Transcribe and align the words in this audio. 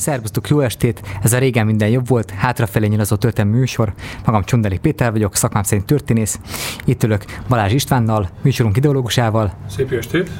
Szervusztok, 0.00 0.48
jó 0.48 0.60
estét! 0.60 1.02
Ez 1.22 1.32
a 1.32 1.38
régen 1.38 1.66
minden 1.66 1.88
jobb 1.88 2.08
volt, 2.08 2.30
hátrafelé 2.30 2.86
nyilazó 2.86 3.16
történelmi 3.16 3.58
műsor. 3.58 3.92
Magam 4.24 4.44
Csundeli 4.44 4.78
Péter 4.78 5.12
vagyok, 5.12 5.36
szakmám 5.36 5.62
szerint 5.62 5.86
történész. 5.86 6.38
Itt 6.84 7.02
ülök 7.02 7.24
Balázs 7.48 7.72
Istvánnal, 7.72 8.28
műsorunk 8.42 8.76
ideológusával. 8.76 9.52
Szép 9.70 9.92
estét! 9.92 10.30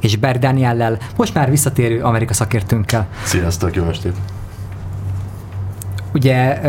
És 0.00 0.16
Ber 0.16 0.38
Dániellel, 0.38 0.98
most 1.16 1.34
már 1.34 1.50
visszatérő 1.50 2.02
Amerika 2.02 2.32
szakértőnkkel. 2.32 3.08
Sziasztok, 3.22 3.74
jó 3.74 3.84
estét! 3.84 4.14
Ugye 6.14 6.60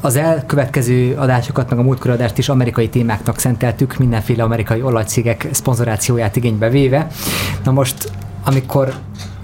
az 0.00 0.16
elkövetkező 0.16 1.14
adásokat, 1.16 1.70
meg 1.70 1.78
a 1.78 1.82
múltkori 1.82 2.12
adást 2.12 2.38
is 2.38 2.48
amerikai 2.48 2.88
témáknak 2.88 3.38
szenteltük, 3.38 3.98
mindenféle 3.98 4.42
amerikai 4.42 4.82
olajcégek 4.82 5.48
szponzorációját 5.50 6.36
igénybe 6.36 6.68
véve. 6.68 7.06
Na 7.64 7.70
most, 7.72 8.10
amikor 8.44 8.94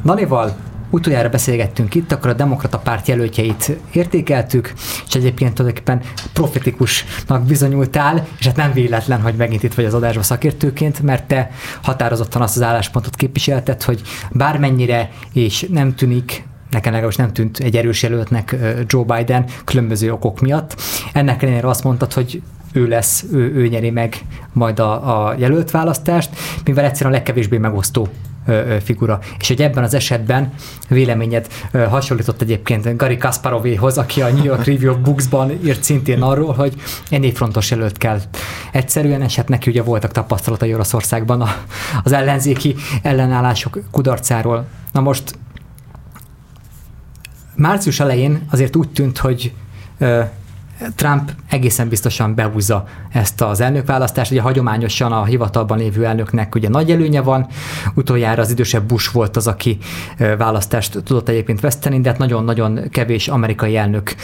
Nanival 0.02 0.56
utoljára 0.90 1.28
beszélgettünk 1.28 1.94
itt, 1.94 2.12
akkor 2.12 2.30
a 2.30 2.34
demokrata 2.34 2.78
párt 2.78 3.08
jelöltjeit 3.08 3.76
értékeltük, 3.92 4.72
és 5.08 5.14
egyébként 5.14 5.54
tulajdonképpen 5.54 6.00
profetikusnak 6.32 7.44
bizonyultál, 7.44 8.26
és 8.38 8.46
hát 8.46 8.56
nem 8.56 8.72
véletlen, 8.72 9.20
hogy 9.20 9.34
megint 9.34 9.62
itt 9.62 9.74
vagy 9.74 9.84
az 9.84 9.94
adásban 9.94 10.22
szakértőként, 10.22 11.02
mert 11.02 11.24
te 11.24 11.50
határozottan 11.82 12.42
azt 12.42 12.56
az 12.56 12.62
álláspontot 12.62 13.16
képviselted, 13.16 13.82
hogy 13.82 14.02
bármennyire 14.30 15.10
és 15.32 15.66
nem 15.70 15.94
tűnik 15.94 16.48
nekem 16.70 16.92
legalábbis 16.92 17.18
nem 17.18 17.32
tűnt 17.32 17.58
egy 17.58 17.76
erős 17.76 18.02
jelöltnek 18.02 18.56
Joe 18.86 19.04
Biden 19.04 19.44
különböző 19.64 20.12
okok 20.12 20.40
miatt. 20.40 20.80
Ennek 21.12 21.42
ellenére 21.42 21.68
azt 21.68 21.84
mondtad, 21.84 22.12
hogy 22.12 22.42
ő 22.72 22.86
lesz, 22.86 23.24
ő, 23.32 23.54
ő 23.54 23.66
nyeri 23.66 23.90
meg 23.90 24.16
majd 24.52 24.78
a, 24.78 25.28
a 25.28 25.34
jelölt 25.38 25.70
választást, 25.70 26.30
mivel 26.64 26.84
egyszerűen 26.84 27.14
a 27.14 27.16
legkevésbé 27.16 27.58
megosztó 27.58 28.08
figura. 28.82 29.18
És 29.38 29.48
hogy 29.48 29.62
ebben 29.62 29.84
az 29.84 29.94
esetben 29.94 30.52
véleményed 30.88 31.46
hasonlított 31.72 32.42
egyébként 32.42 32.96
Gary 32.96 33.16
Kasparovéhoz, 33.16 33.98
aki 33.98 34.22
a 34.22 34.28
New 34.28 34.44
York 34.44 34.64
Review 34.64 34.92
of 34.92 34.98
Books-ban 34.98 35.50
írt 35.64 35.84
szintén 35.84 36.22
arról, 36.22 36.52
hogy 36.52 36.74
egy 37.10 37.32
frontos 37.34 37.70
jelölt 37.70 37.98
kell. 37.98 38.20
Egyszerűen, 38.72 39.22
és 39.22 39.36
hát 39.36 39.48
neki 39.48 39.70
ugye 39.70 39.82
voltak 39.82 40.12
tapasztalatai 40.12 40.74
Oroszországban 40.74 41.48
az 42.02 42.12
ellenzéki 42.12 42.74
ellenállások 43.02 43.78
kudarcáról. 43.90 44.66
Na 44.92 45.00
most 45.00 45.38
március 47.54 48.00
elején 48.00 48.46
azért 48.50 48.76
úgy 48.76 48.88
tűnt, 48.88 49.18
hogy 49.18 49.52
Trump 50.94 51.30
egészen 51.48 51.88
biztosan 51.88 52.34
behúzza 52.34 52.84
ezt 53.12 53.40
az 53.40 53.60
elnökválasztást. 53.60 54.30
Ugye 54.30 54.40
hagyományosan 54.40 55.12
a 55.12 55.24
hivatalban 55.24 55.78
lévő 55.78 56.04
elnöknek 56.04 56.54
ugye 56.54 56.68
nagy 56.68 56.90
előnye 56.90 57.20
van, 57.20 57.46
utoljára 57.94 58.42
az 58.42 58.50
idősebb 58.50 58.84
Bush 58.84 59.12
volt 59.12 59.36
az, 59.36 59.46
aki 59.46 59.78
választást 60.38 61.02
tudott 61.04 61.28
egyébként 61.28 61.60
veszteni, 61.60 62.00
de 62.00 62.08
hát 62.08 62.18
nagyon-nagyon 62.18 62.80
kevés 62.90 63.28
amerikai 63.28 63.76
elnök 63.76 64.14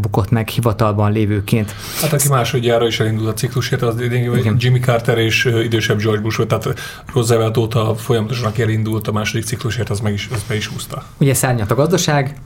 bukott 0.00 0.30
meg 0.30 0.48
hivatalban 0.48 1.12
lévőként. 1.12 1.74
Hát 2.00 2.12
aki 2.12 2.28
másodjára 2.28 2.86
is 2.86 3.00
elindult 3.00 3.28
a 3.28 3.34
ciklusért, 3.34 3.82
az 3.82 4.00
Igen. 4.00 4.56
Jimmy 4.58 4.78
Carter 4.78 5.18
és 5.18 5.44
idősebb 5.62 5.98
George 5.98 6.22
Bush 6.22 6.36
volt, 6.36 6.48
tehát 6.48 6.80
Roosevelt 7.14 7.56
óta 7.56 7.94
folyamatosan 7.94 8.46
aki 8.46 8.62
elindult 8.62 9.08
a 9.08 9.12
második 9.12 9.44
ciklusért, 9.44 9.90
az 9.90 10.00
meg 10.00 10.12
is, 10.12 10.28
az 10.32 10.44
meg 10.48 10.56
is 10.58 10.66
húzta. 10.66 11.04
Ugye 11.18 11.34
szárnyat 11.34 11.70
a 11.70 11.74
gazdaság, 11.74 12.36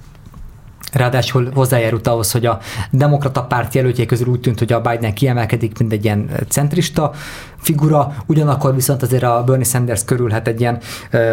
Ráadásul 0.97 1.51
hozzájárult 1.55 2.07
ahhoz, 2.07 2.33
hogy 2.33 2.47
a 2.47 2.59
demokrata 2.91 3.43
párt 3.43 3.75
jelöltjei 3.75 4.07
közül 4.07 4.27
úgy 4.27 4.41
tűnt, 4.41 4.59
hogy 4.59 4.73
a 4.73 4.81
Biden 4.81 5.15
kiemelkedik, 5.15 5.79
mint 5.79 5.93
egy 5.93 6.05
ilyen 6.05 6.31
centrista 6.49 7.13
figura, 7.57 8.15
ugyanakkor 8.27 8.75
viszont 8.75 9.03
azért 9.03 9.23
a 9.23 9.43
Bernie 9.47 9.65
Sanders 9.65 10.05
körül 10.05 10.31
hát 10.31 10.49
egy 10.49 10.61
ilyen 10.61 10.79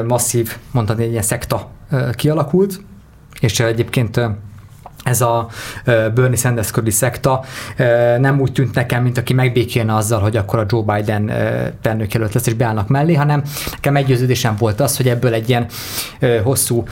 masszív, 0.07 0.57
mondhatni 0.71 1.03
egy 1.03 1.11
ilyen 1.11 1.23
szekta 1.23 1.69
kialakult, 2.11 2.81
és 3.39 3.59
egyébként 3.59 4.21
ez 5.03 5.21
a 5.21 5.47
Bernie 5.85 6.35
Sanders 6.35 6.71
körüli 6.71 6.91
szekta 6.91 7.43
nem 8.17 8.39
úgy 8.39 8.51
tűnt 8.51 8.75
nekem, 8.75 9.03
mint 9.03 9.17
aki 9.17 9.33
megbékélne 9.33 9.95
azzal, 9.95 10.19
hogy 10.19 10.37
akkor 10.37 10.59
a 10.59 10.65
Joe 10.67 10.95
Biden 10.95 11.31
elnökjelölt 11.81 12.33
lesz 12.33 12.47
és 12.47 12.53
beállnak 12.53 12.87
mellé, 12.87 13.13
hanem 13.13 13.43
nekem 13.71 13.93
meggyőződésem 13.93 14.55
volt 14.57 14.79
az, 14.79 14.97
hogy 14.97 15.07
ebből 15.07 15.33
egy 15.33 15.49
ilyen 15.49 15.65
hosszú 16.43 16.83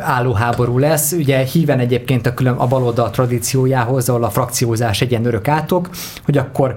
állóháború 0.00 0.78
lesz. 0.78 1.12
Ugye 1.12 1.38
híven 1.38 1.78
egyébként 1.78 2.26
a, 2.26 2.34
külön, 2.34 2.54
a 2.54 2.66
baloldal 2.66 3.10
tradíciójához, 3.10 4.08
ahol 4.08 4.24
a 4.24 4.30
frakciózás 4.30 5.00
egy 5.00 5.10
ilyen 5.10 5.26
örök 5.26 5.48
átok, 5.48 5.88
hogy 6.24 6.38
akkor 6.38 6.74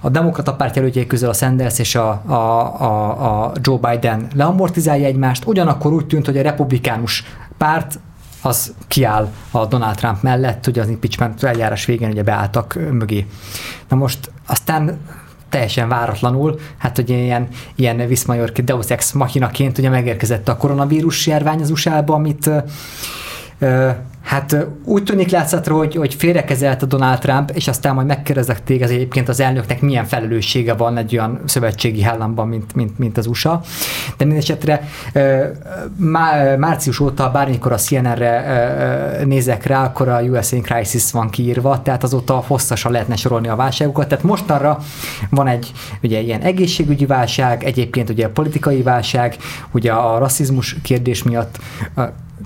a 0.00 0.08
demokrata 0.08 0.54
párt 0.54 0.76
jelöltjei 0.76 1.06
közül 1.06 1.28
a 1.28 1.32
Sanders 1.32 1.78
és 1.78 1.94
a, 1.94 2.22
a, 2.26 2.32
a, 2.82 3.44
a 3.44 3.52
Joe 3.60 3.78
Biden 3.90 4.26
leamortizálja 4.34 5.06
egymást, 5.06 5.46
ugyanakkor 5.46 5.92
úgy 5.92 6.06
tűnt, 6.06 6.26
hogy 6.26 6.38
a 6.38 6.42
republikánus 6.42 7.24
párt 7.58 7.98
az 8.42 8.74
kiáll 8.86 9.28
a 9.50 9.66
Donald 9.66 9.96
Trump 9.96 10.22
mellett, 10.22 10.66
ugye 10.66 10.80
az 10.80 10.88
impeachment 10.88 11.42
eljárás 11.42 11.84
végén 11.84 12.10
ugye 12.10 12.22
beálltak 12.22 12.78
mögé. 12.90 13.26
Na 13.88 13.96
most 13.96 14.30
aztán 14.46 14.98
teljesen 15.48 15.88
váratlanul, 15.88 16.58
hát 16.78 16.96
hogy 16.96 17.10
ilyen, 17.10 17.48
ilyen 17.74 18.06
Viszmajorki 18.06 18.62
Deus 18.62 18.90
Ex 18.90 19.12
machinaként 19.12 19.78
ugye 19.78 19.88
megérkezett 19.88 20.48
a 20.48 20.56
koronavírus 20.56 21.26
járvány 21.26 21.60
az 21.60 21.70
USA-ba, 21.70 22.14
amit 22.14 22.50
Hát 24.28 24.66
úgy 24.84 25.02
tűnik 25.02 25.30
látszatra, 25.30 25.76
hogy, 25.76 25.94
hogy 25.94 26.14
félrekezelt 26.14 26.82
a 26.82 26.86
Donald 26.86 27.18
Trump, 27.18 27.50
és 27.50 27.68
aztán 27.68 27.94
majd 27.94 28.06
megkérdezek 28.06 28.64
téged 28.64 28.90
egyébként 28.90 29.28
az 29.28 29.40
elnöknek 29.40 29.80
milyen 29.80 30.04
felelőssége 30.04 30.74
van 30.74 30.96
egy 30.96 31.16
olyan 31.16 31.40
szövetségi 31.44 32.04
államban, 32.04 32.48
mint, 32.48 32.74
mint, 32.74 32.98
mint 32.98 33.18
az 33.18 33.26
USA. 33.26 33.60
De 34.16 34.24
mindesetre 34.24 34.88
március 36.56 37.00
óta 37.00 37.30
bármikor 37.30 37.72
a 37.72 37.76
CNN-re 37.76 39.24
nézek 39.24 39.66
rá, 39.66 39.84
akkor 39.84 40.08
a 40.08 40.20
USA 40.20 40.56
in 40.56 40.62
Crisis 40.62 41.10
van 41.10 41.30
kiírva, 41.30 41.82
tehát 41.82 42.02
azóta 42.02 42.44
hosszasan 42.46 42.92
lehetne 42.92 43.16
sorolni 43.16 43.48
a 43.48 43.56
válságokat. 43.56 44.08
Tehát 44.08 44.24
mostanra 44.24 44.78
van 45.30 45.46
egy 45.46 45.72
ugye 46.02 46.20
ilyen 46.20 46.40
egészségügyi 46.40 47.06
válság, 47.06 47.64
egyébként 47.64 48.10
ugye 48.10 48.26
a 48.26 48.30
politikai 48.30 48.82
válság, 48.82 49.36
ugye 49.70 49.92
a 49.92 50.18
rasszizmus 50.18 50.76
kérdés 50.82 51.22
miatt 51.22 51.58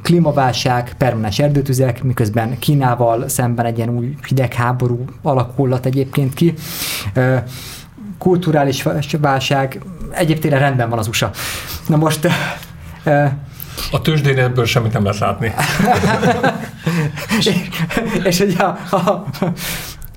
klímaválság, 0.02 0.94
permanens 0.98 1.38
erdőtüzek, 1.38 2.02
miközben 2.02 2.58
Kínával 2.58 3.28
szemben 3.28 3.66
egy 3.66 3.76
ilyen 3.76 3.90
új 3.90 4.14
hidegháború 4.26 5.04
alakulat 5.22 5.86
egyébként 5.86 6.34
ki. 6.34 6.54
Kulturális 8.18 8.84
válság, 9.20 9.80
egyébként 10.10 10.54
rendben 10.54 10.88
van 10.88 10.98
az 10.98 11.08
USA. 11.08 11.30
Na 11.86 11.96
most 11.96 12.28
a 13.90 14.00
tőzsdén 14.00 14.38
ebből 14.38 14.64
semmit 14.64 14.92
nem 14.92 15.04
lehet 15.04 15.18
látni. 15.18 15.52
és, 17.38 17.50
és 18.28 18.40
ugye 18.40 18.62
a, 18.62 18.78
a, 18.90 19.24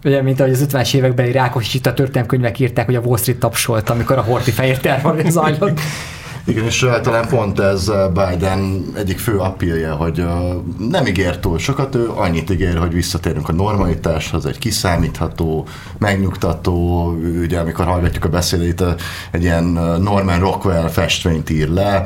ugye, 0.03 0.21
mint 0.21 0.39
ahogy 0.39 0.51
az 0.51 0.65
50-es 0.69 0.93
években 0.93 1.31
Rákos 1.31 1.73
itt 1.73 1.85
a 1.85 1.93
történelmkönyvek 1.93 2.59
írták, 2.59 2.85
hogy 2.85 2.95
a 2.95 2.99
Wall 2.99 3.17
Street 3.17 3.39
tapsolt, 3.39 3.89
amikor 3.89 4.17
a 4.17 4.21
Horti 4.21 4.51
fehér 4.51 4.77
terv 4.77 5.27
zajlott. 5.27 5.79
Igen, 6.47 6.65
és 6.65 6.87
talán 7.01 7.27
pont 7.27 7.59
ez 7.59 7.91
Biden 8.13 8.85
egyik 8.95 9.19
fő 9.19 9.37
appilje, 9.37 9.89
hogy 9.89 10.25
nem 10.89 11.05
ígér 11.05 11.39
túl 11.39 11.57
sokat, 11.57 11.95
ő 11.95 12.09
annyit 12.15 12.49
ígér, 12.49 12.77
hogy 12.77 12.93
visszatérünk 12.93 13.49
a 13.49 13.53
normalitáshoz, 13.53 14.45
egy 14.45 14.57
kiszámítható, 14.57 15.67
megnyugtató, 15.97 17.07
ugye 17.41 17.59
amikor 17.59 17.85
hallgatjuk 17.85 18.25
a 18.25 18.29
beszédét, 18.29 18.83
egy 19.31 19.43
ilyen 19.43 19.63
Norman 20.01 20.39
Rockwell 20.39 20.87
festményt 20.87 21.49
ír 21.49 21.69
le, 21.69 22.03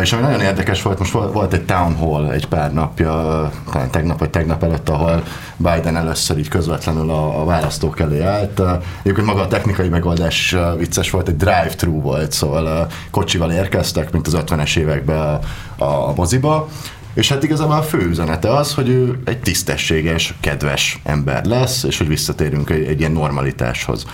és 0.00 0.12
ami 0.12 0.22
nagyon 0.22 0.40
érdekes 0.40 0.82
volt, 0.82 0.98
most 0.98 1.12
volt 1.12 1.52
egy 1.52 1.64
town 1.64 1.94
hall 1.94 2.30
egy 2.30 2.46
pár 2.46 2.72
napja, 2.72 3.50
talán 3.72 3.90
tegnap 3.90 4.18
vagy 4.18 4.30
tegnap 4.30 4.62
előtt, 4.62 4.88
ahol 4.88 5.22
Biden 5.56 5.96
először 5.96 6.38
így 6.38 6.48
közvetlenül 6.48 7.10
a, 7.10 7.40
a 7.40 7.44
választók 7.44 8.00
elé 8.00 8.20
állt. 8.20 8.62
Egyébként 9.02 9.26
maga 9.26 9.40
a 9.40 9.48
technikai 9.48 9.88
megoldás 9.88 10.56
vicces 10.78 11.10
volt, 11.10 11.28
egy 11.28 11.36
drive-thru 11.36 12.00
volt, 12.00 12.32
szóval 12.32 12.86
kocsival 13.10 13.52
érkeztek, 13.62 14.12
mint 14.12 14.26
az 14.26 14.36
50-es 14.46 14.76
években 14.76 15.40
a, 15.76 15.84
a 15.84 16.12
moziba, 16.16 16.68
és 17.14 17.28
hát 17.28 17.42
igazából 17.42 17.74
a 17.74 17.82
fő 17.82 18.08
üzenete 18.08 18.56
az, 18.56 18.74
hogy 18.74 18.88
ő 18.88 19.18
egy 19.24 19.40
tisztességes, 19.40 20.34
kedves 20.40 21.00
ember 21.04 21.44
lesz, 21.44 21.82
és 21.82 21.98
hogy 21.98 22.08
visszatérünk 22.08 22.70
egy, 22.70 22.86
egy 22.86 22.98
ilyen 22.98 23.12
normalitáshoz. 23.12 24.06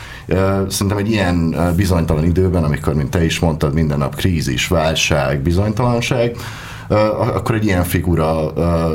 Szerintem 0.69 0.97
egy 0.97 1.11
ilyen 1.11 1.57
bizonytalan 1.77 2.25
időben, 2.25 2.65
amikor, 2.65 2.95
mint 2.95 3.11
te 3.11 3.25
is 3.25 3.39
mondtad, 3.39 3.75
minden 3.75 3.99
nap 3.99 4.15
krízis, 4.15 4.67
válság, 4.67 5.41
bizonytalanság, 5.41 6.37
akkor 7.35 7.55
egy 7.55 7.65
ilyen 7.65 7.85
figura 7.85 8.53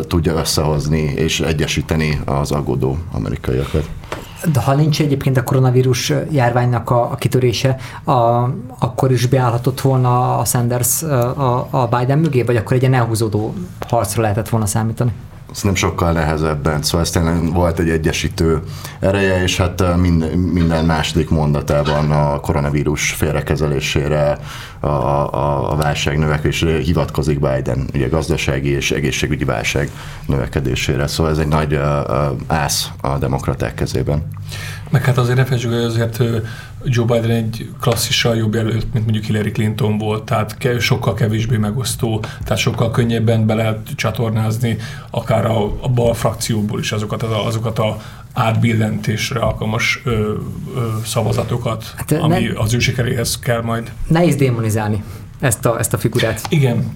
tudja 0.07 0.33
összehozni 0.33 1.01
és 1.15 1.39
egyesíteni 1.39 2.19
az 2.25 2.51
aggódó 2.51 2.97
amerikaiakat. 3.11 3.89
De 4.51 4.59
ha 4.59 4.75
nincs 4.75 5.01
egyébként 5.01 5.37
a 5.37 5.43
koronavírus 5.43 6.13
járványnak 6.31 6.89
a, 6.89 7.11
a 7.11 7.15
kitörése, 7.15 7.75
a, 8.03 8.11
akkor 8.79 9.11
is 9.11 9.25
beállhatott 9.25 9.81
volna 9.81 10.37
a 10.37 10.45
Sanders 10.45 11.03
a, 11.03 11.67
a 11.69 11.87
Biden 11.87 12.19
mögé, 12.19 12.41
vagy 12.41 12.55
akkor 12.55 12.73
egy 12.73 12.81
ilyen 12.81 12.93
elhúzódó 12.93 13.53
harcra 13.87 14.21
lehetett 14.21 14.49
volna 14.49 14.65
számítani? 14.65 15.11
Ez 15.53 15.61
nem 15.61 15.75
sokkal 15.75 16.11
nehezebben, 16.11 16.81
szóval 16.81 17.01
ez 17.01 17.09
tényleg 17.09 17.53
volt 17.53 17.79
egy 17.79 17.89
egyesítő 17.89 18.61
ereje, 18.99 19.43
és 19.43 19.57
hát 19.57 19.97
minden, 19.97 20.29
minden 20.37 20.85
második 20.85 21.29
mondatában 21.29 22.11
a 22.11 22.39
koronavírus 22.39 23.11
félrekezelésére, 23.11 24.37
a, 24.79 24.87
a, 24.87 25.71
a 25.71 25.75
válság 25.75 26.17
növekvésére 26.17 26.77
hivatkozik 26.77 27.39
Biden, 27.39 27.89
ugye 27.93 28.07
gazdasági 28.07 28.69
és 28.69 28.91
egészségügyi 28.91 29.43
válság 29.43 29.89
növekedésére, 30.25 31.07
szóval 31.07 31.31
ez 31.31 31.37
egy 31.37 31.47
nagy 31.47 31.73
uh, 31.73 31.83
ász 32.47 32.89
a 33.01 33.17
demokraták 33.17 33.73
kezében. 33.73 34.27
Meg 34.93 35.05
hát 35.05 35.17
azért 35.17 35.37
ne 35.37 35.43
felejtsük, 35.43 35.71
hogy 35.71 35.83
azért 35.83 36.23
Joe 36.83 37.05
Biden 37.05 37.29
egy 37.29 37.69
klasszissal 37.81 38.35
jobb 38.35 38.53
jelölt, 38.53 38.93
mint 38.93 39.05
mondjuk 39.05 39.23
Hillary 39.23 39.51
Clinton 39.51 39.97
volt, 39.97 40.23
tehát 40.23 40.79
sokkal 40.79 41.13
kevésbé 41.13 41.57
megosztó, 41.57 42.23
tehát 42.43 42.57
sokkal 42.57 42.91
könnyebben 42.91 43.45
be 43.45 43.53
lehet 43.53 43.89
csatornázni 43.95 44.77
akár 45.09 45.45
a, 45.45 45.63
a 45.81 45.89
bal 45.89 46.13
frakcióból 46.13 46.79
is 46.79 46.91
azokat, 46.91 47.23
azokat 47.23 47.79
a 47.79 48.01
átbillentésre 48.33 49.39
alkalmas 49.39 50.01
ö, 50.03 50.09
ö, 50.11 50.35
szavazatokat, 51.05 51.93
hát, 51.95 52.11
ami 52.11 52.39
ne, 52.39 52.59
az 52.59 52.73
ő 52.73 52.79
sikeréhez 52.79 53.39
kell 53.39 53.61
majd. 53.61 53.91
Nehéz 54.07 54.35
démonizálni 54.35 55.03
ezt 55.39 55.65
a, 55.65 55.79
ezt 55.79 55.93
a 55.93 55.97
figurát. 55.97 56.41
Igen, 56.49 56.91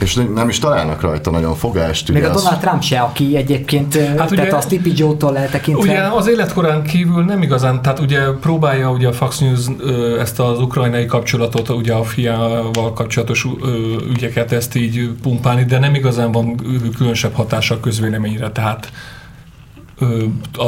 és 0.00 0.20
nem 0.34 0.48
is 0.48 0.58
találnak 0.58 1.00
rajta 1.00 1.30
nagyon 1.30 1.54
fogást. 1.54 2.12
Még 2.12 2.24
a 2.24 2.28
Donald 2.32 2.52
az... 2.52 2.58
Trump 2.58 2.82
se, 2.82 3.00
aki 3.00 3.36
egyébként, 3.36 3.94
hát 3.94 4.14
tehát 4.14 4.30
ugye, 4.30 4.42
a 4.42 4.60
Sleepy 4.60 4.92
Joe-tól 4.96 5.38
eltekintve. 5.38 5.90
Ugye 5.90 6.00
az 6.00 6.28
életkorán 6.28 6.82
kívül 6.82 7.24
nem 7.24 7.42
igazán, 7.42 7.82
tehát 7.82 7.98
ugye 7.98 8.20
próbálja 8.40 8.90
ugye 8.90 9.08
a 9.08 9.12
Fox 9.12 9.38
News 9.38 9.66
ezt 10.18 10.40
az 10.40 10.60
ukrajnai 10.60 11.06
kapcsolatot, 11.06 11.68
ugye 11.68 11.92
a 11.92 12.04
fiával 12.04 12.92
kapcsolatos 12.92 13.46
ügyeket 14.10 14.52
ezt 14.52 14.74
így 14.74 15.10
pumpálni, 15.22 15.64
de 15.64 15.78
nem 15.78 15.94
igazán 15.94 16.32
van 16.32 16.56
különösebb 16.96 17.34
hatása 17.34 17.74
a 17.74 17.80
közvéleményre, 17.80 18.50
tehát 18.50 18.92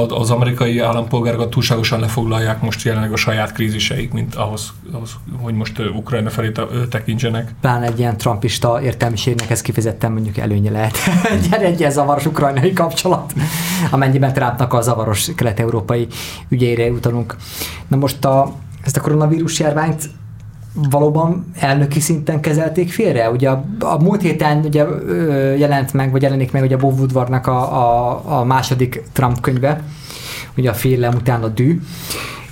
az 0.08 0.30
amerikai 0.30 0.78
állampolgárokat 0.78 1.50
túlságosan 1.50 2.00
lefoglalják 2.00 2.60
most 2.60 2.84
jelenleg 2.84 3.12
a 3.12 3.16
saját 3.16 3.52
kríziseik, 3.52 4.12
mint 4.12 4.34
ahhoz, 4.34 4.72
ahhoz 4.92 5.16
hogy 5.40 5.54
most 5.54 5.78
Ukrajna 5.78 6.30
felé 6.30 6.52
tekintsenek. 6.90 7.54
Pláne 7.60 7.86
egy 7.86 7.98
ilyen 7.98 8.16
trumpista 8.16 8.82
értelmiségnek 8.82 9.50
ez 9.50 9.60
kifejezetten 9.60 10.12
mondjuk 10.12 10.36
előnye 10.36 10.70
lehet. 10.70 10.96
egy, 11.52 11.62
egy 11.62 11.78
ilyen 11.78 11.90
zavaros 11.90 12.26
ukrajnai 12.26 12.72
kapcsolat, 12.72 13.32
amennyiben 13.90 14.32
Trumpnak 14.32 14.72
a 14.72 14.80
zavaros 14.80 15.30
kelet-európai 15.36 16.06
ügyére 16.48 16.90
utalunk. 16.90 17.36
Na 17.88 17.96
most 17.96 18.24
a, 18.24 18.54
ezt 18.84 18.96
a 18.96 19.00
koronavírus 19.00 19.58
járványt 19.58 20.10
valóban 20.74 21.52
elnöki 21.58 22.00
szinten 22.00 22.40
kezelték 22.40 22.92
félre? 22.92 23.30
Ugye 23.30 23.50
a, 23.50 23.64
a 23.78 24.02
múlt 24.02 24.22
héten 24.22 24.64
ugye 24.64 24.84
jelent 25.56 25.92
meg, 25.92 26.10
vagy 26.10 26.22
jelenik 26.22 26.52
meg 26.52 26.62
ugye 26.62 26.76
Bob 26.76 26.98
Woodwardnak 26.98 27.46
a, 27.46 27.58
a, 27.60 28.22
a 28.38 28.44
második 28.44 29.02
Trump 29.12 29.40
könyve, 29.40 29.82
ugye 30.56 30.70
a 30.70 30.74
félelem 30.74 31.14
után 31.14 31.42
a 31.42 31.48
dű, 31.48 31.80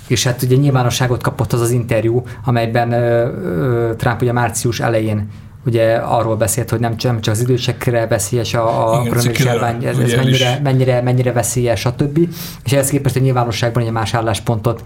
és 0.07 0.25
hát 0.25 0.43
ugye 0.43 0.57
nyilvánosságot 0.57 1.23
kapott 1.23 1.53
az 1.53 1.61
az 1.61 1.71
interjú, 1.71 2.23
amelyben 2.45 2.93
ö, 2.93 3.27
ö, 3.27 3.95
Trump 3.97 4.23
ugye 4.23 4.33
március 4.33 4.81
elején 4.81 5.29
ugye 5.67 5.95
arról 5.95 6.37
beszélt, 6.37 6.71
hogy 6.71 6.81
nem 6.81 6.97
csak, 6.97 7.19
az 7.25 7.41
idősekre 7.41 8.07
veszélyes 8.07 8.55
a, 8.55 8.93
a 8.93 8.99
koronavírus 8.99 9.45
járvány, 9.45 9.85
ez, 9.85 9.99
ez 9.99 10.13
mennyire, 10.13 10.61
mennyire, 10.63 11.03
mennyire 11.03 11.33
veszélyes, 11.33 11.81
stb. 11.81 12.19
És 12.65 12.73
ehhez 12.73 12.89
képest 12.89 13.17
a 13.17 13.21
nyilvánosságban 13.21 13.83
egy 13.83 13.91
más 13.91 14.15
álláspontot 14.15 14.83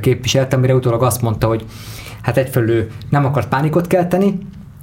képviselt, 0.00 0.52
amire 0.52 0.74
utólag 0.74 1.02
azt 1.02 1.22
mondta, 1.22 1.46
hogy 1.46 1.64
hát 2.24 2.36
egyfelől 2.36 2.86
nem 3.08 3.24
akart 3.24 3.48
pánikot 3.48 3.86
kelteni, 3.86 4.38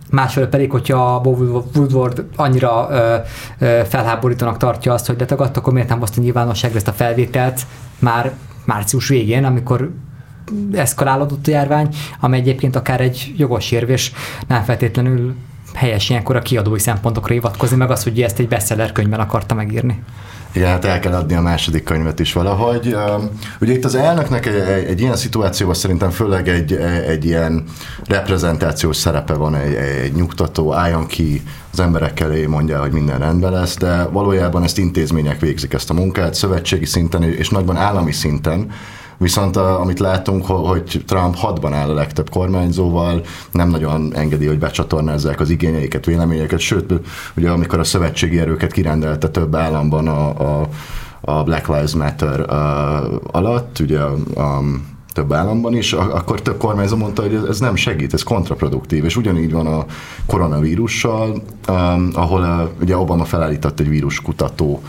másfelől 0.09 0.49
pedig, 0.49 0.71
hogyha 0.71 1.21
Bob 1.21 1.39
Woodward 1.75 2.25
annyira 2.35 2.87
ö, 2.91 3.15
ö, 3.65 3.81
felháborítónak 3.87 4.57
tartja 4.57 4.93
azt, 4.93 5.07
hogy 5.07 5.19
letagadt, 5.19 5.57
akkor 5.57 5.73
miért 5.73 5.89
nem 5.89 5.99
hozta 5.99 6.21
nyilvánosságra 6.21 6.77
ezt 6.77 6.87
a 6.87 6.91
felvételt 6.93 7.61
már 7.99 8.31
március 8.65 9.07
végén, 9.07 9.43
amikor 9.43 9.91
eszkalálódott 10.73 11.47
a 11.47 11.51
járvány, 11.51 11.95
ami 12.19 12.37
egyébként 12.37 12.75
akár 12.75 13.01
egy 13.01 13.33
jogos 13.37 13.71
érvés, 13.71 14.11
nem 14.47 14.63
feltétlenül 14.63 15.35
helyes 15.73 16.09
ilyenkor 16.09 16.35
a 16.35 16.41
kiadói 16.41 16.79
szempontokra 16.79 17.33
hivatkozni, 17.33 17.77
meg 17.77 17.91
az, 17.91 18.03
hogy 18.03 18.21
ezt 18.21 18.39
egy 18.39 18.47
bestseller 18.47 18.91
könyvben 18.91 19.19
akarta 19.19 19.55
megírni. 19.55 20.03
Igen, 20.53 20.67
hát 20.67 20.85
el 20.85 20.99
kell 20.99 21.13
adni 21.13 21.35
a 21.35 21.41
második 21.41 21.83
könyvet 21.83 22.19
is 22.19 22.33
valahogy. 22.33 22.95
Ugye 23.61 23.73
itt 23.73 23.85
az 23.85 23.95
elnöknek 23.95 24.45
egy, 24.45 24.55
egy, 24.55 24.85
egy 24.85 25.01
ilyen 25.01 25.15
szituációban 25.15 25.75
szerintem 25.75 26.09
főleg 26.09 26.49
egy, 26.49 26.73
egy 27.07 27.25
ilyen 27.25 27.63
reprezentációs 28.05 28.95
szerepe 28.95 29.33
van, 29.33 29.55
egy, 29.55 29.73
egy 29.73 30.13
nyugtató, 30.13 30.73
álljon 30.73 31.05
ki 31.05 31.41
az 31.71 31.79
emberek 31.79 32.19
elé, 32.19 32.45
mondja, 32.45 32.79
hogy 32.79 32.91
minden 32.91 33.19
rendben 33.19 33.51
lesz, 33.51 33.77
de 33.77 34.03
valójában 34.03 34.63
ezt 34.63 34.77
intézmények 34.77 35.39
végzik 35.39 35.73
ezt 35.73 35.89
a 35.89 35.93
munkát, 35.93 36.33
szövetségi 36.33 36.85
szinten 36.85 37.23
és 37.23 37.49
nagyban 37.49 37.77
állami 37.77 38.11
szinten, 38.11 38.71
Viszont 39.21 39.55
a, 39.55 39.79
amit 39.79 39.99
látunk, 39.99 40.45
hogy 40.45 41.03
Trump 41.07 41.35
hadban 41.35 41.73
áll 41.73 41.89
a 41.89 41.93
legtöbb 41.93 42.29
kormányzóval, 42.29 43.21
nem 43.51 43.69
nagyon 43.69 44.15
engedi, 44.15 44.45
hogy 44.45 44.59
becsatornázzák 44.59 45.39
az 45.39 45.49
igényeiket, 45.49 46.05
véleményeket, 46.05 46.59
sőt, 46.59 46.93
ugye 47.37 47.49
amikor 47.49 47.79
a 47.79 47.83
szövetségi 47.83 48.39
erőket 48.39 48.71
kirendelte 48.71 49.29
több 49.29 49.55
államban 49.55 50.07
a, 50.07 50.29
a, 50.61 50.67
a 51.21 51.43
Black 51.43 51.67
Lives 51.67 51.93
Matter 51.93 52.39
uh, 52.39 52.47
alatt, 53.31 53.79
ugye 53.79 53.99
a, 53.99 54.61
több 55.13 55.33
államban 55.33 55.75
is, 55.75 55.93
akkor 55.93 56.41
több 56.41 56.57
kormányzó 56.57 56.95
mondta, 56.95 57.21
hogy 57.21 57.39
ez 57.49 57.59
nem 57.59 57.75
segít, 57.75 58.13
ez 58.13 58.23
kontraproduktív, 58.23 59.05
és 59.05 59.15
ugyanígy 59.15 59.51
van 59.51 59.67
a 59.67 59.85
koronavírussal, 60.25 61.41
ahol 62.13 62.41
uh, 62.41 62.81
ugye 62.81 62.97
Obama 62.97 63.25
felállított 63.25 63.79
egy 63.79 63.89
víruskutató 63.89 64.81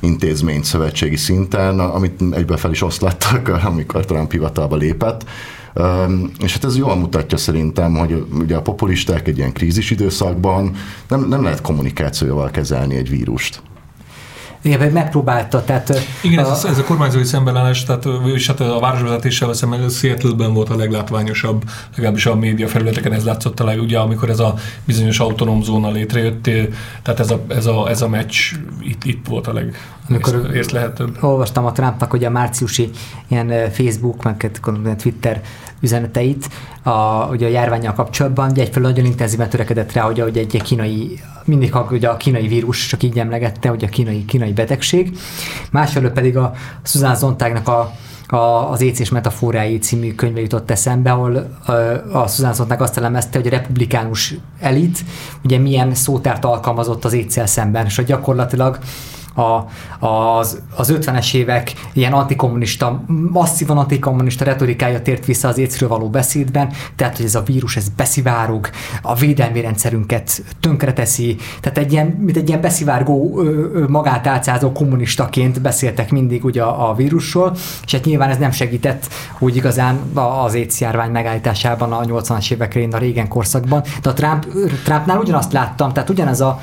intézményt 0.00 0.64
szövetségi 0.64 1.16
szinten, 1.16 1.80
amit 1.80 2.22
egybe 2.30 2.56
fel 2.56 2.70
is 2.70 2.82
oszlattak, 2.82 3.48
amikor 3.64 4.04
Trump 4.04 4.32
hivatalba 4.32 4.76
lépett. 4.76 5.24
És 6.38 6.52
hát 6.52 6.64
ez 6.64 6.76
jól 6.76 6.96
mutatja 6.96 7.38
szerintem, 7.38 7.96
hogy 7.96 8.24
ugye 8.32 8.56
a 8.56 8.62
populisták 8.62 9.28
egy 9.28 9.38
ilyen 9.38 9.52
krízis 9.52 9.90
időszakban 9.90 10.76
nem, 11.08 11.28
nem 11.28 11.42
lehet 11.42 11.60
kommunikációval 11.60 12.50
kezelni 12.50 12.96
egy 12.96 13.08
vírust. 13.08 13.62
Megpróbálta. 14.92 15.64
Tehát, 15.64 15.92
Igen, 16.22 16.44
a, 16.44 16.50
ez, 16.50 16.64
a, 16.64 16.68
ez 16.68 16.78
a 16.78 16.84
kormányzói 16.84 17.24
szembenállás, 17.24 17.84
tehát 17.84 18.06
és 18.34 18.46
hát 18.46 18.60
a 18.60 18.78
városvezetéssel 18.80 19.52
szemben 19.52 19.88
seattle 19.88 20.46
volt 20.46 20.68
a 20.68 20.76
leglátványosabb, 20.76 21.64
legalábbis 21.96 22.26
a 22.26 22.34
média 22.34 22.68
felületeken 22.68 23.12
ez 23.12 23.24
látszott 23.24 23.60
a 23.60 23.64
leg, 23.64 23.80
ugye, 23.80 23.98
amikor 23.98 24.30
ez 24.30 24.38
a 24.38 24.54
bizonyos 24.84 25.18
autonóm 25.18 25.62
zóna 25.62 25.90
létrejött, 25.90 26.42
tehát 27.02 27.20
ez 27.20 27.30
a, 27.30 27.44
ez 27.48 27.66
a, 27.66 27.88
ez 27.88 28.02
a 28.02 28.08
meccs 28.08 28.36
itt, 28.80 29.04
itt 29.04 29.26
volt 29.26 29.46
a 29.46 29.52
leg 29.52 29.76
amikor 30.10 30.54
észlehetőbb. 30.54 31.16
Olvastam 31.20 31.64
a 31.64 31.72
Trumpnak, 31.72 32.10
hogy 32.10 32.24
a 32.24 32.30
márciusi 32.30 32.90
ilyen 33.28 33.70
Facebook, 33.70 34.22
meg 34.22 34.50
Twitter 34.96 35.42
üzeneteit 35.80 36.48
a, 36.82 37.26
ugye 37.30 37.46
a 37.46 37.50
járványjal 37.50 37.92
kapcsolatban, 37.92 38.50
ugye 38.50 38.62
egyfelől 38.62 38.88
nagyon 38.88 39.04
intenzíven 39.04 39.48
törekedett 39.48 39.92
rá, 39.92 40.02
hogy, 40.02 40.20
hogy 40.20 40.38
egy 40.38 40.62
kínai, 40.62 41.20
mindig 41.44 41.74
ugye 41.90 42.08
a 42.08 42.16
kínai 42.16 42.46
vírus, 42.46 42.86
csak 42.86 43.02
így 43.02 43.18
emlegette, 43.18 43.68
hogy 43.68 43.84
a 43.84 43.88
kínai, 43.88 44.24
kínai 44.24 44.52
betegség. 44.52 45.18
Másfelől 45.70 46.10
pedig 46.10 46.36
a 46.36 46.52
Susan 46.82 47.16
Zontágnak 47.16 47.68
a 47.68 47.92
a, 48.32 48.70
az 48.70 48.80
Éc 48.80 48.98
és 49.00 49.08
metaforái 49.08 49.78
című 49.78 50.14
könyve 50.14 50.40
jutott 50.40 50.70
eszembe, 50.70 51.10
ahol 51.10 51.56
a, 52.12 52.28
Susan 52.28 52.54
Sontag 52.54 52.80
azt 52.80 52.96
elemezte, 52.96 53.38
hogy 53.38 53.46
a 53.46 53.50
republikánus 53.50 54.34
elit 54.60 54.98
ugye 55.44 55.58
milyen 55.58 55.94
szótárt 55.94 56.44
alkalmazott 56.44 57.04
az 57.04 57.12
étszel 57.12 57.46
szemben, 57.46 57.86
és 57.86 57.96
hogy 57.96 58.04
gyakorlatilag 58.04 58.78
a, 59.34 59.66
az, 60.06 60.62
az 60.76 60.94
50-es 61.00 61.34
évek 61.34 61.72
ilyen 61.92 62.12
antikommunista, 62.12 63.02
masszívan 63.30 63.78
antikommunista 63.78 64.44
retorikája 64.44 65.02
tért 65.02 65.24
vissza 65.24 65.48
az 65.48 65.58
écről 65.58 65.88
való 65.88 66.08
beszédben, 66.08 66.72
tehát 66.96 67.16
hogy 67.16 67.24
ez 67.24 67.34
a 67.34 67.42
vírus, 67.42 67.76
ez 67.76 67.88
beszivárog, 67.88 68.70
a 69.02 69.14
védelmi 69.14 69.60
rendszerünket 69.60 70.42
tönkreteszi, 70.60 71.36
tehát 71.60 71.78
egy 71.78 71.92
ilyen, 71.92 72.06
mint 72.06 72.36
egy 72.36 72.48
ilyen 72.48 72.60
beszivárgó, 72.60 73.42
magát 73.88 74.26
álcázó 74.26 74.72
kommunistaként 74.72 75.60
beszéltek 75.60 76.10
mindig 76.10 76.44
ugye 76.44 76.62
a, 76.62 76.90
a 76.90 76.94
vírusról, 76.94 77.56
és 77.84 77.92
hát 77.92 78.04
nyilván 78.04 78.30
ez 78.30 78.38
nem 78.38 78.50
segített 78.50 79.08
úgy 79.38 79.56
igazán 79.56 79.98
az 80.14 80.54
AIDS 80.54 80.80
járvány 80.80 81.10
megállításában 81.10 81.92
a 81.92 82.00
80-as 82.00 82.52
évekre, 82.52 82.88
a 82.90 82.98
régen 82.98 83.28
korszakban, 83.28 83.82
de 84.02 84.08
a 84.08 84.12
Trump, 84.12 84.46
Trumpnál 84.84 85.18
ugyanazt 85.18 85.52
láttam, 85.52 85.92
tehát 85.92 86.10
ugyanez 86.10 86.40
a, 86.40 86.60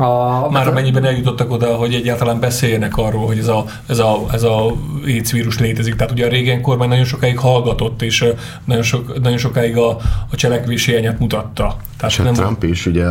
a, 0.00 0.48
Már 0.50 0.68
amennyiben 0.68 1.04
eljutottak 1.04 1.50
oda, 1.50 1.74
hogy 1.74 1.94
egyáltalán 1.94 2.40
beszéljenek 2.40 2.96
arról, 2.96 3.26
hogy 3.26 3.38
ez 3.38 3.48
a, 3.48 3.64
ez 3.86 3.98
a, 3.98 4.26
ez 4.32 4.42
a 4.42 4.74
AIDS 5.04 5.32
vírus 5.32 5.58
létezik. 5.58 5.96
Tehát 5.96 6.12
ugye 6.12 6.26
a 6.26 6.28
régen 6.28 6.62
kormány 6.62 6.88
nagyon 6.88 7.04
sokáig 7.04 7.38
hallgatott, 7.38 8.02
és 8.02 8.24
nagyon, 8.64 8.82
sok, 8.82 9.22
nagyon 9.22 9.38
sokáig 9.38 9.76
a, 9.76 9.88
a 10.30 10.36
cselekvési 10.36 10.90
hiányát 10.90 11.18
mutatta. 11.18 11.76
Tehát 12.00 12.22
nem 12.22 12.34
Trump 12.34 12.62
is 12.62 12.86
ugye 12.86 13.06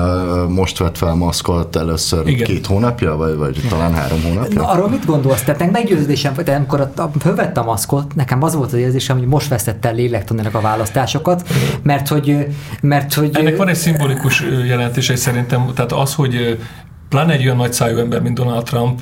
most 0.48 0.78
vett 0.78 0.98
fel 0.98 1.14
maszkot 1.14 1.76
először 1.76 2.28
Igen. 2.28 2.48
két 2.48 2.66
hónapja, 2.66 3.16
vagy, 3.16 3.36
vagy 3.36 3.62
talán 3.70 3.94
három 3.94 4.22
hónapja. 4.24 4.62
Na, 4.62 4.68
arról 4.68 4.90
mit 4.90 5.06
gondolsz? 5.06 5.44
Tehát 5.44 5.72
meggyőződésem, 5.72 6.36
hogy 6.36 6.50
amikor 6.50 6.80
a, 6.80 7.02
a, 7.02 7.12
fölvette 7.20 7.60
a 7.60 7.64
maszkot, 7.64 8.16
nekem 8.16 8.44
az 8.44 8.56
volt 8.56 8.74
az 8.74 8.80
érzésem, 8.80 9.18
hogy 9.18 9.28
most 9.28 9.48
vesztette 9.48 9.88
el 9.90 9.96
lélektanilag 9.96 10.56
a 10.56 10.62
választásokat, 10.62 11.48
mert 11.84 12.08
hogy, 12.08 12.48
mert 12.82 13.14
hogy... 13.14 13.30
Ennek 13.34 13.58
van 13.58 13.68
egy 13.68 13.76
szimbolikus 13.76 14.44
jelentése 14.68 15.16
szerintem, 15.16 15.72
tehát 15.76 15.92
az, 15.92 16.14
hogy 16.14 16.60
pláne 17.10 17.34
egy 17.34 17.44
olyan 17.44 17.58
nagy 17.58 17.74
szájú 17.74 17.98
ember, 17.98 18.22
mint 18.22 18.36
Donald 18.38 18.64
Trump, 18.64 19.02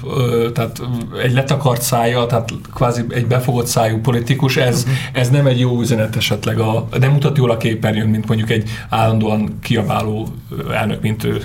tehát 0.53 0.81
egy 1.23 1.33
letakart 1.33 1.81
szája, 1.81 2.25
tehát 2.25 2.49
kvázi 2.73 3.05
egy 3.09 3.27
befogott 3.27 3.65
szájú 3.65 4.01
politikus, 4.01 4.57
ez, 4.57 4.79
uh-huh. 4.79 4.97
ez 5.13 5.29
nem 5.29 5.45
egy 5.45 5.59
jó 5.59 5.79
üzenet 5.79 6.15
esetleg, 6.15 6.59
a, 6.59 6.87
nem 6.99 7.11
mutat 7.11 7.37
jól 7.37 7.51
a 7.51 7.57
képernyőn, 7.57 8.09
mint 8.09 8.27
mondjuk 8.27 8.49
egy 8.49 8.69
állandóan 8.89 9.59
kiabáló 9.61 10.27
elnök, 10.71 11.01
mint 11.01 11.23
ő. 11.23 11.43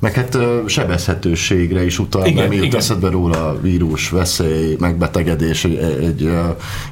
Meg 0.00 0.12
hát 0.14 0.38
sebezhetőségre 0.66 1.84
is 1.84 1.98
utal, 1.98 2.26
igen, 2.26 2.48
nem 2.48 2.52
jut 2.52 2.74
eszedbe 2.74 3.10
róla 3.10 3.48
a 3.48 3.60
vírus, 3.60 4.10
veszély, 4.10 4.76
megbetegedés, 4.78 5.64
egy, 5.64 5.76
egy, 5.76 6.30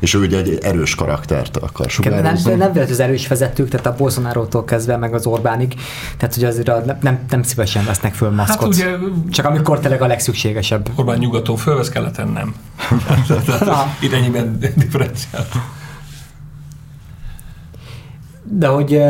és 0.01 0.15
ő 0.15 0.19
ugye 0.19 0.39
egy 0.39 0.59
erős 0.63 0.95
karaktert 0.95 1.57
akar 1.57 1.91
sugározni. 1.91 2.55
Nem, 2.55 2.73
nem 2.73 2.87
az 2.91 3.01
erős 3.01 3.27
vezetők, 3.27 3.69
tehát 3.69 3.87
a 3.87 3.95
bolsonaro 3.95 4.65
kezdve 4.65 4.97
meg 4.97 5.15
az 5.15 5.27
Orbánig, 5.27 5.75
tehát 6.17 6.35
hogy 6.35 6.45
azért 6.45 6.69
a, 6.69 6.83
nem, 7.01 7.19
nem 7.31 7.43
szívesen 7.43 7.85
vesznek 7.85 8.15
föl 8.15 8.31
maszkot. 8.31 8.77
Hát 8.77 8.97
ugye, 8.97 8.97
Csak 9.31 9.47
amikor 9.47 9.81
tényleg 9.81 10.03
a 10.03 10.07
legszükségesebb. 10.07 10.89
Orbán 10.95 11.19
nyugaton 11.19 11.57
fölvesz, 11.57 11.89
keleten 11.89 12.29
nem. 12.29 12.55
Idennyiben 14.01 14.59
differenciál. 14.75 15.47
De 18.49 18.67
hogy 18.67 19.03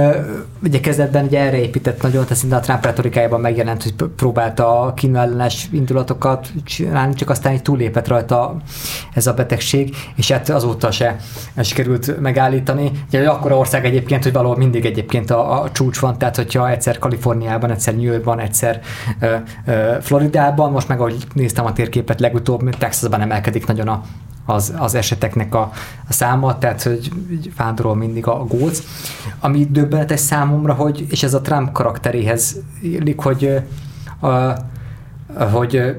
ugye 0.63 0.81
kezdetben 0.81 1.25
ugye 1.25 1.41
erre 1.41 1.59
épített 1.61 2.03
nagyon, 2.03 2.23
tehát 2.23 2.37
szinte 2.37 2.57
a 2.57 2.61
Trump 2.61 2.85
retorikájában 2.85 3.41
megjelent, 3.41 3.83
hogy 3.83 3.95
próbálta 4.17 4.81
a 4.81 4.95
Kína 4.95 5.47
indulatokat 5.71 6.49
csinálni, 6.65 7.15
csak 7.15 7.31
aztán 7.31 7.53
így 7.53 7.63
túlépett 7.63 8.09
rajta 8.09 8.57
ez 9.15 9.27
a 9.27 9.35
betegség, 9.35 9.97
és 10.17 10.31
hát 10.31 10.49
azóta 10.49 10.91
se 10.91 11.17
sikerült 11.61 12.21
megállítani. 12.21 12.91
Ugye 13.09 13.19
hogy 13.19 13.27
akkora 13.27 13.59
ország 13.59 13.85
egyébként, 13.85 14.23
hogy 14.23 14.33
valahol 14.33 14.57
mindig 14.57 14.85
egyébként 14.85 15.31
a, 15.31 15.63
a 15.63 15.71
csúcs 15.71 15.99
van, 15.99 16.19
tehát 16.19 16.37
hogyha 16.37 16.71
egyszer 16.71 16.99
Kaliforniában, 16.99 17.71
egyszer 17.71 17.95
New 17.95 18.05
Yorkban, 18.05 18.41
egyszer 18.41 18.81
ö, 19.21 19.35
ö, 19.67 19.97
Floridában, 20.01 20.71
most 20.71 20.89
meg 20.89 21.01
ahogy 21.01 21.17
néztem 21.33 21.65
a 21.65 21.73
térképet, 21.73 22.21
legutóbb 22.21 22.77
Texasban 22.79 23.21
emelkedik 23.21 23.67
nagyon 23.67 23.89
a, 23.89 24.03
az, 24.47 24.75
az 24.79 24.95
eseteknek 24.95 25.55
a, 25.55 25.71
a 26.09 26.13
száma, 26.13 26.59
tehát 26.59 26.83
hogy 26.83 27.11
vándorol 27.57 27.95
mindig 27.95 28.27
a, 28.27 28.45
góc. 28.45 28.83
Ami 29.41 29.67
döbbenetes 29.71 30.21
számomra, 30.21 30.73
hogy, 30.73 31.07
és 31.11 31.23
ez 31.23 31.35
a 31.35 31.41
Trump 31.41 31.73
karakteréhez 31.73 32.57
illik, 32.81 33.21
hogy 33.21 33.63
a, 34.21 34.29
hogy 35.53 35.97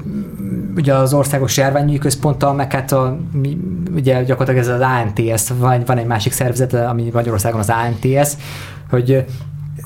ugye 0.75 0.93
az 0.93 1.13
országos 1.13 1.57
járványügyi 1.57 1.97
központtal, 1.97 2.53
meg 2.53 2.71
hát 2.71 2.91
a, 2.91 3.17
ugye 3.95 4.23
gyakorlatilag 4.23 4.67
ez 4.67 4.67
az 4.67 4.81
ANTS, 4.81 5.47
van, 5.57 5.83
van 5.85 5.97
egy 5.97 6.05
másik 6.05 6.31
szervezet, 6.31 6.73
ami 6.73 7.09
Magyarországon 7.13 7.59
az 7.59 7.69
ANTS, 7.69 8.31
hogy 8.89 9.25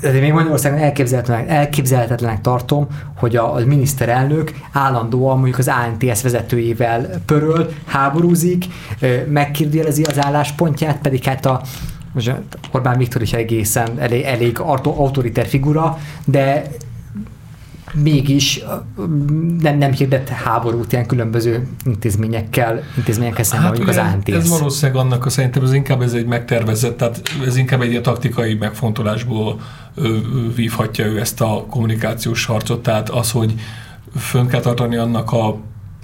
de 0.02 0.20
még 0.20 0.32
Magyarországon 0.32 0.80
elképzelhetetlenek, 0.80 1.50
elképzelhetetlenek 1.50 2.42
tartom, 2.42 2.88
hogy 3.16 3.36
a, 3.36 3.56
a 3.56 3.66
miniszterelnök 3.66 4.52
állandóan 4.72 5.36
mondjuk 5.36 5.58
az 5.58 5.68
ANTS 5.68 6.22
vezetőjével 6.22 7.22
pöröl, 7.26 7.70
háborúzik, 7.86 8.66
megkérdőjelezi 9.30 10.04
az 10.04 10.26
álláspontját, 10.26 10.98
pedig 10.98 11.24
hát 11.24 11.46
a 11.46 11.62
Orbán 12.72 12.98
Viktor 12.98 13.22
is 13.22 13.34
egészen 13.34 14.00
elég, 14.00 14.24
elég 14.24 14.60
autoriter 14.60 15.46
figura, 15.46 15.98
de 16.26 16.64
mégis 17.94 18.64
nem, 19.60 19.78
nem 19.78 19.92
hirdett 19.92 20.30
háborút 20.30 20.92
ilyen 20.92 21.06
különböző 21.06 21.68
intézményekkel, 21.86 22.84
intézményekkel 22.98 23.44
szemben, 23.44 23.68
hát 23.68 23.78
mondjuk 23.78 23.98
az 23.98 24.12
ANTS. 24.14 24.30
Ez 24.30 24.50
valószínűleg 24.50 25.02
annak 25.02 25.26
a 25.26 25.30
szerintem 25.30 25.64
ez 25.64 25.74
inkább 25.74 26.02
ez 26.02 26.14
egy 26.14 26.26
megtervezett, 26.26 26.98
tehát 26.98 27.22
ez 27.46 27.58
inkább 27.58 27.82
egy 27.82 27.90
ilyen 27.90 28.02
taktikai 28.02 28.54
megfontolásból 28.54 29.60
vívhatja 30.56 31.06
ő 31.06 31.20
ezt 31.20 31.42
a 31.42 31.66
kommunikációs 31.70 32.46
harcot, 32.46 32.84
tehát 32.84 33.10
az, 33.10 33.32
hogy 33.32 33.54
fönn 34.16 34.48
kell 34.48 34.62
tartani 34.62 34.96
annak 34.96 35.32
a 35.32 35.58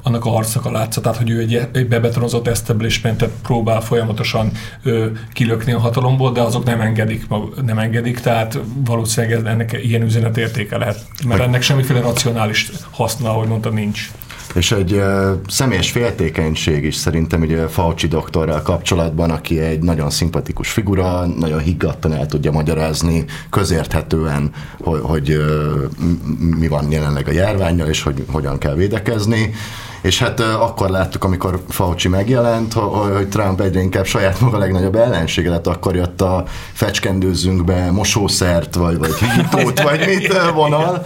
annak 0.08 0.26
a 0.26 0.30
harcnak 0.30 0.66
a 0.66 0.72
látszatát, 0.72 1.18
hogy 1.18 1.30
ő 1.30 1.40
egy, 1.40 1.68
egy 1.74 1.88
bebetonozott 1.88 2.48
establishmentet 2.48 3.32
próbál 3.42 3.82
folyamatosan 3.82 4.52
ö, 4.84 5.08
kilökni 5.34 5.72
a 5.72 5.80
hatalomból, 5.80 6.32
de 6.32 6.42
azok 6.42 6.64
nem 6.64 6.82
engedik, 6.82 7.28
nem 7.66 7.80
engedik, 7.80 8.20
tehát 8.20 8.60
valószínűleg 8.86 9.46
ennek 9.46 9.80
ilyen 9.84 10.02
üzenetértéke 10.02 10.78
lehet, 10.78 11.06
mert 11.28 11.42
ennek 11.42 11.62
semmiféle 11.62 12.02
racionális 12.02 12.72
haszna, 12.92 13.30
ahogy 13.30 13.48
mondtam, 13.48 13.74
nincs. 13.74 14.12
És 14.54 14.72
egy 14.72 14.94
uh, 14.94 15.32
személyes 15.48 15.92
féltékenység 15.92 16.84
is 16.84 16.96
szerintem 16.96 17.42
ugye 17.42 17.68
Fauci 17.68 18.08
doktorral 18.08 18.62
kapcsolatban, 18.62 19.32
aki 19.32 19.60
egy 19.60 19.80
nagyon 19.80 20.10
szimpatikus 20.10 20.70
figura, 20.70 21.26
nagyon 21.26 21.60
higgadtan 21.60 22.14
el 22.14 22.26
tudja 22.26 22.52
magyarázni, 22.52 23.26
közérthetően, 23.50 24.52
hogy, 24.80 25.00
hogy 25.04 25.30
uh, 25.30 25.84
mi 26.58 26.68
van 26.68 26.92
jelenleg 26.92 27.28
a 27.28 27.32
járványjal, 27.32 27.88
és 27.88 28.02
hogy 28.02 28.24
hogyan 28.32 28.58
kell 28.58 28.76
védekezni 28.76 29.54
és 30.02 30.20
hát 30.20 30.40
akkor 30.40 30.90
láttuk, 30.90 31.24
amikor 31.24 31.62
Fauci 31.70 32.08
megjelent, 32.08 32.74
hogy 32.74 33.28
Trump 33.28 33.62
egyre 33.62 33.82
inkább 33.82 34.06
saját 34.06 34.40
maga 34.40 34.58
legnagyobb 34.58 34.96
ellensége 34.96 35.50
lett, 35.50 35.68
akkor 35.68 35.96
jött 35.96 36.22
a 36.22 36.44
fecskendőzzünk 36.74 37.64
be 37.64 37.92
mosószert, 37.92 38.76
vagy, 38.76 38.98
vagy 38.98 39.14
hitót, 39.14 39.82
vagy 39.82 40.06
mit 40.18 40.34
vonal, 40.54 41.06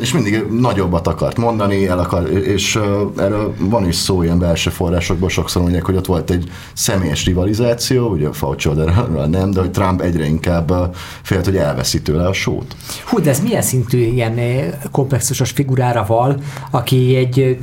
és 0.00 0.12
mindig 0.12 0.44
nagyobbat 0.50 1.06
akart 1.06 1.36
mondani, 1.36 1.86
el 1.86 1.98
akar, 1.98 2.30
és 2.30 2.78
erről 3.16 3.54
van 3.58 3.86
is 3.88 3.94
szó 3.94 4.22
ilyen 4.22 4.38
belső 4.38 4.70
forrásokból, 4.70 5.28
sokszor 5.28 5.62
mondják, 5.62 5.84
hogy 5.84 5.96
ott 5.96 6.06
volt 6.06 6.30
egy 6.30 6.50
személyes 6.72 7.24
rivalizáció, 7.24 8.08
ugye 8.08 8.28
a 8.28 8.32
Fauci 8.32 8.68
nem, 9.28 9.50
de 9.50 9.60
hogy 9.60 9.70
Trump 9.70 10.00
egyre 10.00 10.24
inkább 10.24 10.94
félt, 11.22 11.44
hogy 11.44 11.56
elveszi 11.56 12.02
tőle 12.02 12.26
a 12.26 12.32
sót. 12.32 12.76
Hú, 13.04 13.20
de 13.20 13.30
ez 13.30 13.40
milyen 13.40 13.62
szintű 13.62 13.98
ilyen 13.98 14.38
komplexusos 14.90 15.50
figurára 15.50 16.04
val, 16.06 16.36
aki 16.70 17.16
egy 17.16 17.58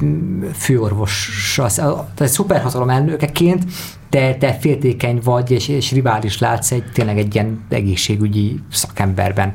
főorvos, 0.54 1.54
tehát 1.76 2.22
egy 2.22 2.28
szuperhatalom 2.28 2.90
elnökeként 2.90 3.64
te, 4.10 4.36
te 4.36 4.54
féltékeny 4.54 5.20
vagy, 5.24 5.52
és, 5.52 5.68
és 5.68 5.92
rivális 5.92 6.40
látsz 6.40 6.72
egy 6.72 6.84
tényleg 6.94 7.18
egy 7.18 7.36
ilyen 7.36 7.66
egészségügyi 7.70 8.60
szakemberben. 8.72 9.54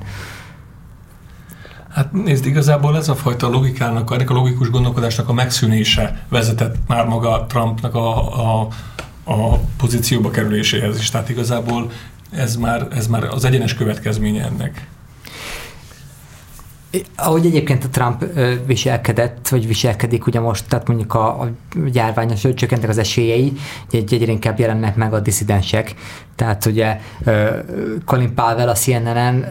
Hát 1.88 2.12
nézd, 2.12 2.46
igazából 2.46 2.96
ez 2.96 3.08
a 3.08 3.14
fajta 3.14 3.48
logikának, 3.48 4.12
ennek 4.12 4.30
a 4.30 4.34
logikus 4.34 4.70
gondolkodásnak 4.70 5.28
a 5.28 5.32
megszűnése 5.32 6.24
vezetett 6.28 6.76
már 6.86 7.06
maga 7.06 7.46
Trumpnak 7.48 7.94
a, 7.94 8.40
a, 8.60 8.68
a 9.24 9.56
pozícióba 9.76 10.30
kerüléséhez 10.30 10.98
is. 10.98 11.10
Tehát 11.10 11.28
igazából 11.28 11.90
ez 12.30 12.56
már, 12.56 12.86
ez 12.90 13.06
már 13.06 13.24
az 13.24 13.44
egyenes 13.44 13.74
következménye 13.74 14.44
ennek. 14.44 14.86
Ahogy 17.16 17.46
egyébként 17.46 17.84
a 17.84 17.88
Trump 17.88 18.24
viselkedett, 18.66 19.48
vagy 19.48 19.66
viselkedik 19.66 20.26
ugye 20.26 20.40
most, 20.40 20.68
tehát 20.68 20.88
mondjuk 20.88 21.14
a, 21.14 21.40
a 21.40 21.50
járványos 21.92 22.40
csökkentek 22.54 22.88
az 22.88 22.98
esélyei, 22.98 23.52
egy, 23.90 24.14
egyre 24.14 24.32
inkább 24.32 24.58
jelennek 24.58 24.96
meg 24.96 25.12
a 25.12 25.20
diszidensek. 25.20 25.94
Tehát 26.40 26.66
ugye 26.66 27.00
Colin 28.04 28.34
Powell 28.34 28.68
a 28.68 28.72
CNN-en 28.72 29.46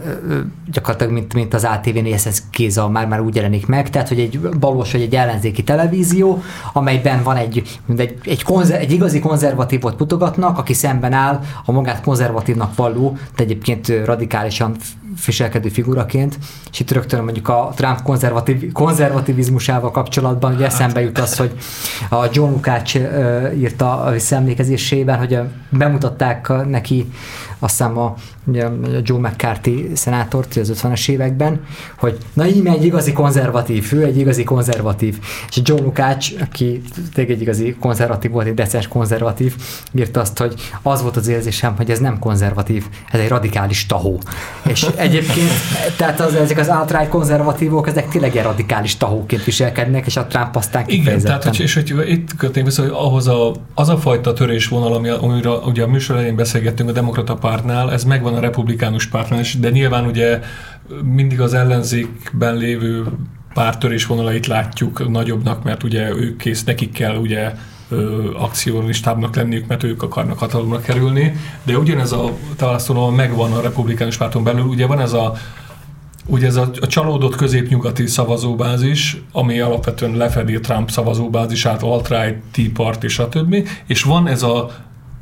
gyakorlatilag, 0.72 1.12
mint, 1.12 1.34
mint 1.34 1.54
az 1.54 1.64
ATV-n 1.64 2.14
kéza 2.50 2.88
már, 2.88 3.06
már 3.06 3.20
úgy 3.20 3.34
jelenik 3.34 3.66
meg, 3.66 3.90
tehát 3.90 4.08
hogy 4.08 4.20
egy 4.20 4.40
valós, 4.60 4.92
vagy 4.92 5.00
egy 5.00 5.14
ellenzéki 5.14 5.62
televízió, 5.62 6.42
amelyben 6.72 7.22
van 7.22 7.36
egy, 7.36 7.80
egy, 7.96 8.18
egy, 8.24 8.42
konzer, 8.42 8.80
egy 8.80 8.92
igazi 8.92 9.18
konzervatívot 9.18 9.98
mutogatnak, 9.98 10.58
aki 10.58 10.72
szemben 10.72 11.12
áll 11.12 11.40
a 11.64 11.72
magát 11.72 12.02
konzervatívnak 12.02 12.74
valló, 12.74 13.18
de 13.36 13.42
egyébként 13.42 13.88
radikálisan 14.04 14.76
viselkedő 15.26 15.68
figuraként, 15.68 16.38
és 16.72 16.80
itt 16.80 16.90
rögtön 16.90 17.24
mondjuk 17.24 17.48
a 17.48 17.72
Trump 17.76 18.02
konzervatív, 18.02 18.72
konzervativizmusával 18.72 19.90
kapcsolatban 19.90 20.54
ugye 20.54 20.66
eszembe 20.66 21.00
jut 21.00 21.18
az, 21.18 21.36
hogy 21.36 21.52
a 22.10 22.26
John 22.32 22.50
Lukács 22.50 22.94
írta 23.56 24.08
visszaemlékezésében, 24.12 25.18
hogy 25.18 25.38
bemutatták 25.68 26.52
neki 26.66 27.10
azt 27.58 27.76
hiszem 27.78 27.98
a, 27.98 28.14
ugye, 28.50 28.64
a 28.64 28.72
Joe 29.02 29.18
McCarthy 29.18 29.90
szenátort 29.94 30.56
az 30.56 30.72
50-es 30.82 31.08
években, 31.08 31.60
hogy 31.98 32.18
na 32.32 32.46
így 32.46 32.66
egy 32.66 32.84
igazi 32.84 33.12
konzervatív, 33.12 33.92
ő 33.92 34.04
egy 34.04 34.18
igazi 34.18 34.44
konzervatív. 34.44 35.18
És 35.48 35.60
Joe 35.64 35.80
Lukács, 35.80 36.32
aki 36.40 36.82
tényleg 37.14 37.34
egy 37.34 37.40
igazi 37.40 37.76
konzervatív 37.80 38.30
volt, 38.30 38.46
egy 38.46 38.54
decens 38.54 38.88
konzervatív, 38.88 39.54
írta 39.94 40.20
azt, 40.20 40.38
hogy 40.38 40.54
az 40.82 41.02
volt 41.02 41.16
az 41.16 41.28
érzésem, 41.28 41.76
hogy 41.76 41.90
ez 41.90 41.98
nem 41.98 42.18
konzervatív, 42.18 42.84
ez 43.10 43.20
egy 43.20 43.28
radikális 43.28 43.86
tahó. 43.86 44.20
És 44.68 44.86
egyébként, 44.96 45.50
tehát 45.96 46.20
az, 46.20 46.34
ezek 46.34 46.58
az 46.58 46.68
outright 46.68 47.08
konzervatívok, 47.08 47.88
ezek 47.88 48.08
tényleg 48.08 48.36
egy 48.36 48.42
radikális 48.42 48.96
tahóként 48.96 49.44
viselkednek, 49.44 50.06
és 50.06 50.16
a 50.16 50.26
Trump 50.26 50.56
aztán 50.56 50.84
Igen, 50.86 51.20
tehát 51.20 51.44
hogy, 51.44 51.60
és 51.60 51.74
hogy 51.74 51.94
itt 52.06 52.36
kötném 52.36 52.64
vissza, 52.64 52.82
hogy 52.82 52.90
ahhoz 52.94 53.28
a, 53.28 53.54
az 53.74 53.88
a 53.88 53.96
fajta 53.96 54.32
törésvonal, 54.32 54.92
ami, 54.92 55.08
amiről 55.08 55.62
ugye 55.66 55.82
a 55.82 55.86
műsor 55.86 56.16
elején 56.16 56.36
beszélgettünk 56.36 56.88
a 56.88 56.92
demokrata 56.92 57.34
pártnál, 57.34 57.92
ez 57.92 58.04
megvan 58.04 58.39
republikánus 58.40 59.06
pártnál 59.06 59.40
is, 59.40 59.58
de 59.58 59.70
nyilván 59.70 60.06
ugye 60.06 60.40
mindig 61.04 61.40
az 61.40 61.54
ellenzékben 61.54 62.56
lévő 62.56 63.04
pártörés 63.54 64.06
vonalait 64.06 64.46
látjuk 64.46 65.10
nagyobbnak, 65.10 65.64
mert 65.64 65.82
ugye 65.82 66.10
ők 66.10 66.36
kész, 66.36 66.64
nekik 66.64 66.92
kell 66.92 67.16
ugye 67.16 67.52
akciólistábbnak 68.36 69.36
lenniük, 69.36 69.66
mert 69.66 69.82
ők 69.82 70.02
akarnak 70.02 70.38
hatalomra 70.38 70.80
kerülni, 70.80 71.36
de 71.62 71.78
ugyanez 71.78 72.12
a 72.12 72.32
választónal 72.58 73.10
megvan 73.10 73.52
a 73.52 73.60
republikánus 73.60 74.16
párton 74.16 74.44
belül, 74.44 74.64
ugye 74.64 74.86
van 74.86 75.00
ez 75.00 75.12
a 75.12 75.32
ugye 76.26 76.46
ez 76.46 76.56
a, 76.56 76.70
a 76.80 76.86
csalódott 76.86 77.36
középnyugati 77.36 78.06
szavazóbázis, 78.06 79.22
ami 79.32 79.60
alapvetően 79.60 80.16
lefedi 80.16 80.60
Trump 80.60 80.90
szavazóbázisát, 80.90 81.82
alt-right, 81.82 82.38
Tea 82.50 82.70
Party, 82.74 83.06
stb. 83.06 83.68
És 83.86 84.02
van 84.02 84.28
ez 84.28 84.42
a 84.42 84.70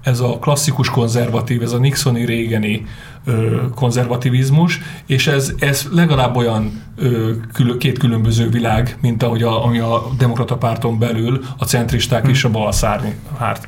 ez 0.08 0.20
a 0.20 0.38
klasszikus 0.38 0.90
konzervatív, 0.90 1.62
ez 1.62 1.72
a 1.72 1.78
Nixoni 1.78 2.24
régeni 2.24 2.86
ö, 3.24 3.60
konzervativizmus, 3.74 4.80
és 5.06 5.26
ez, 5.26 5.52
ez 5.58 5.88
legalább 5.92 6.36
olyan 6.36 6.82
ö, 6.96 7.30
kül, 7.52 7.78
két 7.78 7.98
különböző 7.98 8.48
világ, 8.48 8.96
mint 9.00 9.22
ahogy 9.22 9.42
a, 9.42 9.64
ami 9.64 9.78
a 9.78 10.02
demokrata 10.18 10.56
párton 10.56 10.98
belül 10.98 11.44
a 11.58 11.64
centristák 11.64 12.20
hmm. 12.20 12.30
és 12.30 12.44
a 12.44 12.50
balszárny 12.50 13.08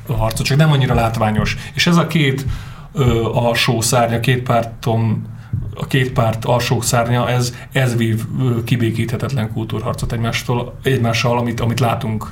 harca, 0.06 0.42
csak 0.42 0.56
nem 0.56 0.72
annyira 0.72 0.94
látványos. 0.94 1.56
És 1.74 1.86
ez 1.86 1.96
a 1.96 2.06
két 2.06 2.46
ö, 2.92 3.24
alsó 3.24 3.80
szárnya, 3.80 4.20
két 4.20 4.42
párton 4.42 5.28
a 5.74 5.86
két 5.86 6.12
párt 6.12 6.44
alsó 6.44 6.80
szárnya, 6.80 7.28
ez, 7.28 7.54
ez 7.72 7.96
vív 7.96 8.24
kibékíthetetlen 8.64 9.52
kultúrharcot 9.52 10.12
egymástól, 10.12 10.78
egymással, 10.82 11.38
amit, 11.38 11.60
amit 11.60 11.80
látunk 11.80 12.28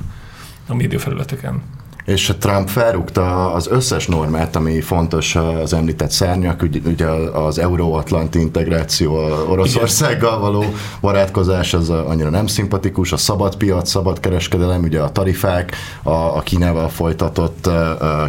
a 0.67 0.75
médiafelületeken 0.75 1.61
és 2.09 2.33
Trump 2.39 2.69
felrúgta 2.69 3.53
az 3.53 3.67
összes 3.67 4.07
normát, 4.07 4.55
ami 4.55 4.81
fontos 4.81 5.35
az 5.35 5.73
említett 5.73 6.11
szárnyak, 6.11 6.65
ugye 6.85 7.05
az 7.33 7.59
euróatlanti 7.59 8.39
integráció, 8.39 9.13
Oroszországgal 9.49 10.39
való 10.39 10.63
barátkozás, 11.01 11.73
az 11.73 11.89
annyira 11.89 12.29
nem 12.29 12.47
szimpatikus, 12.47 13.11
a 13.11 13.17
szabad 13.17 13.55
piac, 13.55 13.89
szabad 13.89 14.19
kereskedelem, 14.19 14.83
ugye 14.83 14.99
a 14.99 15.11
tarifák, 15.11 15.75
a, 16.03 16.11
a 16.11 16.39
Kínával 16.39 16.89
folytatott 16.89 17.69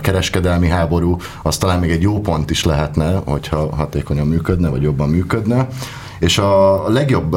kereskedelmi 0.00 0.68
háború, 0.68 1.16
az 1.42 1.58
talán 1.58 1.78
még 1.78 1.90
egy 1.90 2.02
jó 2.02 2.20
pont 2.20 2.50
is 2.50 2.64
lehetne, 2.64 3.22
hogyha 3.25 3.76
hatékonyan 3.76 4.26
működne, 4.26 4.68
vagy 4.68 4.82
jobban 4.82 5.08
működne. 5.08 5.68
És 6.20 6.38
a 6.38 6.82
legjobb 6.88 7.36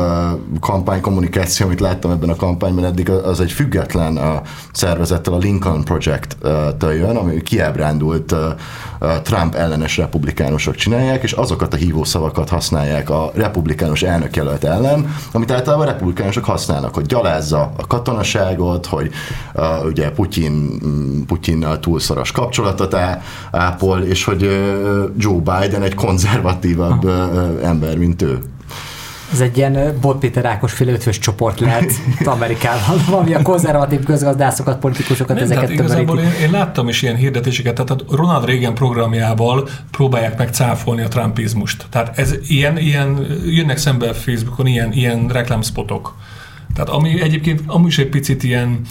kampánykommunikáció, 0.60 1.66
amit 1.66 1.80
láttam 1.80 2.12
ebben 2.12 2.30
a 2.30 2.36
kampányban 2.36 2.86
eddig, 2.86 3.10
az 3.10 3.40
egy 3.40 3.52
független 3.52 4.20
szervezettel, 4.72 5.34
a 5.34 5.38
Lincoln 5.38 5.84
Project-től 5.84 6.94
jön, 6.94 7.16
ami 7.16 7.42
kiábrándult 7.42 8.36
Trump 9.24 9.56
ellenes 9.56 9.98
republikánusok 9.98 10.76
csinálják, 10.76 11.24
és 11.24 11.32
azokat 11.32 11.74
a 11.74 11.78
hívószavakat 11.78 12.50
használják 12.50 13.10
a 13.10 13.32
republikánus 13.36 14.04
elnökjelölt 14.04 14.64
ellen, 14.64 15.16
amit 15.32 15.52
általában 15.52 15.88
a 15.88 15.92
republikánusok 15.92 16.46
használnak, 16.46 16.94
hogy 16.94 17.06
gyalázza 17.06 17.74
a 17.78 17.88
katonaságot, 17.88 18.86
hogy 18.86 19.12
uh, 19.54 19.64
ugye 19.86 20.12
Putyin, 20.12 20.80
Putyinnal 21.28 21.80
túlszoros 21.80 22.32
kapcsolatot 22.32 22.98
ápol, 23.52 24.02
és 24.02 24.24
hogy 24.24 24.44
uh, 24.44 25.04
Joe 25.18 25.40
Biden 25.40 25.82
egy 25.82 25.96
konzervatívabb 25.96 27.06
uh, 27.06 27.14
ember, 27.64 27.98
mint 27.98 28.22
ő. 28.22 28.40
Ez 29.34 29.42
egy 29.42 29.58
ilyen 29.58 29.98
Bot 30.02 30.20
Péter 30.20 30.46
Ákos 30.46 30.74
féle 30.74 30.98
csoport 30.98 31.60
lehet 31.60 31.92
Amerikában, 32.26 33.00
ami 33.20 33.34
a 33.34 33.42
konzervatív 33.42 34.04
közgazdászokat, 34.04 34.80
politikusokat, 34.80 35.36
Nem, 35.36 35.44
ezeket 35.44 35.70
igazából 35.70 36.20
én, 36.20 36.32
én, 36.42 36.52
láttam 36.52 36.88
is 36.88 37.02
ilyen 37.02 37.16
hirdetéseket, 37.16 37.74
tehát 37.74 37.92
a 37.92 38.16
Ronald 38.16 38.46
Reagan 38.46 38.74
programjával 38.74 39.68
próbálják 39.92 40.38
meg 40.38 40.50
cáfolni 40.50 41.02
a 41.02 41.08
trumpizmust. 41.08 41.86
Tehát 41.90 42.18
ez 42.18 42.36
ilyen, 42.48 42.78
ilyen 42.78 43.26
jönnek 43.46 43.78
szembe 43.78 44.14
Facebookon 44.14 44.66
ilyen, 44.66 44.94
ilyen 44.94 45.28
reklámspotok. 45.28 46.16
Tehát 46.74 46.90
ami 46.90 47.22
egyébként 47.22 47.62
amúgy 47.66 47.88
is 47.88 47.98
egy 47.98 48.10
picit 48.10 48.44
ilyen 48.44 48.82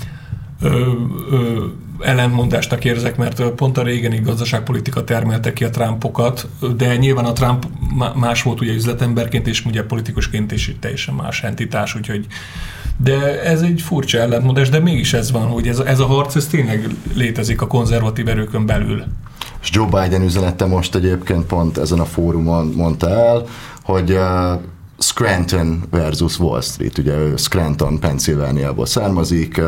ö, 0.61 0.91
ö, 1.31 1.65
ellentmondásnak 2.05 2.85
érzek, 2.85 3.17
mert 3.17 3.43
pont 3.43 3.79
a 3.79 3.83
régeni 3.83 4.21
gazdaságpolitika 4.21 5.05
termelte 5.05 5.53
ki 5.53 5.65
a 5.65 5.71
Trumpokat, 5.71 6.49
de 6.77 6.97
nyilván 6.97 7.25
a 7.25 7.33
Trump 7.33 7.67
más 8.15 8.43
volt 8.43 8.61
ugye 8.61 8.73
üzletemberként, 8.73 9.47
és 9.47 9.65
ugye 9.65 9.83
politikusként 9.83 10.53
is 10.53 10.77
teljesen 10.81 11.15
más 11.15 11.43
entitás, 11.43 11.95
úgyhogy 11.95 12.27
de 12.97 13.43
ez 13.43 13.63
egy 13.63 13.81
furcsa 13.81 14.19
ellentmondás, 14.19 14.69
de 14.69 14.79
mégis 14.79 15.13
ez 15.13 15.31
van, 15.31 15.47
hogy 15.47 15.69
ez, 15.69 15.79
ez 15.79 15.99
a 16.01 16.07
harc, 16.07 16.35
ez 16.35 16.47
tényleg 16.47 16.87
létezik 17.15 17.63
a 17.63 17.67
konzervatív 17.67 18.29
erőkön 18.29 18.67
belül. 18.67 19.05
És 19.63 19.71
Joe 19.73 19.87
Biden 19.87 20.23
üzenete 20.23 20.67
most 20.67 20.95
egyébként 20.95 21.47
pont 21.47 21.79
ezen 21.79 22.01
a 22.01 22.05
fórumon 22.05 22.73
mondta 22.77 23.09
el, 23.09 23.45
hogy 23.83 24.19
Scranton 25.03 25.83
versus 25.91 26.39
Wall 26.39 26.61
Street, 26.61 26.99
ugye 26.99 27.17
ő 27.17 27.37
Scranton, 27.37 27.99
Pennsylvaniából 27.99 28.87
származik, 28.87 29.61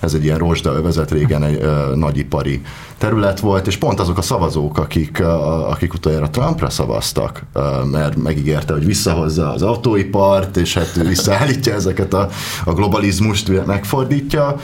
ez 0.00 0.14
egy 0.14 0.24
ilyen 0.24 0.38
rozsdaövezet, 0.38 1.10
régen 1.10 1.42
egy 1.42 1.64
nagyipari 1.94 2.60
terület 3.00 3.40
volt, 3.40 3.66
és 3.66 3.76
pont 3.76 4.00
azok 4.00 4.18
a 4.18 4.22
szavazók, 4.22 4.78
akik, 4.78 5.20
akik 5.68 5.94
utoljára 5.94 6.30
Trumpra 6.30 6.70
szavaztak, 6.70 7.42
mert 7.90 8.16
megígérte, 8.16 8.72
hogy 8.72 8.84
visszahozza 8.84 9.52
az 9.52 9.62
autóipart, 9.62 10.56
és 10.56 10.74
hát 10.74 10.92
visszaállítja 10.92 11.74
ezeket 11.74 12.14
a, 12.14 12.28
a 12.64 12.72
globalizmust, 12.72 13.66
megfordítja, 13.66 14.56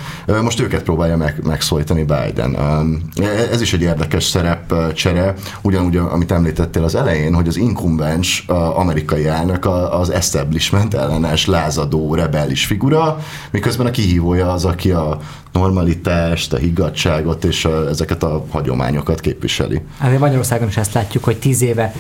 most 0.43 0.61
őket 0.61 0.83
próbálja 0.83 1.17
meg, 1.17 1.41
megszólítani 1.45 2.05
Biden. 2.05 2.57
Ez 3.53 3.61
is 3.61 3.73
egy 3.73 3.83
érdekes 3.83 4.25
szerepcsere, 4.25 5.35
ugyanúgy, 5.63 5.97
amit 5.97 6.33
említettél 6.33 6.85
az 6.85 6.95
elején, 6.95 7.35
hogy 7.35 7.49
az 7.49 7.57
inkumbens 7.57 8.45
amerikai 8.75 9.27
elnök 9.27 9.67
az 9.91 10.11
establishment 10.11 10.95
ellenes, 10.95 11.47
lázadó, 11.47 12.15
rebellis 12.15 12.67
figura, 12.67 13.19
miközben 13.51 13.87
a 13.87 13.91
kihívója 13.91 14.53
az, 14.53 14.65
aki 14.65 14.91
a 14.91 15.19
normalitást, 15.59 16.53
a 16.53 16.57
higgadságot 16.57 17.45
és 17.45 17.65
a, 17.65 17.89
ezeket 17.89 18.23
a 18.23 18.45
hagyományokat 18.51 19.21
képviseli. 19.21 19.83
Hát 19.99 20.19
Magyarországon 20.19 20.69
is 20.69 20.77
ezt 20.77 20.93
látjuk, 20.93 21.25
hogy 21.25 21.37
tíz 21.37 21.63
éve 21.63 21.93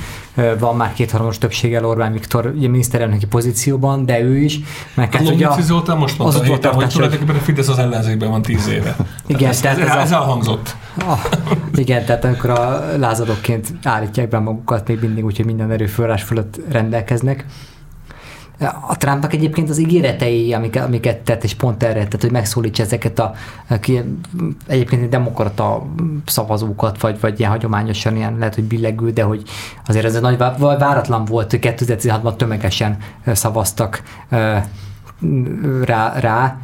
van 0.58 0.76
már 0.76 0.92
kétharmados 0.92 1.38
többséggel 1.38 1.84
Orbán 1.84 2.12
Viktor 2.12 2.52
ugye 2.56 2.68
miniszterelnöki 2.68 3.26
pozícióban, 3.26 4.06
de 4.06 4.20
ő 4.20 4.36
is. 4.36 4.60
Meg 4.94 5.14
hát 5.14 5.28
ugye 5.28 5.46
a, 5.46 5.60
Zoltán 5.60 5.96
most 5.96 6.18
mondta, 6.18 6.40
az 6.40 6.46
héten, 6.46 6.72
hogy 6.72 6.88
tulajdonképpen 6.88 7.36
a 7.36 7.38
Fidesz 7.38 7.68
az 7.68 7.78
ellenzékben 7.78 8.30
van 8.30 8.42
tíz 8.42 8.68
éve. 8.68 8.96
Igen, 9.26 9.48
ez, 9.48 9.60
tehát 9.60 9.78
ez, 9.78 9.88
ez, 9.88 9.94
ez 9.94 10.10
elhangzott. 10.10 10.76
Ah, 11.06 11.20
igen, 11.74 12.04
tehát 12.04 12.24
amikor 12.24 12.50
a 12.50 12.84
lázadóként 12.96 13.72
állítják 13.82 14.28
be 14.28 14.38
magukat 14.38 14.88
még 14.88 15.00
mindig, 15.00 15.24
úgyhogy 15.24 15.46
minden 15.46 15.70
erőforrás 15.70 16.22
fölött 16.22 16.60
rendelkeznek. 16.68 17.44
A 18.88 18.96
Trumpnak 18.96 19.32
egyébként 19.32 19.68
az 19.68 19.78
ígéretei, 19.78 20.52
amiket, 20.52 20.84
amiket 20.84 21.18
tett, 21.18 21.44
és 21.44 21.54
pont 21.54 21.82
erre 21.82 22.06
tett, 22.06 22.20
hogy 22.20 22.30
megszólítsa 22.30 22.82
ezeket 22.82 23.18
a, 23.18 23.34
a 23.68 23.74
egyébként 24.66 25.08
demokrata 25.08 25.86
szavazókat, 26.26 27.00
vagy, 27.00 27.20
vagy 27.20 27.38
ilyen 27.38 27.50
hagyományosan 27.50 28.16
ilyen 28.16 28.36
lehet, 28.38 28.54
hogy 28.54 28.64
billegül, 28.64 29.10
de 29.10 29.22
hogy 29.22 29.42
azért 29.86 30.04
ez 30.04 30.14
egy 30.14 30.22
nagy 30.22 30.38
váratlan 30.58 31.24
volt, 31.24 31.50
hogy 31.50 31.60
2016-ban 31.62 32.36
tömegesen 32.36 32.96
szavaztak 33.26 34.02
rá, 35.84 36.18
rá 36.20 36.58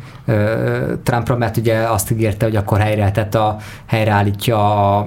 Trumpra, 1.02 1.36
mert 1.36 1.56
ugye 1.56 1.74
azt 1.76 2.10
ígérte, 2.10 2.44
hogy 2.44 2.56
akkor 2.56 2.78
helyre, 2.78 3.10
tehát 3.10 3.34
a, 3.34 3.56
helyreállítja 3.86 4.98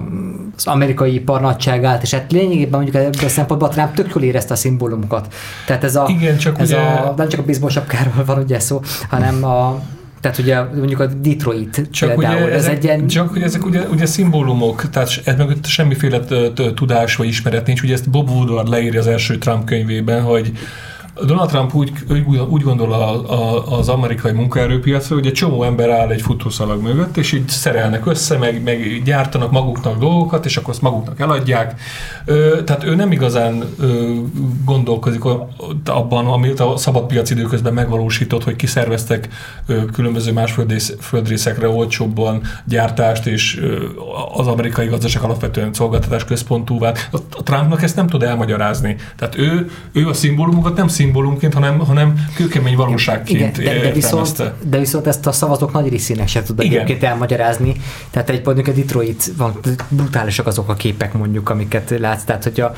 az 0.56 0.66
amerikai 0.66 1.14
ipar 1.14 1.40
nagyságát, 1.40 2.02
és 2.02 2.14
hát 2.14 2.32
lényegében 2.32 2.80
mondjuk 2.80 3.04
ebből 3.04 3.24
a 3.24 3.28
szempontból 3.28 3.68
Trump 3.68 3.94
tök 3.94 4.14
jól 4.14 4.24
érezte 4.24 4.52
a 4.52 4.56
szimbólumokat. 4.56 5.34
Tehát 5.66 5.84
ez 5.84 5.96
a, 5.96 6.06
Igen, 6.08 6.36
csak 6.36 6.58
ez 6.58 6.68
ugye... 6.70 6.80
a 6.80 7.14
nem 7.16 7.28
csak 7.28 7.40
a 7.40 7.42
bizmos 7.42 7.72
sapkáról 7.72 8.24
van 8.24 8.38
ugye 8.38 8.58
szó, 8.58 8.80
hanem 9.08 9.44
a 9.44 9.80
tehát 10.20 10.38
ugye 10.38 10.62
mondjuk 10.62 11.00
a 11.00 11.06
Detroit 11.06 11.88
csak 11.90 12.14
például, 12.14 12.42
ugye 12.42 12.52
ezek, 12.52 12.70
ez 12.70 12.76
egy 12.76 12.84
ilyen... 12.84 13.06
Csak 13.06 13.28
hogy 13.30 13.42
ezek 13.42 13.64
ugye, 13.64 13.80
ugye 13.80 14.06
szimbólumok, 14.06 14.90
tehát 14.90 15.20
ez 15.24 15.36
mögött 15.36 15.66
semmiféle 15.66 16.20
tudás 16.74 17.16
vagy 17.16 17.26
ismeret 17.26 17.66
nincs. 17.66 17.82
Ugye 17.82 17.92
ezt 17.92 18.10
Bob 18.10 18.30
Woodward 18.30 18.68
leírja 18.68 19.00
az 19.00 19.06
első 19.06 19.38
Trump 19.38 19.64
könyvében, 19.64 20.22
hogy 20.22 20.52
Donald 21.24 21.48
Trump 21.48 21.74
úgy, 21.74 21.92
úgy 22.48 22.62
gondol 22.62 22.92
a, 22.92 23.32
a, 23.32 23.78
az 23.78 23.88
amerikai 23.88 24.32
munkaerőpiacra, 24.32 25.14
hogy 25.14 25.26
egy 25.26 25.32
csomó 25.32 25.62
ember 25.62 25.90
áll 25.90 26.08
egy 26.08 26.22
futószalag 26.22 26.82
mögött, 26.82 27.16
és 27.16 27.32
így 27.32 27.48
szerelnek 27.48 28.06
össze, 28.06 28.38
meg, 28.38 28.62
meg 28.62 29.02
gyártanak 29.04 29.50
maguknak 29.50 29.98
dolgokat, 29.98 30.44
és 30.44 30.56
akkor 30.56 30.70
azt 30.70 30.82
maguknak 30.82 31.20
eladják. 31.20 31.80
Ö, 32.24 32.62
tehát 32.64 32.84
ő 32.84 32.94
nem 32.94 33.12
igazán 33.12 33.64
ö, 33.78 34.14
gondolkozik 34.64 35.24
abban, 35.84 36.26
amit 36.26 36.60
a 36.60 36.76
szabadpiac 36.76 37.30
időközben 37.30 37.74
megvalósított, 37.74 38.44
hogy 38.44 38.56
kiszerveztek 38.56 39.28
ö, 39.66 39.84
különböző 39.84 40.32
más 40.32 40.52
földrész, 40.52 40.96
földrészekre 41.00 41.68
olcsóbban 41.68 42.42
gyártást, 42.64 43.26
és 43.26 43.58
ö, 43.58 43.84
az 44.34 44.46
amerikai 44.46 44.86
gazdaság 44.86 45.22
alapvetően 45.22 45.72
szolgáltatás 45.72 46.24
központúvá. 46.24 46.92
A, 47.12 47.16
a 47.36 47.42
Trumpnak 47.42 47.82
ezt 47.82 47.96
nem 47.96 48.06
tud 48.06 48.22
elmagyarázni. 48.22 48.96
Tehát 49.16 49.38
ő, 49.38 49.70
ő 49.92 50.08
a 50.08 50.12
szimbólumokat 50.12 50.76
nem 50.76 50.88
szimbólumként, 51.06 51.54
hanem, 51.54 51.78
hanem 51.78 52.14
kőkemény 52.34 52.76
valóságként 52.76 53.58
Igen, 53.58 53.74
de, 53.74 53.80
de, 53.80 53.92
viszont, 53.92 54.52
de 54.68 54.78
viszont 54.78 55.06
ezt 55.06 55.26
a 55.26 55.32
szavazók 55.32 55.72
nagy 55.72 55.88
részének 55.88 56.28
se 56.28 56.42
tud 56.42 56.60
egyébként 56.60 57.02
elmagyarázni. 57.02 57.74
Tehát 58.10 58.30
egy 58.30 58.44
mondjuk 58.44 58.66
a 58.66 58.72
Detroit 58.72 59.32
van, 59.36 59.58
brutálisak 59.88 60.46
azok 60.46 60.68
a 60.68 60.74
képek 60.74 61.12
mondjuk, 61.12 61.50
amiket 61.50 61.94
látsz. 61.98 62.24
Tehát, 62.24 62.44
hogy 62.44 62.60
a 62.60 62.72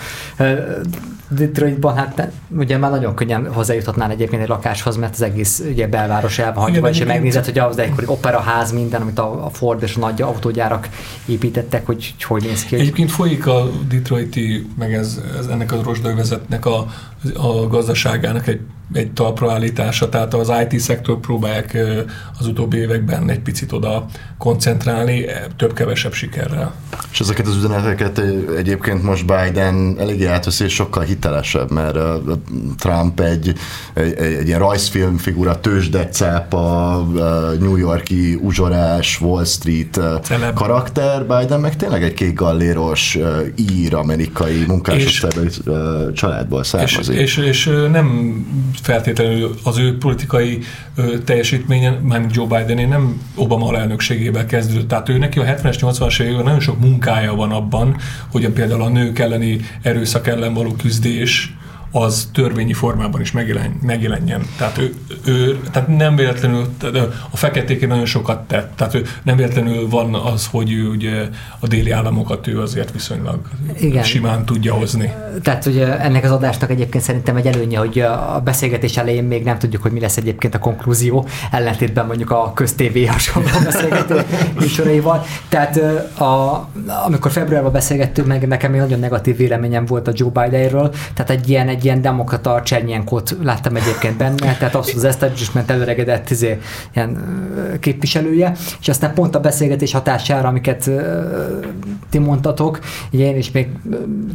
Detroitban 1.28 1.96
hát 1.96 2.30
ugye 2.48 2.78
már 2.78 2.90
nagyon 2.90 3.14
könnyen 3.14 3.52
hozzájuthatnál 3.52 4.10
egyébként 4.10 4.42
egy 4.42 4.48
lakáshoz, 4.48 4.96
mert 4.96 5.12
az 5.12 5.22
egész 5.22 5.62
ugye 5.70 5.86
belváros 5.86 6.38
el 6.38 6.52
van 6.52 6.62
hagyva, 6.62 6.88
és 6.88 7.04
megnézed, 7.04 7.44
hogy 7.44 7.58
az 7.58 7.78
egykori 7.78 8.06
operaház 8.06 8.72
minden, 8.72 9.00
amit 9.00 9.18
a 9.18 9.48
Ford 9.52 9.82
és 9.82 9.96
a 9.96 9.98
nagy 9.98 10.22
autógyárak 10.22 10.88
építettek, 11.26 11.86
hogy 11.86 12.14
hogy 12.20 12.42
néz 12.42 12.64
ki. 12.64 12.76
Egyébként 12.76 13.10
folyik 13.10 13.46
a 13.46 13.70
Detroiti, 13.88 14.66
meg 14.78 14.94
ez, 14.94 15.20
ez 15.38 15.46
ennek 15.46 15.72
a 15.72 15.82
rozsdővezetnek 15.82 16.66
a, 16.66 16.86
a 17.34 17.66
gazdaságának 17.68 18.46
egy 18.46 18.60
egy 18.92 19.12
talpraállítása, 19.12 20.08
tehát 20.08 20.34
az 20.34 20.52
IT-szektor 20.68 21.20
próbálják 21.20 21.78
az 22.38 22.46
utóbbi 22.46 22.76
években 22.76 23.30
egy 23.30 23.40
picit 23.40 23.72
oda 23.72 24.06
koncentrálni, 24.38 25.24
több-kevesebb 25.56 26.12
sikerrel. 26.12 26.74
És 27.12 27.20
ezeket 27.20 27.46
az 27.46 27.56
üzeneteket 27.56 28.22
egyébként 28.56 29.02
most 29.02 29.26
Biden 29.26 29.96
eléggé 29.98 30.26
átveszi, 30.26 30.64
és 30.64 30.74
sokkal 30.74 31.02
hitelesebb, 31.02 31.70
mert 31.70 31.98
Trump 32.78 33.20
egy, 33.20 33.54
egy, 33.94 34.12
egy 34.12 34.46
ilyen 34.46 34.58
rajzfilm 34.58 35.16
figura, 35.16 35.60
tőzsdecápa, 35.60 37.06
New 37.58 37.76
Yorki 37.76 38.38
uzsorás, 38.42 39.20
Wall 39.20 39.44
Street 39.44 40.00
Celeb. 40.22 40.54
karakter, 40.54 41.26
Biden 41.26 41.60
meg 41.60 41.76
tényleg 41.76 42.02
egy 42.02 42.14
kék 42.14 42.34
galléros, 42.34 43.18
ír, 43.56 43.94
amerikai 43.94 44.64
munkás 44.66 45.26
családból 46.14 46.64
származik. 46.64 47.16
És, 47.16 47.36
és, 47.36 47.46
és 47.46 47.70
nem 47.90 48.36
feltétlenül 48.80 49.54
az 49.64 49.78
ő 49.78 49.98
politikai 49.98 50.58
teljesítményen, 51.24 51.92
már 51.92 52.26
Joe 52.30 52.46
Biden 52.46 52.88
nem 52.88 53.22
Obama 53.34 53.76
elnökségével 53.76 54.46
kezdődött. 54.46 54.88
Tehát 54.88 55.08
ő 55.08 55.18
neki 55.18 55.38
a 55.38 55.44
70-es, 55.44 55.76
80-as 55.80 56.20
években 56.20 56.44
nagyon 56.44 56.60
sok 56.60 56.80
munkája 56.80 57.34
van 57.34 57.50
abban, 57.50 57.96
hogy 58.30 58.48
például 58.48 58.82
a 58.82 58.88
nők 58.88 59.18
elleni 59.18 59.60
erőszak 59.82 60.26
ellen 60.26 60.54
való 60.54 60.72
küzdés, 60.72 61.56
az 61.92 62.28
törvényi 62.32 62.72
formában 62.72 63.20
is 63.20 63.32
megjelen, 63.32 63.78
megjelenjen. 63.82 64.42
Tehát, 64.58 64.78
ő, 64.78 64.94
ő, 65.24 65.60
tehát 65.72 65.88
nem 65.88 66.16
véletlenül, 66.16 66.66
a 67.30 67.36
feketékén 67.36 67.88
nagyon 67.88 68.06
sokat 68.06 68.40
tett, 68.46 68.72
tehát 68.76 68.94
ő 68.94 69.04
nem 69.22 69.36
véletlenül 69.36 69.88
van 69.88 70.14
az, 70.14 70.48
hogy 70.50 70.72
ő 70.72 70.88
ugye 70.88 71.28
a 71.58 71.66
déli 71.66 71.90
államokat 71.90 72.46
ő 72.46 72.60
azért 72.60 72.92
viszonylag 72.92 73.38
Igen. 73.80 74.02
simán 74.02 74.44
tudja 74.44 74.74
hozni. 74.74 75.12
Tehát 75.42 75.66
ugye 75.66 75.98
ennek 75.98 76.24
az 76.24 76.30
adásnak 76.30 76.70
egyébként 76.70 77.04
szerintem 77.04 77.36
egy 77.36 77.46
előnye, 77.46 77.78
hogy 77.78 77.98
a 78.00 78.40
beszélgetés 78.44 78.96
elején 78.96 79.24
még 79.24 79.44
nem 79.44 79.58
tudjuk, 79.58 79.82
hogy 79.82 79.92
mi 79.92 80.00
lesz 80.00 80.16
egyébként 80.16 80.54
a 80.54 80.58
konklúzió, 80.58 81.26
ellentétben 81.50 82.06
mondjuk 82.06 82.30
a 82.30 82.52
köztévé 82.54 83.06
hasonló 83.06 83.48
beszélgető 83.64 84.22
műsoraival. 84.60 85.24
Tehát 85.48 85.76
a, 86.18 86.68
amikor 87.06 87.30
februárban 87.30 87.72
beszélgettünk, 87.72 88.26
meg 88.26 88.46
nekem 88.48 88.74
nagyon 88.74 88.98
negatív 88.98 89.36
véleményem 89.36 89.84
volt 89.84 90.08
a 90.08 90.12
Joe 90.14 90.30
Bidenről, 90.30 90.94
tehát 91.14 91.30
egy 91.30 91.48
ilyen, 91.48 91.68
egy 91.68 91.77
ilyen 91.84 92.00
demokrata 92.00 92.62
Csernyenkot 92.62 93.36
láttam 93.42 93.76
egyébként 93.76 94.16
benne, 94.16 94.56
tehát 94.56 94.74
abszolút 94.74 94.98
az 94.98 95.04
establishment 95.04 95.70
előregedett 95.70 96.30
izé, 96.30 96.58
ilyen 96.94 97.18
képviselője, 97.80 98.52
és 98.80 98.88
aztán 98.88 99.14
pont 99.14 99.34
a 99.34 99.40
beszélgetés 99.40 99.92
hatására, 99.92 100.48
amiket 100.48 100.90
ti 102.10 102.18
mondtatok, 102.18 102.78
én 103.10 103.36
is 103.36 103.50
még 103.50 103.68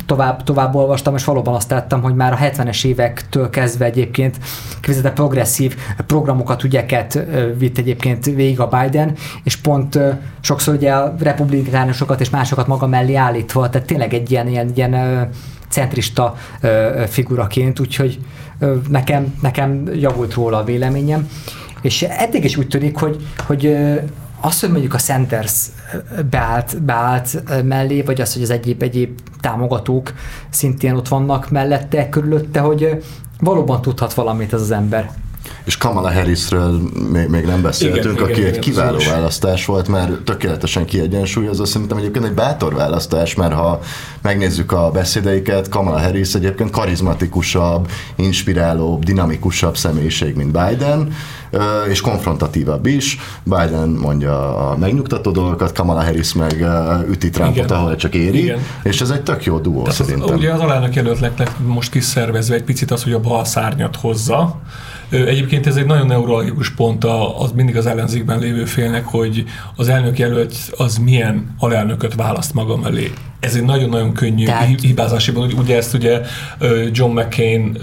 tovább, 0.06 0.44
tovább 0.44 0.76
olvastam, 0.76 1.16
és 1.16 1.26
valóban 1.26 1.56
azt 1.56 1.72
láttam, 1.72 2.02
hogy 2.02 2.16
már 2.16 2.34
a 2.34 2.38
70-es 2.38 2.86
évektől 2.86 3.50
kezdve 3.50 3.86
egyébként 3.86 4.38
kifejezetten 4.76 5.14
progresszív 5.14 5.76
programokat, 6.08 6.64
ügyeket 6.64 7.20
vitt 7.58 7.78
egyébként 7.78 8.26
végig 8.26 8.60
a 8.60 8.68
Biden, 8.68 9.16
és 9.44 9.56
pont 9.56 10.00
sokszor 10.42 10.74
ugye 10.74 10.92
a 10.92 11.16
republikánusokat 11.20 12.22
és 12.22 12.30
másokat 12.30 12.68
maga 12.68 12.88
mellé 12.88 13.16
állítva, 13.16 13.70
tehát 13.70 13.88
tényleg 13.88 14.14
egy 14.14 14.32
ilyen, 14.32 14.48
ilyen, 14.48 14.72
ilyen 14.76 15.30
centrista 15.74 16.36
figuraként, 17.08 17.80
úgyhogy 17.80 18.20
nekem, 18.90 19.36
nekem 19.42 19.90
javult 19.96 20.34
róla 20.34 20.58
a 20.58 20.64
véleményem. 20.64 21.30
És 21.82 22.02
eddig 22.02 22.44
is 22.44 22.58
úgy 22.58 22.68
tűnik, 22.68 22.98
hogy, 22.98 23.28
hogy 23.46 23.76
az, 24.42 24.60
hogy 24.60 24.70
mondjuk 24.70 24.94
a 24.94 24.98
Sanders 24.98 25.66
beállt, 26.30 26.82
beállt 26.82 27.44
mellé, 27.64 28.02
vagy 28.02 28.22
az, 28.22 28.34
hogy 28.34 28.42
az 28.42 28.50
egyéb, 28.50 28.82
egyéb 28.82 29.20
támogatók 29.40 30.14
szintén 30.50 30.96
ott 30.96 31.08
vannak 31.08 31.50
mellette, 31.50 32.10
körülötte, 32.10 32.60
hogy 32.60 33.04
valóban 33.40 33.82
tudhat 33.82 34.14
valamit 34.14 34.54
ez 34.54 34.62
az 34.62 34.72
ember. 34.72 35.12
És 35.64 35.78
Kamala 35.78 36.14
Harrisről 36.14 36.82
még, 37.12 37.28
még 37.28 37.46
nem 37.46 37.62
beszéltünk, 37.62 38.16
igen, 38.16 38.30
aki 38.30 38.40
igen, 38.40 38.54
egy 38.54 38.60
kiváló 38.60 38.98
igen, 38.98 39.12
választás 39.12 39.66
volt, 39.66 39.88
mert 39.88 40.22
tökéletesen 40.22 40.86
kiegyensúlyozza. 40.86 41.66
Szerintem 41.66 41.98
egyébként 41.98 42.26
egy 42.26 42.34
bátor 42.34 42.74
választás, 42.74 43.36
mert 43.36 43.54
ha 43.54 43.80
megnézzük 44.22 44.72
a 44.72 44.92
beszédeiket, 44.92 45.70
Kamala 45.70 46.00
Harris 46.00 46.34
egyébként 46.34 46.70
karizmatikusabb, 46.70 47.88
inspirálóbb, 48.16 49.04
dinamikusabb 49.04 49.78
személyiség, 49.78 50.36
mint 50.36 50.52
Biden, 50.52 51.14
és 51.90 52.02
konfrontatívabb 52.02 52.86
is. 52.86 53.20
Biden 53.44 53.90
mondja 53.90 54.70
a 54.70 54.78
megnyugtató 54.78 55.32
dolgokat, 55.32 55.72
Kamala 55.72 56.04
Harris 56.04 56.34
meg 56.34 56.66
üti 57.10 57.30
Trumpot, 57.30 57.66
Igen. 57.66 57.78
ahol 57.78 57.96
csak 57.96 58.16
éri, 58.16 58.44
Igen. 58.44 58.60
és 58.84 59.02
ez 59.02 59.10
egy 59.10 59.22
tök 59.22 59.46
jó 59.46 59.60
duó 59.60 59.82
Tehát 59.82 59.98
szerintem. 59.98 60.34
Az, 60.34 60.40
ugye 60.40 60.52
az 60.52 60.60
alelnök 60.60 60.96
jelöltnek 60.96 61.58
most 61.66 61.92
kiszervezve 61.92 62.56
egy 62.56 62.64
picit 62.64 62.92
az, 62.92 63.04
hogy 63.04 63.14
a 63.14 63.20
bal 63.20 63.46
szárnyat 63.46 63.96
hozza, 63.96 64.62
Egyébként 65.14 65.68
ez 65.68 65.76
egy 65.76 65.86
nagyon 65.86 66.08
neurologikus 66.08 66.70
pont 66.70 67.04
az 67.38 67.52
mindig 67.52 67.78
az 67.78 67.86
ellenzékben 67.86 68.40
lévő 68.40 68.66
félnek, 68.66 69.06
hogy 69.06 69.44
az 69.76 69.90
elnök 69.90 70.20
jelölt 70.20 70.56
az 70.78 70.98
milyen 70.98 71.56
alelnököt 71.58 72.16
választ 72.16 72.54
maga 72.54 72.78
mellé. 72.78 73.12
Ez 73.40 73.56
egy 73.56 73.64
nagyon-nagyon 73.64 74.14
könnyű 74.14 74.46
Tehát... 74.46 74.82
hibázási 74.82 75.32
pont. 75.32 75.54
Ugye 75.54 75.78
ezt 75.78 75.94
ugye 75.94 76.22
John 76.92 77.20
McCain 77.20 77.78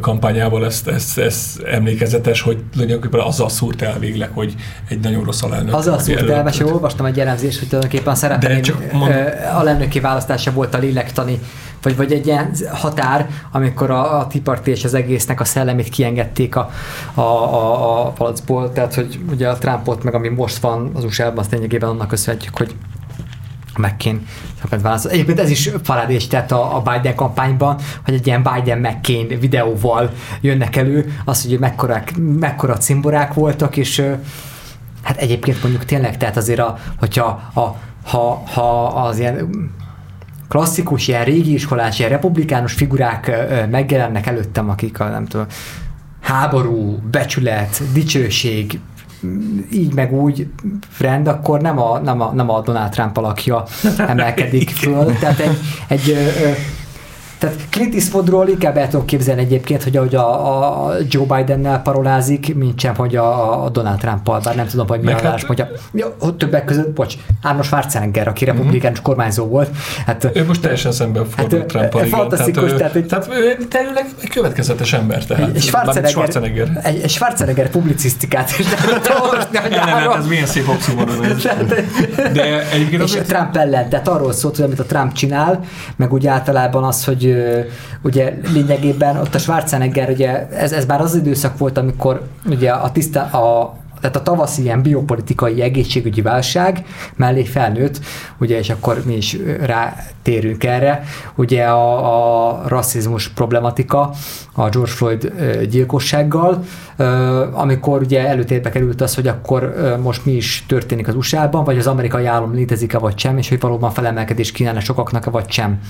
kampányával 0.00 0.64
ezt, 0.64 0.88
ezt, 0.88 1.18
ezt 1.18 1.62
emlékezetes, 1.62 2.40
hogy 2.40 2.58
tulajdonképpen 2.72 3.20
azzal 3.20 3.48
szúrt 3.48 3.82
el 3.82 3.98
végleg, 3.98 4.30
hogy 4.34 4.54
egy 4.88 5.00
nagyon 5.00 5.24
rossz 5.24 5.42
alelnök. 5.42 5.74
Azzal 5.74 5.98
szúrt 5.98 6.30
el, 6.30 6.42
mert 6.42 6.60
olvastam 6.60 7.06
egy 7.06 7.20
elemzést, 7.20 7.58
hogy 7.58 7.68
tulajdonképpen 7.68 8.14
szeretném, 8.14 8.60
mond... 8.92 9.12
alelnöki 9.54 10.00
választása 10.00 10.52
volt 10.52 10.74
a 10.74 10.78
lélektani 10.78 11.38
vagy, 11.82 11.96
vagy 11.96 12.12
egy 12.12 12.26
ilyen 12.26 12.54
határ, 12.72 13.28
amikor 13.52 13.90
a, 13.90 14.18
a 14.18 14.26
Tiparti 14.26 14.70
és 14.70 14.84
az 14.84 14.94
egésznek 14.94 15.40
a 15.40 15.44
szellemét 15.44 15.88
kiengedték 15.88 16.56
a, 16.56 16.70
a, 17.14 17.20
a, 17.20 18.06
a 18.06 18.10
palacból, 18.10 18.72
tehát 18.72 18.94
hogy 18.94 19.20
ugye 19.30 19.48
a 19.48 19.58
Trumpot, 19.58 20.02
meg 20.02 20.14
ami 20.14 20.28
most 20.28 20.58
van 20.58 20.90
az 20.94 21.04
USA-ban, 21.04 21.38
azt 21.38 21.52
lényegében 21.52 21.88
annak 21.88 22.08
köszönhetjük, 22.08 22.56
hogy 22.56 22.74
McCain 23.78 24.26
válaszol. 24.82 25.10
Egyébként 25.10 25.40
ez 25.40 25.50
is 25.50 25.70
parádés 25.86 26.26
tett 26.26 26.50
a, 26.50 26.76
a 26.76 26.82
Biden 26.82 27.14
kampányban, 27.14 27.76
hogy 28.04 28.14
egy 28.14 28.26
ilyen 28.26 28.48
Biden 28.54 28.78
McCain 28.78 29.38
videóval 29.40 30.10
jönnek 30.40 30.76
elő, 30.76 31.12
az, 31.24 31.42
hogy 31.42 31.58
mekkora, 31.58 32.02
mekkora 32.16 32.76
cimborák 32.76 33.34
voltak, 33.34 33.76
és 33.76 34.02
hát 35.02 35.16
egyébként 35.16 35.62
mondjuk 35.62 35.84
tényleg, 35.84 36.16
tehát 36.16 36.36
azért, 36.36 36.58
a, 36.58 36.78
hogyha 36.98 37.50
a, 37.54 37.60
ha, 38.04 38.42
ha 38.52 38.86
az 38.86 39.18
ilyen 39.18 39.50
klasszikus, 40.48 41.08
ilyen 41.08 41.24
régi 41.24 41.52
iskolás, 41.52 41.98
ilyen 41.98 42.10
republikánus 42.10 42.72
figurák 42.72 43.30
megjelennek 43.70 44.26
előttem, 44.26 44.70
akik 44.70 45.00
a 45.00 45.08
nem 45.08 45.26
tudom, 45.26 45.46
háború, 46.20 46.98
becsület, 47.10 47.82
dicsőség, 47.92 48.80
így 49.72 49.94
meg 49.94 50.12
úgy 50.12 50.48
rend, 50.98 51.28
akkor 51.28 51.60
nem 51.60 51.78
a, 51.78 51.98
nem 51.98 52.20
a, 52.20 52.32
nem 52.32 52.50
a 52.50 52.60
Donald 52.60 52.90
Trump 52.90 53.16
alakja 53.16 53.64
emelkedik 53.98 54.70
föl. 54.70 55.12
Tehát 55.12 55.38
egy, 55.38 55.58
egy 55.88 56.16
tehát 57.38 57.56
Clint 57.70 57.94
Eastwoodról 57.94 58.48
inkább 58.48 58.76
el 58.76 58.88
tudom 58.88 59.06
képzelni 59.06 59.40
egyébként, 59.40 59.82
hogy 59.82 59.96
ahogy 59.96 60.14
a, 60.14 60.86
a 60.86 60.94
Joe 61.08 61.36
Bidennel 61.36 61.82
parolázik, 61.82 62.54
mint 62.54 62.80
sem, 62.80 62.94
hogy 62.94 63.16
a, 63.16 63.64
a 63.64 63.68
Donald 63.68 63.98
Trump-al, 63.98 64.40
bár 64.40 64.54
nem 64.54 64.66
tudom, 64.66 64.86
hogy 64.86 65.00
mi 65.00 65.12
a 65.12 65.18
hát, 65.22 65.42
hogy 65.42 65.60
a, 65.60 65.68
ja, 65.92 66.16
többek 66.36 66.64
között, 66.64 66.90
bocs, 66.90 67.14
Arnold 67.42 67.64
Schwarzenegger, 67.64 68.28
aki 68.28 68.44
mhm. 68.44 68.54
republikánus 68.54 68.98
mm-hmm. 68.98 69.06
kormányzó 69.06 69.44
volt. 69.46 69.70
Hát, 70.06 70.30
ő 70.32 70.44
most 70.44 70.60
teljesen 70.60 70.92
szemben 70.92 71.24
fordult 71.24 71.72
hát, 71.72 71.90
Trump-al. 71.90 72.04
Fantasztikus, 72.18 72.72
tehát, 72.72 72.92
tehát, 72.92 73.08
tehát, 73.08 73.68
tehát 73.68 73.86
ő 73.86 74.14
egy 74.22 74.28
következetes 74.28 74.92
ember, 74.92 75.24
tehát. 75.24 75.54
Egy 75.54 75.62
Schwarzenegger, 75.62 76.10
Schwarzenegger. 76.10 76.80
Egy, 76.82 77.00
egy 77.00 77.10
Schwarzenegger 77.10 77.70
publicisztikát 77.70 78.58
is 78.58 78.66
lehet 78.72 79.20
olvasni 79.20 79.56
a 79.56 79.68
nyáron. 79.68 80.18
ez 80.18 80.26
milyen 80.26 80.46
szép 80.46 80.68
oximoron 80.68 81.24
ez. 81.24 81.42
De 82.32 82.70
egyébként 82.70 83.02
és. 83.02 83.12
Trump 83.26 83.56
ellen, 83.56 83.88
tehát 83.88 84.08
arról 84.08 84.32
szólt, 84.32 84.56
hogy 84.56 84.64
amit 84.64 84.80
a 84.80 84.84
Trump 84.84 85.12
csinál, 85.12 85.64
meg 85.96 86.12
úgy 86.12 86.26
általában 86.26 86.84
az, 86.84 87.04
hogy 87.04 87.27
ugye 88.02 88.34
lényegében 88.52 89.16
ott 89.16 89.34
a 89.34 89.38
Schwarzenegger, 89.38 90.10
ugye 90.10 90.48
ez, 90.48 90.72
ez 90.72 90.86
már 90.86 91.00
az 91.00 91.14
időszak 91.14 91.58
volt, 91.58 91.78
amikor 91.78 92.22
ugye 92.46 92.70
a 92.70 92.92
tiszta, 92.92 93.20
a, 93.20 93.76
tehát 94.00 94.16
a 94.16 94.22
tavaszi 94.22 94.62
ilyen 94.62 94.82
biopolitikai 94.82 95.62
egészségügyi 95.62 96.22
válság 96.22 96.84
mellé 97.16 97.44
felnőtt, 97.44 98.00
ugye, 98.40 98.58
és 98.58 98.70
akkor 98.70 99.02
mi 99.04 99.16
is 99.16 99.36
rátérünk 99.60 100.64
erre, 100.64 101.02
ugye 101.34 101.64
a, 101.64 102.48
a 102.48 102.62
rasszizmus 102.68 103.28
problematika 103.28 104.10
a 104.52 104.68
George 104.68 104.90
Floyd 104.90 105.32
gyilkossággal, 105.70 106.64
amikor 107.52 108.00
ugye 108.00 108.28
előtérbe 108.28 108.70
került 108.70 109.00
az, 109.00 109.14
hogy 109.14 109.26
akkor 109.26 109.74
most 110.02 110.24
mi 110.24 110.32
is 110.32 110.64
történik 110.68 111.08
az 111.08 111.14
USA-ban, 111.14 111.64
vagy 111.64 111.78
az 111.78 111.86
amerikai 111.86 112.26
állam 112.26 112.54
létezik-e 112.54 112.98
vagy 112.98 113.18
sem, 113.18 113.38
és 113.38 113.48
hogy 113.48 113.60
valóban 113.60 113.90
felemelkedés 113.90 114.52
kínálna 114.52 114.80
sokaknak 114.80 115.24
vagy 115.30 115.50
sem. 115.50 115.80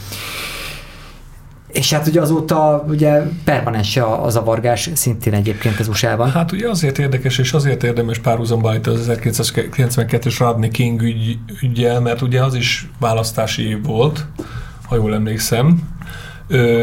És 1.78 1.92
hát 1.92 2.06
ugye 2.06 2.20
azóta 2.20 2.84
ugye 2.88 3.22
permanens 3.44 3.96
a, 3.96 4.26
zavargás 4.28 4.90
szintén 4.94 5.32
egyébként 5.32 5.80
az 5.80 5.88
USA-ban. 5.88 6.30
Hát 6.30 6.52
ugye 6.52 6.68
azért 6.68 6.98
érdekes, 6.98 7.38
és 7.38 7.52
azért 7.52 7.82
érdemes 7.82 8.18
párhuzamba 8.18 8.70
az 8.70 9.10
1992-es 9.10 10.34
Rodney 10.38 10.68
King 10.68 11.02
ügy, 11.02 11.38
ügyel, 11.62 12.00
mert 12.00 12.22
ugye 12.22 12.44
az 12.44 12.54
is 12.54 12.90
választási 12.98 13.68
év 13.68 13.84
volt, 13.84 14.26
ha 14.86 14.96
jól 14.96 15.14
emlékszem, 15.14 15.80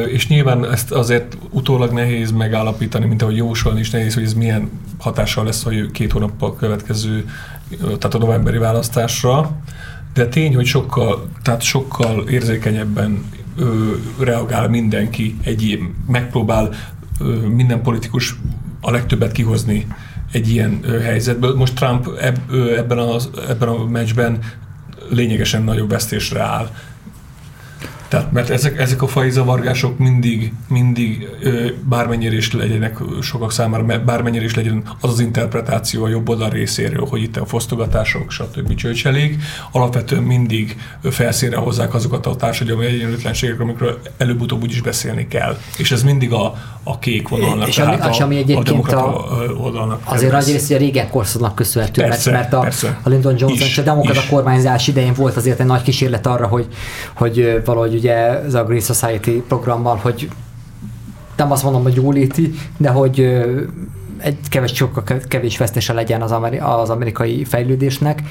és 0.08 0.28
nyilván 0.28 0.72
ezt 0.72 0.92
azért 0.92 1.38
utólag 1.50 1.92
nehéz 1.92 2.32
megállapítani, 2.32 3.06
mint 3.06 3.22
ahogy 3.22 3.36
jósolni 3.36 3.80
is 3.80 3.90
nehéz, 3.90 4.14
hogy 4.14 4.24
ez 4.24 4.34
milyen 4.34 4.70
hatással 5.00 5.46
lesz 5.46 5.66
a 5.66 5.72
két 5.92 6.12
hónappal 6.12 6.56
következő, 6.56 7.26
tehát 7.80 8.14
a 8.14 8.18
novemberi 8.18 8.58
választásra. 8.58 9.52
De 10.14 10.28
tény, 10.28 10.56
hogy 10.56 10.66
sokkal, 10.66 11.30
tehát 11.42 11.62
sokkal 11.62 12.28
érzékenyebben 12.30 13.24
ö, 13.58 13.92
reagál 14.20 14.70
mindenki, 14.70 15.38
egy 15.44 15.80
megpróbál 16.08 16.74
ö, 17.20 17.48
minden 17.48 17.82
politikus 17.82 18.36
a 18.82 18.92
legtöbbet 18.92 19.32
kihozni 19.32 19.88
egy 20.32 20.50
ilyen 20.50 20.80
ö, 20.82 21.00
helyzetből. 21.00 21.56
Most 21.56 21.76
Trump 21.76 22.08
eb, 22.20 22.38
ö, 22.50 22.78
ebben, 22.78 22.98
a, 22.98 23.18
ebben 23.50 23.68
a 23.68 23.86
meccsben 23.86 24.40
lényegesen 25.10 25.64
nagyobb 25.64 25.90
vesztésre 25.90 26.42
áll. 26.42 26.70
Tehát, 28.08 28.32
mert 28.32 28.50
ezek, 28.50 28.80
ezek 28.80 29.02
a 29.02 29.08
fai 29.08 29.30
zavargások 29.30 29.98
mindig, 29.98 30.54
mindig 30.68 31.30
bármennyire 31.84 32.36
is 32.36 32.54
legyenek 32.54 32.98
sokak 33.22 33.52
számára, 33.52 34.04
bármennyire 34.04 34.44
is 34.44 34.56
legyen 34.56 34.84
az 35.02 35.12
az 35.16 35.20
interpretáció 35.20 36.04
a 36.04 36.08
jobb 36.08 36.30
oldal 36.30 36.50
részéről, 36.50 37.06
hogy 37.10 37.22
itt 37.22 37.38
a 37.38 37.46
fosztogatások, 37.46 38.32
stb. 38.32 38.76
csőcselék, 38.76 39.42
alapvetően 39.72 40.24
mindig 40.24 40.78
felszínre 41.04 41.58
hozzák 41.58 41.94
azokat 41.94 42.26
a 42.26 42.36
társadalmi 42.36 42.86
egyenlőtlenségek, 42.86 43.60
amikről 43.60 44.00
előbb-utóbb 44.18 44.62
úgyis 44.62 44.82
beszélni 44.82 45.28
kell. 45.28 45.58
És 45.78 45.92
ez 45.92 46.04
mindig 46.04 46.34
a, 46.34 46.56
a 46.84 47.00
kék 47.00 47.28
vonalnak, 47.28 47.68
és 47.68 47.78
ami, 47.78 47.96
a, 47.96 48.22
ami 48.22 48.38
egyébként 48.38 48.92
a, 48.92 49.32
a 49.32 49.46
oldalnak. 49.58 50.02
Azért 50.04 50.32
nagy 50.32 50.46
rész 50.46 50.70
a 50.70 50.78
régen 50.78 51.10
korszaknak 51.10 51.56
köszönhető, 51.56 52.02
persze, 52.02 52.32
mert, 52.32 52.42
mert 52.42 52.54
a, 52.54 52.60
persze. 52.60 53.00
a 53.04 53.10
Lyndon 53.10 53.36
Johnson 53.38 53.68
és 53.68 53.78
a 53.78 53.82
demokrata 53.82 54.22
kormányzás 54.30 54.88
idején 54.88 55.14
volt 55.14 55.36
azért 55.36 55.60
egy 55.60 55.66
nagy 55.66 55.82
kísérlet 55.82 56.26
arra, 56.26 56.48
hogy, 56.48 56.68
hogy 57.14 57.62
valahogy 57.66 57.94
ugye 58.06 58.44
ez 58.44 58.54
a 58.54 58.64
Green 58.64 58.82
Society 58.82 59.44
programmal, 59.48 59.96
hogy 59.96 60.30
nem 61.36 61.52
azt 61.52 61.64
mondom, 61.64 61.84
hogy 61.84 61.96
jóléti, 61.96 62.54
de 62.78 62.90
hogy 62.90 63.20
egy 64.18 64.38
kevés, 64.50 64.74
sokkal 64.74 65.04
kevés 65.28 65.58
vesztese 65.58 65.94
legyen 65.94 66.22
az, 66.22 66.32
ameri- 66.32 66.60
az 66.60 66.90
amerikai 66.90 67.44
fejlődésnek. 67.44 68.22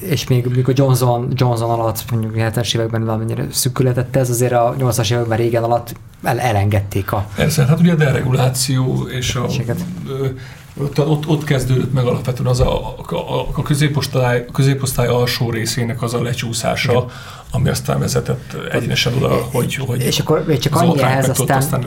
És 0.00 0.26
még 0.28 0.46
mikor 0.46 0.74
Johnson, 0.76 1.28
Johnson 1.34 1.70
alatt 1.70 2.04
mondjuk 2.10 2.34
70-es 2.38 2.74
években 2.74 3.04
valamennyire 3.04 3.46
szükületett 3.50 4.16
ez, 4.16 4.30
azért 4.30 4.52
a 4.52 4.74
80-as 4.78 5.12
években 5.12 5.38
régen 5.38 5.62
alatt 5.62 5.94
el, 6.22 6.40
elengedték 6.40 7.12
a... 7.12 7.26
Persze, 7.34 7.64
hát 7.64 7.80
ugye 7.80 7.92
a 7.92 7.96
dereguláció 7.96 9.08
és 9.10 9.34
a, 9.34 9.46
ott, 10.80 11.08
ott, 11.08 11.26
ott 11.26 11.44
kezdődött 11.44 11.92
meg 11.92 12.04
alapvetően 12.04 12.48
az 12.48 12.60
a, 12.60 12.96
a, 13.10 13.48
a 13.54 13.62
középosztály, 13.62 14.44
középosztály 14.52 15.06
alsó 15.06 15.50
részének 15.50 16.02
az 16.02 16.14
a 16.14 16.22
lecsúszása, 16.22 16.92
Igen 16.92 17.08
ami 17.50 17.68
aztán 17.68 17.98
vezetett 17.98 18.56
egyenesen 18.70 19.14
oda, 19.14 19.28
hogy, 19.52 19.74
hogy 19.74 20.00
És 20.00 20.18
akkor 20.18 20.44
még 20.46 20.58
csak 20.58 20.76
annyi 20.76 21.02
ehhez 21.02 21.28
aztán, 21.28 21.58
aztán 21.58 21.84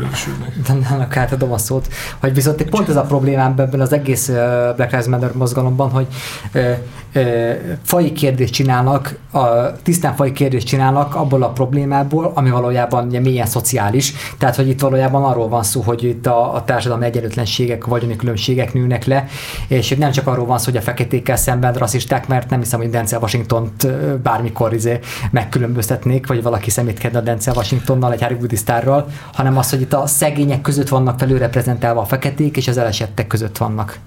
annak 0.92 1.18
átadom 1.22 1.52
a 1.52 1.58
szót, 1.58 1.88
hogy 2.20 2.34
viszont 2.34 2.64
pont 2.64 2.90
ez 2.90 2.96
a 2.96 3.02
problémám 3.02 3.54
ebben 3.58 3.82
az 3.82 3.94
egész 3.94 4.28
Black 4.76 4.92
Lives 4.92 5.06
Matter 5.06 5.32
mozgalomban, 5.34 5.90
hogy 5.90 6.08
ö, 6.52 6.72
ö, 7.14 7.52
fai 7.84 8.12
kérdést 8.12 8.54
csinálnak, 8.54 9.18
a, 9.32 9.72
tisztán 9.84 10.16
fai 10.16 10.32
kérdést 10.32 10.68
csinálnak 10.68 11.16
abból 11.16 11.44
a 11.44 11.50
problémából, 11.50 12.32
ami 12.36 12.50
valójában 12.50 13.08
ugye 13.08 13.20
mélyen 13.20 13.46
szociális. 13.46 14.14
Tehát, 14.38 14.56
hogy 14.56 14.68
itt 14.68 14.80
valójában 14.80 15.24
arról 15.24 15.48
van 15.48 15.64
szó, 15.64 15.82
hogy 15.82 16.04
itt 16.04 16.26
a, 16.26 16.56
a 16.56 16.64
társadalmi 16.64 17.06
egyenlőtlenségek, 17.06 17.86
vagyoni 17.86 18.16
különbségek 18.16 18.74
nőnek 18.74 19.06
le, 19.06 19.28
és 19.68 19.96
nem 19.98 20.12
csak 20.12 20.28
arról 20.28 20.46
van 20.46 20.58
szó, 20.58 20.66
hogy 20.66 20.78
a 20.78 20.82
feketékkel 20.82 21.36
szemben 21.36 21.74
rasszisták, 21.74 22.28
mert 22.28 22.50
nem 22.50 22.60
hiszem, 22.60 22.80
hogy 22.80 22.90
Denzel 22.90 23.20
Washington-t 23.20 23.88
bármikor 24.22 24.74
izé 24.74 25.00
meg 25.32 25.50
megkülönböztetnék, 25.60 26.28
vagy 26.28 26.44
valaki 26.44 26.70
szemétkedne 26.70 27.18
a 27.18 27.22
Denzel 27.22 27.56
Washingtonnal, 27.56 28.12
egy 28.12 28.22
Hollywoodi 28.22 28.56
sztárral, 28.56 29.08
hanem 29.34 29.58
az, 29.58 29.70
hogy 29.70 29.82
itt 29.82 29.94
a 29.94 30.08
szegények 30.08 30.62
között 30.62 30.88
vannak 30.88 31.20
felülreprezentálva 31.20 32.02
a 32.02 32.06
feketék, 32.06 32.58
és 32.58 32.68
az 32.68 32.78
elesettek 32.78 33.28
között 33.28 33.58
vannak. 33.58 33.98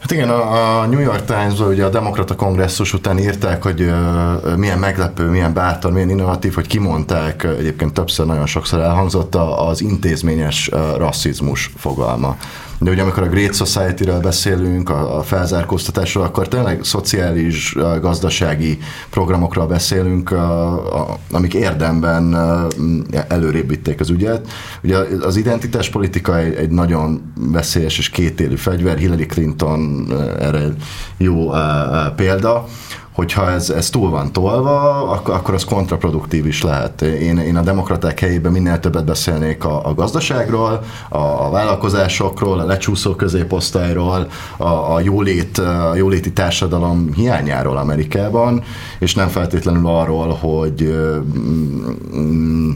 Hát 0.00 0.10
igen, 0.10 0.30
a 0.30 0.86
New 0.86 1.00
York 1.00 1.24
times 1.24 1.60
ugye 1.60 1.84
a 1.84 1.88
demokrata 1.88 2.34
kongresszus 2.34 2.92
után 2.92 3.18
írták, 3.18 3.62
hogy 3.62 3.92
milyen 4.56 4.78
meglepő, 4.78 5.28
milyen 5.28 5.52
bátor, 5.52 5.92
milyen 5.92 6.10
innovatív, 6.10 6.54
hogy 6.54 6.66
kimondták, 6.66 7.44
egyébként 7.58 7.92
többször, 7.92 8.26
nagyon 8.26 8.46
sokszor 8.46 8.80
elhangzott 8.80 9.34
az 9.34 9.80
intézményes 9.80 10.70
rasszizmus 10.96 11.70
fogalma 11.76 12.36
de 12.80 12.90
ugye 12.90 13.02
amikor 13.02 13.22
a 13.22 13.28
Great 13.28 13.54
Society-ről 13.54 14.20
beszélünk, 14.20 14.90
a, 14.90 15.18
a 15.18 15.22
felzárkóztatásról, 15.22 16.24
akkor 16.24 16.48
tényleg 16.48 16.84
szociális, 16.84 17.76
gazdasági 18.00 18.78
programokról 19.10 19.66
beszélünk, 19.66 20.30
a, 20.30 20.72
a, 21.00 21.18
amik 21.30 21.54
érdemben 21.54 22.36
előrébb 23.28 23.68
vitték 23.68 24.00
az 24.00 24.10
ügyet. 24.10 24.48
Ugye 24.82 24.96
az 25.20 25.36
identitáspolitika 25.36 26.38
egy, 26.38 26.54
egy 26.54 26.70
nagyon 26.70 27.32
veszélyes 27.34 27.98
és 27.98 28.10
kétélű 28.10 28.56
fegyver, 28.56 28.98
Hillary 28.98 29.26
Clinton 29.26 30.06
erre 30.38 30.74
jó 31.16 31.50
példa, 32.16 32.66
hogyha 33.20 33.50
ez, 33.50 33.70
ez 33.70 33.90
túl 33.90 34.10
van 34.10 34.32
tolva, 34.32 35.10
akkor, 35.10 35.34
akkor 35.34 35.54
az 35.54 35.64
kontraproduktív 35.64 36.46
is 36.46 36.62
lehet. 36.62 37.02
Én, 37.02 37.38
én 37.38 37.56
a 37.56 37.62
demokraták 37.62 38.20
helyében 38.20 38.52
minél 38.52 38.78
többet 38.80 39.04
beszélnék 39.04 39.64
a, 39.64 39.86
a 39.86 39.94
gazdaságról, 39.94 40.82
a, 41.08 41.18
a 41.18 41.50
vállalkozásokról, 41.50 42.60
a 42.60 42.64
lecsúszó 42.64 43.14
középosztályról, 43.14 44.28
a, 44.56 44.64
a, 44.64 45.00
jólét, 45.00 45.58
a 45.58 45.94
jóléti 45.94 46.32
társadalom 46.32 47.12
hiányáról 47.14 47.76
Amerikában, 47.76 48.62
és 48.98 49.14
nem 49.14 49.28
feltétlenül 49.28 49.86
arról, 49.86 50.28
hogy 50.28 50.94
mm, 52.16 52.70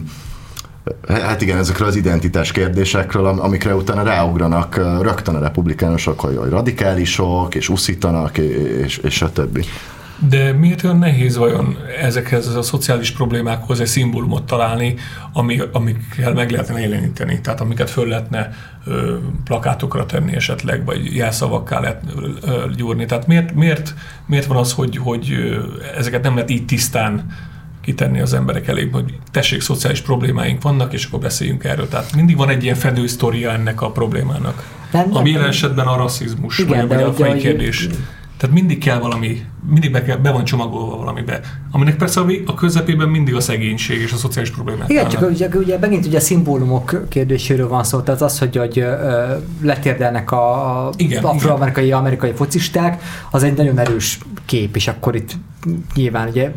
Hát 1.09 1.43
igen, 1.43 1.59
ezekről 1.59 1.89
az 1.89 1.97
identitás 1.97 2.53
kérdésekről, 2.53 3.27
amikre 3.27 3.75
utána 3.75 4.03
ráugranak 4.03 4.77
rögtön 5.03 5.35
a 5.35 5.39
republikánusok, 5.39 6.21
hogy 6.21 6.37
radikálisok, 6.49 7.55
és 7.55 7.69
uszítanak, 7.69 8.39
és, 8.39 8.97
és 8.97 9.23
a 9.23 9.33
többi. 9.33 9.65
De 10.29 10.53
miért 10.53 10.85
olyan 10.85 10.99
nehéz 10.99 11.37
vajon 11.37 11.79
ezekhez 12.01 12.47
a 12.47 12.63
szociális 12.63 13.11
problémákhoz 13.11 13.81
egy 13.81 13.87
szimbólumot 13.87 14.47
találni, 14.47 14.95
ami, 15.33 15.61
amikkel 15.73 16.33
meg 16.33 16.51
lehetne 16.51 16.81
jeleníteni, 16.81 17.41
tehát 17.41 17.61
amiket 17.61 17.91
föl 17.91 18.09
lehetne 18.09 18.51
ö, 18.87 19.17
plakátokra 19.45 20.07
tenni 20.07 20.35
esetleg, 20.35 20.85
vagy 20.85 21.15
jelszavakká 21.15 21.81
lehet 21.81 22.03
ö, 22.43 22.65
gyúrni. 22.77 23.07
Tehát 23.07 23.27
miért, 23.27 23.55
miért, 23.55 23.95
miért 24.27 24.47
van 24.47 24.57
az, 24.57 24.73
hogy, 24.73 24.97
hogy 24.97 25.35
ezeket 25.97 26.23
nem 26.23 26.35
lehet 26.35 26.51
így 26.51 26.65
tisztán 26.65 27.27
kitenni 27.81 28.21
az 28.21 28.35
emberek 28.35 28.69
elé, 28.69 28.89
hogy 28.93 29.19
tessék, 29.31 29.61
szociális 29.61 30.01
problémáink 30.01 30.63
vannak, 30.63 30.93
és 30.93 31.05
akkor 31.05 31.21
beszéljünk 31.21 31.65
erről. 31.65 31.89
Tehát 31.89 32.15
mindig 32.15 32.37
van 32.37 32.49
egy 32.49 32.63
ilyen 32.63 32.75
fedősztoria 32.75 33.51
ennek 33.51 33.83
a 33.83 33.91
problémának. 33.91 34.69
Nem, 34.93 35.17
ami 35.17 35.31
jelen 35.31 35.49
esetben 35.49 35.87
a 35.87 35.97
rasszizmus, 35.97 36.59
igen, 36.59 36.89
vagy, 36.89 36.97
vagy 36.97 37.07
a 37.07 37.13
fai 37.13 37.39
kérdés. 37.39 37.89
Tehát 38.37 38.55
mindig 38.55 38.79
kell 38.79 38.99
valami, 38.99 39.43
mindig 39.71 39.93
be, 39.93 40.03
kell, 40.03 40.17
be 40.17 40.31
van 40.31 40.45
csomagolva 40.45 40.97
valamibe. 40.97 41.41
Aminek 41.71 41.97
persze 41.97 42.21
a, 42.21 42.27
a 42.47 42.55
közepében 42.55 43.09
mindig 43.09 43.35
a 43.35 43.41
szegénység 43.41 44.01
és 44.01 44.13
a 44.13 44.17
szociális 44.17 44.51
problémák. 44.51 44.89
Igen, 44.89 45.09
csak 45.09 45.31
ugye, 45.31 45.49
ugye 45.55 45.79
megint 45.79 46.07
ugye 46.07 46.17
a 46.17 46.21
szimbólumok 46.21 47.05
kérdéséről 47.09 47.69
van 47.69 47.85
szó, 47.85 48.01
tehát 48.01 48.21
az, 48.21 48.39
hogy, 48.39 48.57
hogy 48.57 48.79
ö, 48.79 49.37
letérdelnek 49.63 50.31
a, 50.31 50.91
igen, 50.97 51.25
afroamerikai 51.25 51.93
amerikai 51.93 52.33
focisták, 52.33 53.03
az 53.31 53.43
egy 53.43 53.57
nagyon 53.57 53.79
erős 53.79 54.19
kép, 54.45 54.77
és 54.77 54.89
akkor 54.89 55.15
itt 55.15 55.37
nyilván 55.95 56.29
ugye 56.29 56.53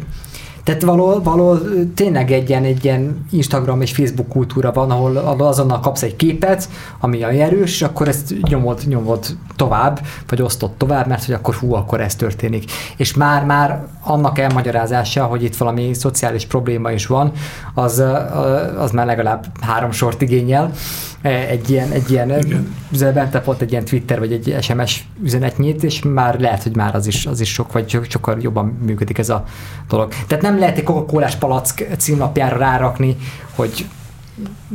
tehát 0.68 0.82
való, 0.82 1.20
való 1.24 1.58
tényleg 1.96 2.32
egy 2.32 2.50
ilyen, 2.50 2.64
egy 2.64 2.86
ilyen 2.86 3.26
Instagram 3.32 3.82
és 3.82 3.92
Facebook 3.92 4.28
kultúra 4.28 4.72
van, 4.72 4.92
ahol 4.92 5.18
azonnal 5.38 5.80
kapsz 5.80 6.02
egy 6.02 6.16
képet, 6.16 6.70
ami 7.00 7.24
a 7.24 7.30
erős, 7.30 7.72
és 7.74 7.82
akkor 7.82 8.08
ezt 8.08 8.34
nyomod, 8.42 8.82
nyomod 8.86 9.26
tovább, 9.56 10.00
vagy 10.30 10.42
osztod 10.42 10.72
tovább, 10.72 11.08
mert 11.08 11.26
hogy 11.26 11.34
akkor 11.34 11.56
hú, 11.56 11.74
akkor 11.74 12.02
ez 12.02 12.16
történik. 12.16 12.72
És 12.98 13.14
már, 13.14 13.46
már 13.46 13.86
annak 14.04 14.40
elmagyarázása, 14.40 15.24
hogy 15.24 15.44
itt 15.44 15.56
valami 15.56 15.94
szociális 15.94 16.46
probléma 16.46 16.92
is 16.92 17.06
van, 17.06 17.32
az, 17.74 18.04
az 18.78 18.92
már 18.92 19.06
legalább 19.06 19.46
három 19.62 19.92
sort 19.92 20.22
igényel, 20.22 20.72
egy 21.22 21.70
ilyen, 21.70 21.92
egy 21.92 22.12
ilyen 22.12 22.34
volt 23.44 23.62
egy 23.62 23.72
ilyen 23.72 23.86
Twitter 23.86 24.20
vagy 24.20 24.32
egy 24.32 24.58
SMS 24.62 25.08
üzenetnyit, 25.24 25.84
és 25.84 26.02
már 26.02 26.40
lehet, 26.40 26.64
hogy 26.64 26.76
már 26.76 26.96
az 26.96 27.08
is, 27.08 27.26
az 27.26 27.40
is 27.40 27.54
sok, 27.54 27.72
vagy 27.72 28.00
sokkal 28.10 28.38
jobban 28.42 28.66
működik 28.66 29.18
ez 29.18 29.30
a 29.30 29.44
dolog. 29.88 30.14
Tehát 30.28 30.44
nem 30.44 30.60
lehet 30.60 30.78
egy 30.78 30.84
coca 30.84 31.28
palack 31.40 31.88
címlapjára 31.98 32.58
rárakni, 32.58 33.18
hogy 33.56 33.86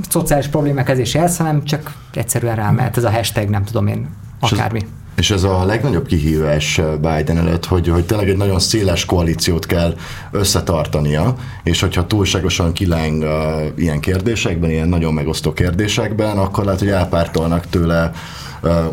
szociális 0.08 0.46
problémák 0.46 0.88
ez 0.88 0.98
is 0.98 1.14
ez, 1.14 1.36
hanem 1.36 1.64
csak 1.64 1.92
egyszerűen 2.14 2.56
rámehet 2.56 2.96
ez 2.96 3.04
a 3.04 3.10
hashtag, 3.10 3.48
nem 3.48 3.64
tudom 3.64 3.86
én, 3.86 4.08
akármi. 4.40 4.78
És 4.78 4.86
és 5.22 5.30
ez 5.30 5.42
a 5.42 5.64
legnagyobb 5.64 6.06
kihívás 6.06 6.80
Biden 7.00 7.38
előtt, 7.38 7.64
hogy, 7.64 7.88
hogy 7.88 8.04
tényleg 8.06 8.28
egy 8.28 8.36
nagyon 8.36 8.58
széles 8.58 9.04
koalíciót 9.04 9.66
kell 9.66 9.94
összetartania, 10.30 11.34
és 11.62 11.80
hogyha 11.80 12.06
túlságosan 12.06 12.72
kileng 12.72 13.22
uh, 13.22 13.28
ilyen 13.76 14.00
kérdésekben, 14.00 14.70
ilyen 14.70 14.88
nagyon 14.88 15.14
megosztó 15.14 15.52
kérdésekben, 15.52 16.38
akkor 16.38 16.64
lehet, 16.64 16.78
hogy 16.78 16.88
elpártolnak 16.88 17.66
tőle 17.70 18.12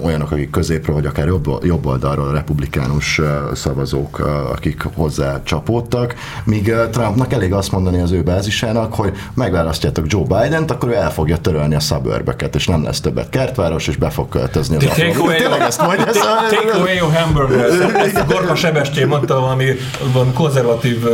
olyanok, 0.01 0.31
akik 0.31 0.49
középről, 0.49 0.95
vagy 0.95 1.05
akár 1.05 1.27
jobb, 1.27 1.63
jobb 1.63 1.85
oldalról 1.85 2.33
republikánus 2.33 3.21
szavazók, 3.53 4.19
akik 4.51 4.83
hozzá 4.93 5.43
csapódtak, 5.43 6.15
míg 6.43 6.73
Trumpnak 6.91 7.33
elég 7.33 7.53
azt 7.53 7.71
mondani 7.71 8.01
az 8.01 8.11
ő 8.11 8.21
bázisának, 8.21 8.93
hogy 8.93 9.13
megválasztjátok 9.33 10.05
Joe 10.07 10.23
Biden-t, 10.23 10.71
akkor 10.71 10.89
ő 10.89 10.93
el 10.93 11.11
fogja 11.11 11.37
törölni 11.37 11.75
a 11.75 11.79
suburbeket, 11.79 12.55
és 12.55 12.67
nem 12.67 12.83
lesz 12.83 13.01
többet 13.01 13.29
kertváros, 13.29 13.87
és 13.87 13.95
be 13.95 14.09
fog 14.09 14.29
költözni 14.29 14.75
az 14.75 14.83
Take 14.83 15.19
away, 15.19 15.37
Tényleg 15.37 15.61
ezt 15.61 15.81
mondja? 15.81 16.05
take 16.05 16.71
away 16.73 16.95
your 16.95 17.13
hamburgers. 17.13 17.79
Ezt 18.05 18.27
Gorka 18.27 18.55
Sebestyén 18.55 19.07
mondta 19.07 19.39
valami 19.39 19.65
van 20.13 20.33
konzervatív 20.33 21.05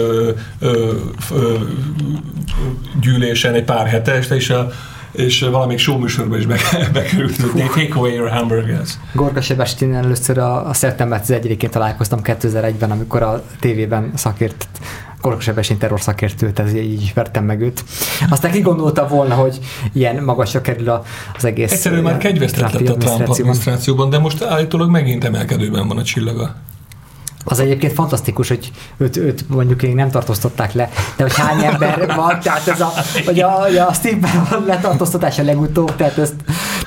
gyűlésen 3.02 3.54
egy 3.54 3.64
pár 3.64 3.88
hete, 3.88 4.18
és 4.30 4.50
a 4.50 4.68
és 5.16 5.42
valamelyik 5.42 5.82
show 5.82 5.98
műsorban 5.98 6.40
is 6.40 6.46
bekerült, 6.94 7.42
hogy 7.42 7.52
take 7.52 7.94
away 7.96 8.14
your 8.14 8.30
hamburgers. 8.30 8.94
Gorga 9.14 9.42
Sebestyén 9.42 9.94
először 9.94 10.38
a, 10.38 10.68
a 10.68 10.74
szeptember 10.74 11.22
11-én 11.28 11.70
találkoztam 11.70 12.20
2001-ben, 12.24 12.92
amikor 12.92 13.22
a 13.22 13.44
tévében 13.60 14.12
szakért 14.16 14.68
Gorga 15.26 15.40
Sebestyén 15.40 15.80
terror 15.80 16.02
szakértőt, 16.02 16.60
ez 16.60 16.74
így 16.74 17.02
ismertem 17.02 17.46
meg 17.46 17.62
őt. 17.62 17.84
Aztán 18.30 18.52
ki 18.52 18.60
gondolta 18.60 19.08
volna, 19.08 19.36
hogy 19.36 19.60
ilyen 19.94 20.24
magasra 20.24 20.62
kerül 20.62 20.90
az 21.38 21.46
egész 21.46 21.72
Egyszerűen 21.72 22.04
már 22.04 22.18
kegyvesztett 22.18 22.72
lett 22.72 22.90
a 22.90 22.98
Trump 22.98 23.30
adminisztrációban, 23.30 24.10
de 24.10 24.20
most 24.20 24.44
állítólag 24.44 24.90
megint 24.90 25.24
emelkedőben 25.24 25.88
van 25.88 25.98
a 25.98 26.04
csillaga. 26.04 26.56
Az 27.48 27.60
egyébként 27.60 27.94
fantasztikus, 27.94 28.48
hogy 28.48 28.72
őt, 28.98 29.18
őt 29.18 29.50
mondjuk 29.50 29.82
még 29.82 29.94
nem 29.94 30.10
tartóztatták 30.10 30.74
le, 30.74 30.90
de 31.16 31.24
hogy 31.24 31.36
hány 31.36 31.64
ember 31.64 32.16
van, 32.16 32.40
tehát 32.40 32.68
ez 32.68 32.82
a, 32.82 32.94
hogy 33.26 33.40
a, 33.40 33.88
a 33.88 33.94
Steve 33.94 34.18
Bannon 34.18 34.66
letartóztatása 34.66 35.44
legutóbb, 35.44 35.96
tehát 35.96 36.18
ezt 36.18 36.34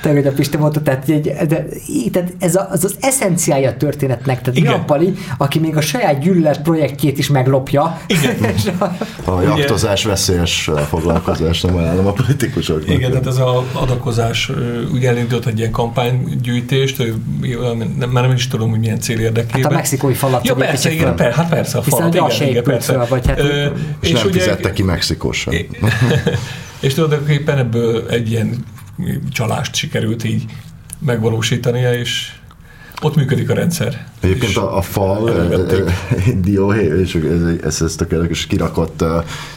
tehát, 0.09 0.23
hogy 0.23 0.33
a 0.33 0.35
Pisti 0.35 0.57
mondta, 0.57 0.81
tehát, 0.81 1.09
egy, 1.09 1.21
de, 1.47 1.65
tehát 2.11 2.33
ez 2.39 2.55
a, 2.55 2.67
az, 2.71 2.83
az 2.83 2.95
eszenciája 2.99 3.69
a 3.69 3.77
történetnek, 3.77 4.41
tehát 4.41 4.59
Igen. 4.59 4.85
Pali, 4.85 5.13
aki 5.37 5.59
még 5.59 5.75
a 5.75 5.81
saját 5.81 6.19
gyűlölet 6.19 6.61
projektjét 6.61 7.17
is 7.17 7.27
meglopja. 7.27 8.01
Igen. 8.07 8.53
a, 9.25 9.31
a 9.31 9.41
jaktozás 9.41 10.03
veszélyes 10.03 10.69
foglalkozás, 10.87 11.61
nem 11.61 11.75
ajánlom 11.75 12.07
a 12.07 12.11
politikusoknak. 12.11 12.95
Igen, 12.95 13.09
tehát 13.09 13.27
ez 13.27 13.37
az 13.37 13.63
adakozás, 13.73 14.51
ugye 14.93 15.09
elindult 15.09 15.45
egy 15.45 15.57
ilyen 15.57 15.71
kampánygyűjtést, 15.71 17.03
nem, 17.97 18.09
már 18.09 18.23
nem 18.23 18.35
is 18.35 18.47
tudom, 18.47 18.69
hogy 18.69 18.79
milyen 18.79 18.99
cél 18.99 19.19
érdekében. 19.19 19.61
Hát 19.61 19.71
a 19.71 19.75
mexikói 19.75 20.13
falat 20.13 20.45
Ja, 20.45 20.55
persze, 20.55 20.91
igen, 20.91 21.15
per, 21.15 21.31
hát 21.31 21.49
persze, 21.49 21.77
a 21.77 21.81
falat, 21.81 22.13
igen, 22.13 22.29
igen, 22.31 22.47
igen, 22.47 22.63
persze. 22.63 22.93
Föl, 22.93 23.05
vagy 23.09 23.27
hát, 23.27 23.39
Ö, 23.39 23.65
és, 24.01 24.09
és 24.09 24.11
nem 24.11 24.25
ugye, 24.25 24.39
fizette 24.39 24.73
ki 24.73 24.83
Mexikó 24.83 25.31
sem. 25.31 25.53
és 26.79 26.93
tulajdonképpen 26.93 27.57
ebből 27.57 28.07
egy 28.09 28.31
ilyen 28.31 28.65
csalást 29.31 29.75
sikerült 29.75 30.23
így 30.23 30.45
megvalósítania, 30.99 31.93
és 31.93 32.31
ott 33.01 33.15
működik 33.15 33.49
a 33.49 33.53
rendszer. 33.53 34.05
Egyébként 34.19 34.57
a, 34.57 34.77
a 34.77 34.81
fal 34.81 35.31
dióhé, 36.41 36.99
és 37.01 37.15
ez, 37.15 37.41
ez, 37.63 37.81
ez 37.81 37.95
tökéletes, 37.95 38.47
kirakott 38.47 39.01
uh, 39.01 39.09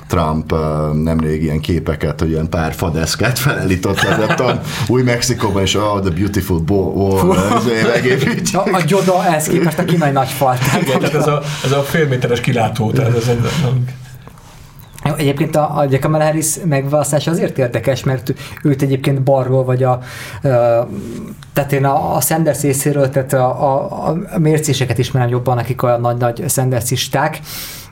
Trump 0.06 0.52
uh, 0.52 0.58
nemrég 0.94 1.42
ilyen 1.42 1.60
képeket, 1.60 2.20
hogy 2.20 2.30
ilyen 2.30 2.48
pár 2.48 2.74
fadeszket 2.74 3.38
felelított 3.38 3.98
a 3.98 4.60
új 4.88 5.02
Mexikóban, 5.02 5.62
és 5.62 5.74
oh, 5.74 6.00
the 6.00 6.10
beautiful 6.10 6.62
wall, 6.68 7.36
ez 7.36 8.54
a, 8.54 8.68
a 8.72 8.80
Gyoda, 8.86 9.26
ez 9.26 9.46
képest 9.46 9.78
a 9.78 9.84
kínai 9.84 10.10
nagy 10.10 10.28
fal. 10.28 10.56
Igen, 10.80 10.98
tehát 10.98 11.14
ez 11.14 11.26
a, 11.26 11.42
ez 11.64 11.72
a 11.72 11.82
fél 11.82 12.06
méteres 12.06 12.40
kilátó, 12.40 12.90
tehát 12.90 13.16
ez 13.16 13.28
egy, 13.28 13.40
jó, 15.04 15.14
egyébként 15.14 15.56
a, 15.56 15.78
a 15.78 15.98
Kamala 16.00 16.24
Harris 16.24 16.56
megválasztása 16.64 17.30
azért 17.30 17.58
érdekes, 17.58 18.04
mert 18.04 18.34
őt 18.62 18.82
egyébként 18.82 19.22
balról, 19.22 19.64
vagy 19.64 19.82
a, 19.82 19.98
tehát 21.52 21.72
én 21.72 21.84
a, 21.84 22.16
a 22.16 22.20
Sanders 22.20 22.60
részéről, 22.60 23.08
tehát 23.08 23.32
a, 23.32 23.46
a, 23.46 24.08
a 24.34 24.38
mércéseket 24.38 24.98
ismerem 24.98 25.28
jobban, 25.28 25.58
akik 25.58 25.82
olyan 25.82 26.00
nagy-nagy 26.00 26.44
Sandersisták, 26.48 27.40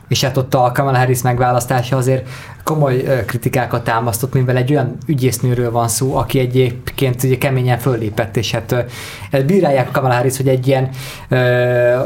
és 0.08 0.24
hát 0.24 0.36
ott 0.36 0.54
a 0.54 0.72
Kamala 0.74 0.98
Harris 0.98 1.22
megválasztása 1.22 1.96
azért 1.96 2.28
komoly 2.64 3.24
kritikákat 3.26 3.84
támasztott, 3.84 4.32
mivel 4.32 4.56
egy 4.56 4.70
olyan 4.70 4.96
ügyésznőről 5.06 5.70
van 5.70 5.88
szó, 5.88 6.16
aki 6.16 6.38
egyébként 6.38 7.22
ugye 7.22 7.38
keményen 7.38 7.78
föllépett, 7.78 8.36
és 8.36 8.50
hát 8.50 8.84
bírálják 9.46 9.90
Kamala 9.90 10.14
Harris, 10.14 10.36
hogy 10.36 10.48
egy 10.48 10.66
ilyen, 10.66 10.88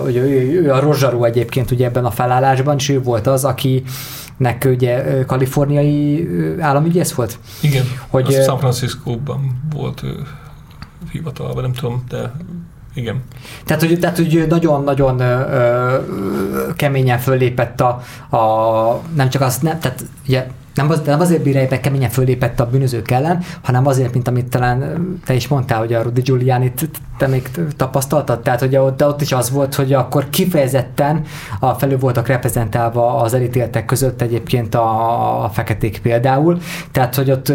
hogy 0.03 0.17
ő, 0.17 0.63
ő 0.63 0.73
a 0.73 0.81
rozsarú 0.81 1.25
egyébként 1.25 1.71
ugye 1.71 1.87
ebben 1.87 2.05
a 2.05 2.11
felállásban, 2.11 2.77
és 2.77 2.89
ő 2.89 3.03
volt 3.03 3.27
az, 3.27 3.45
aki 3.45 3.83
nek 4.37 4.65
ugye 4.71 5.25
kaliforniai 5.25 6.29
államügyész 6.61 7.13
volt? 7.13 7.39
Igen, 7.61 7.85
hogy 8.09 8.33
San 8.45 8.59
Francisco-ban 8.59 9.63
volt 9.75 10.05
hivatalban, 11.11 11.63
nem 11.63 11.73
tudom, 11.73 12.05
de 12.09 12.33
igen. 12.95 13.23
Tehát, 13.65 13.83
hogy, 13.83 13.99
tehát, 13.99 14.17
hogy 14.17 14.45
nagyon-nagyon 14.49 15.23
keményen 16.77 17.19
föllépett 17.19 17.81
a, 17.81 18.03
a 18.37 19.01
nem 19.15 19.29
csak 19.29 19.43
az, 19.43 19.59
nem, 19.59 19.79
tehát 19.81 20.05
ugye 20.27 20.47
nem, 20.75 20.91
az, 20.91 21.03
nem 21.07 21.21
azért 21.21 21.43
bírálják 21.43 21.71
meg 21.71 21.81
keményen 21.81 22.11
fölépett 22.11 22.61
a 22.61 22.67
bűnözők 22.67 23.11
ellen, 23.11 23.43
hanem 23.63 23.87
azért, 23.87 24.13
mint 24.13 24.29
amit 24.29 24.47
talán 24.47 24.99
te 25.25 25.35
is 25.35 25.49
mondtál, 25.49 25.79
hogy 25.79 25.93
a 25.93 26.03
Rudy 26.03 26.21
giuliani 26.21 26.73
te 27.19 27.27
még 27.27 27.51
tapasztaltad, 27.77 28.43
tehát 28.43 28.61
hogy 28.61 28.77
ott, 28.77 29.05
ott 29.05 29.21
is 29.21 29.33
az 29.33 29.51
volt, 29.51 29.75
hogy 29.75 29.93
akkor 29.93 30.31
kifejezetten 30.31 31.23
a 31.61 31.73
felül 31.73 31.99
voltak 31.99 32.27
reprezentálva 32.27 33.17
az 33.17 33.35
elítéltek 33.35 33.85
között 33.85 34.23
egyébként 34.23 34.75
a, 34.75 35.45
a 35.45 35.49
feketék 35.49 36.01
például, 36.01 36.59
tehát 36.93 37.15
hogy 37.15 37.31
ott 37.31 37.53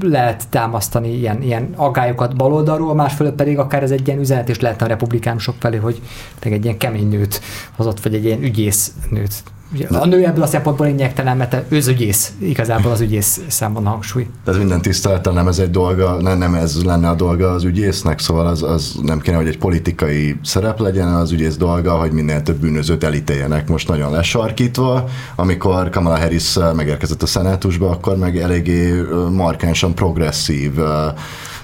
lehet 0.00 0.48
támasztani 0.48 1.16
ilyen, 1.16 1.42
ilyen 1.42 1.72
agályokat 1.76 2.36
baloldalról, 2.36 2.94
másfelől 2.94 3.32
pedig 3.32 3.58
akár 3.58 3.82
ez 3.82 3.90
egy 3.90 4.06
ilyen 4.06 4.20
üzenet 4.20 4.48
is 4.48 4.60
lehetne 4.60 4.84
a 4.84 4.88
republikánusok 4.88 5.54
felé, 5.58 5.76
hogy 5.76 6.00
egy 6.40 6.64
ilyen 6.64 6.78
kemény 6.78 7.08
nőt 7.08 7.40
hozott, 7.76 8.00
vagy 8.00 8.14
egy 8.14 8.24
ilyen 8.24 8.42
ügyész 8.42 8.92
nőt 9.10 9.42
Ugye, 9.74 9.86
a 9.86 10.06
nő 10.06 10.24
ebből 10.24 10.42
a 10.42 10.46
szempontból 10.46 10.86
lényegtelen, 10.86 11.36
mert 11.36 11.72
az 11.72 11.88
ügyész, 11.88 12.32
igazából 12.38 12.92
az 12.92 13.00
ügyész 13.00 13.40
számon 13.46 13.86
hangsúly. 13.86 14.26
Tehát 14.44 14.60
minden 14.60 14.82
tisztelettel 14.82 15.32
nem 15.32 15.48
ez 15.48 15.58
egy 15.58 15.70
dolga, 15.70 16.20
nem, 16.20 16.38
nem 16.38 16.54
ez 16.54 16.84
lenne 16.84 17.08
a 17.08 17.14
dolga 17.14 17.50
az 17.50 17.64
ügyésznek, 17.64 18.18
szóval 18.18 18.46
az, 18.46 18.62
az 18.62 18.94
nem 19.02 19.20
kéne, 19.20 19.36
hogy 19.36 19.48
egy 19.48 19.58
politikai 19.58 20.36
szerep 20.42 20.80
legyen, 20.80 21.08
az 21.08 21.32
ügyész 21.32 21.56
dolga, 21.56 21.92
hogy 21.92 22.12
minél 22.12 22.42
több 22.42 22.56
bűnözőt 22.56 23.04
elítéljenek 23.04 23.68
most 23.68 23.88
nagyon 23.88 24.12
lesarkítva. 24.12 25.08
Amikor 25.36 25.90
Kamala 25.90 26.18
Harris 26.18 26.58
megérkezett 26.76 27.22
a 27.22 27.26
szenátusba, 27.26 27.90
akkor 27.90 28.16
meg 28.16 28.38
eléggé 28.38 29.02
markánsan 29.30 29.94
progresszív 29.94 30.72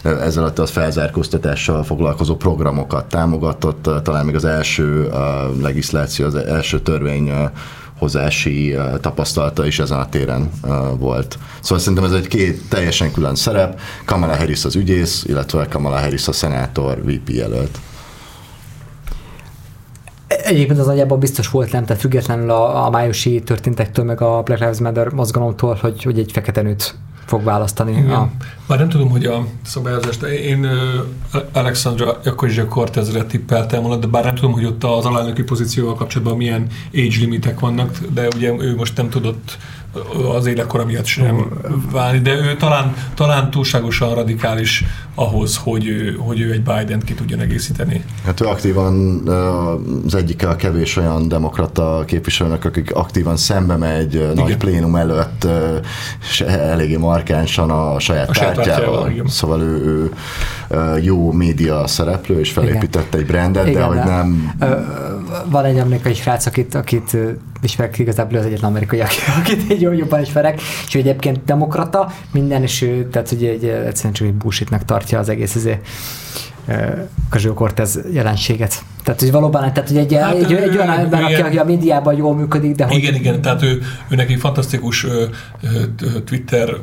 ezzel 0.02 0.52
a 0.56 0.66
felzárkóztatással 0.66 1.82
foglalkozó 1.82 2.36
programokat 2.36 3.04
támogatott, 3.04 4.02
talán 4.02 4.24
még 4.24 4.34
az 4.34 4.44
első 4.44 5.10
legisláció, 5.62 6.26
az 6.26 6.34
első 6.34 6.80
törvény 6.80 7.32
hozási 8.00 8.76
tapasztalata 9.00 9.66
is 9.66 9.78
ezen 9.78 9.98
a 9.98 10.08
téren 10.08 10.50
volt. 10.98 11.38
Szóval 11.60 11.78
szerintem 11.78 12.04
ez 12.04 12.12
egy 12.12 12.28
két 12.28 12.68
teljesen 12.68 13.12
külön 13.12 13.34
szerep. 13.34 13.80
Kamala 14.04 14.36
Harris 14.36 14.64
az 14.64 14.76
ügyész, 14.76 15.24
illetve 15.26 15.66
Kamala 15.66 15.98
Harris 15.98 16.28
a 16.28 16.32
szenátor 16.32 17.02
VP 17.04 17.28
jelölt. 17.28 17.78
Egyébként 20.26 20.78
az 20.78 20.86
nagyjából 20.86 21.18
biztos 21.18 21.48
volt, 21.48 21.72
nem? 21.72 21.84
Tehát 21.84 22.02
függetlenül 22.02 22.50
a, 22.50 22.86
a 22.86 22.90
májusi 22.90 23.42
történtektől, 23.42 24.04
meg 24.04 24.20
a 24.20 24.42
Black 24.42 24.60
Lives 24.60 24.78
Matter 24.78 25.08
mozgalomtól, 25.08 25.78
hogy, 25.80 26.02
hogy 26.02 26.18
egy 26.18 26.32
fekete 26.32 26.62
nőt 26.62 26.94
fog 27.24 27.44
választani. 27.44 27.92
Igen. 27.92 28.10
A... 28.10 28.30
Már 28.66 28.78
nem 28.78 28.88
tudom, 28.88 29.10
hogy 29.10 29.24
a 29.24 29.46
szabályozást, 29.62 30.22
én 30.22 30.66
Alexandra 31.52 32.20
Ocasio 32.24 32.66
Cortezre 32.66 33.24
tippeltem 33.24 33.82
volna, 33.82 33.96
de 33.96 34.06
bár 34.06 34.24
nem 34.24 34.34
tudom, 34.34 34.52
hogy 34.52 34.64
ott 34.64 34.84
az 34.84 35.04
alelnöki 35.04 35.42
pozícióval 35.42 35.94
kapcsolatban 35.94 36.36
milyen 36.36 36.66
age 36.94 37.16
limitek 37.18 37.60
vannak, 37.60 37.98
de 38.12 38.28
ugye 38.36 38.54
ő 38.58 38.74
most 38.74 38.96
nem 38.96 39.10
tudott 39.10 39.58
az 40.36 40.46
életkora 40.46 40.84
miatt 40.84 41.04
sem 41.04 41.48
válni, 41.92 42.18
de 42.18 42.32
ő 42.32 42.56
talán, 42.56 42.94
talán 43.14 43.50
túlságosan 43.50 44.14
radikális 44.14 44.84
ahhoz, 45.14 45.56
hogy 45.56 45.86
ő, 45.86 46.16
hogy 46.18 46.40
ő 46.40 46.52
egy 46.52 46.62
Biden-t 46.62 47.04
ki 47.04 47.14
tudjon 47.14 47.40
egészíteni. 47.40 48.04
Hát 48.24 48.40
ő 48.40 48.46
aktívan 48.46 49.28
az 50.06 50.14
egyik 50.14 50.46
a 50.46 50.56
kevés 50.56 50.96
olyan 50.96 51.28
demokrata 51.28 52.02
képviselőnek, 52.06 52.64
akik 52.64 52.94
aktívan 52.94 53.36
szembe 53.36 53.76
megy 53.76 54.14
Igen. 54.14 54.32
nagy 54.34 54.56
plénum 54.56 54.96
előtt, 54.96 55.46
és 56.28 56.40
eléggé 56.40 56.96
markánsan 56.96 57.70
a 57.70 57.98
saját 57.98 58.30
a 58.30 58.40
pártjával. 58.40 59.12
Szóval 59.26 59.60
ő, 59.60 59.84
ő 59.84 60.10
jó 61.02 61.32
média 61.32 61.86
szereplő, 61.86 62.40
és 62.40 62.50
felépítette 62.50 63.18
Igen. 63.18 63.20
egy 63.20 63.26
brandet, 63.26 63.66
Igen, 63.66 63.80
de 63.80 63.86
hogy 63.86 64.04
nem... 64.04 64.54
Van 65.50 65.64
egy 65.64 65.78
amerikai 65.78 66.14
srác, 66.14 66.46
akit, 66.46 66.74
akit 66.74 67.16
ismerek 67.62 67.98
igazából 67.98 68.38
az 68.38 68.44
egyetlen 68.44 68.70
amerikai, 68.70 69.00
akit 69.40 69.70
egy 69.70 69.80
jobban 69.80 70.20
ismerek, 70.20 70.60
és 70.86 70.94
ő 70.94 70.98
egyébként 70.98 71.44
demokrata, 71.44 72.12
minden, 72.32 72.62
és 72.62 72.82
ő, 72.82 73.08
tehát 73.08 73.30
ugye 73.32 73.50
egy, 73.50 73.64
egyszerűen 73.64 74.14
csak 74.14 74.26
egy 74.26 74.34
bullshitnek 74.34 74.84
tartja 74.84 75.18
az 75.18 75.28
egész 75.28 75.54
ezért 75.54 75.86
Kazsió 77.28 77.54
Cortez 77.54 77.98
jelenséget. 78.12 78.82
Tehát, 79.04 79.20
hogy 79.20 79.30
valóban, 79.30 79.72
tehát, 79.72 79.88
hogy 79.88 79.96
egy, 79.96 80.14
hát, 80.14 80.34
egy, 80.34 80.52
egy 80.52 80.76
olyan 80.76 80.90
ember, 80.90 81.22
aki, 81.22 81.34
aki 81.34 81.58
a 81.58 81.64
médiában 81.64 82.14
jól 82.14 82.34
működik, 82.34 82.74
de 82.74 82.84
hogy... 82.84 82.96
Igen, 82.96 83.14
igen, 83.14 83.42
tehát 83.42 83.62
ő, 83.62 83.82
ő 84.08 84.14
neki 84.14 84.36
fantasztikus 84.36 85.04
ö, 85.04 85.24
ö, 85.62 86.20
Twitter 86.24 86.74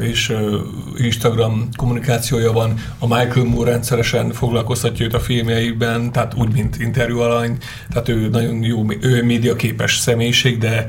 és 0.00 0.30
ö, 0.30 0.58
Instagram 0.96 1.68
kommunikációja 1.76 2.52
van. 2.52 2.74
A 2.98 3.06
Michael 3.06 3.46
Moore 3.46 3.70
rendszeresen 3.70 4.32
foglalkoztatja 4.32 5.04
őt 5.04 5.14
a 5.14 5.20
filmjeiben, 5.20 6.12
tehát 6.12 6.34
úgy, 6.34 6.52
mint 6.52 6.76
interjú 6.80 7.18
alany, 7.18 7.56
tehát 7.90 8.08
ő 8.08 8.28
nagyon 8.28 8.62
jó, 8.62 8.84
ő 9.00 9.24
médiaképes 9.24 9.96
személyiség, 9.96 10.58
de 10.58 10.86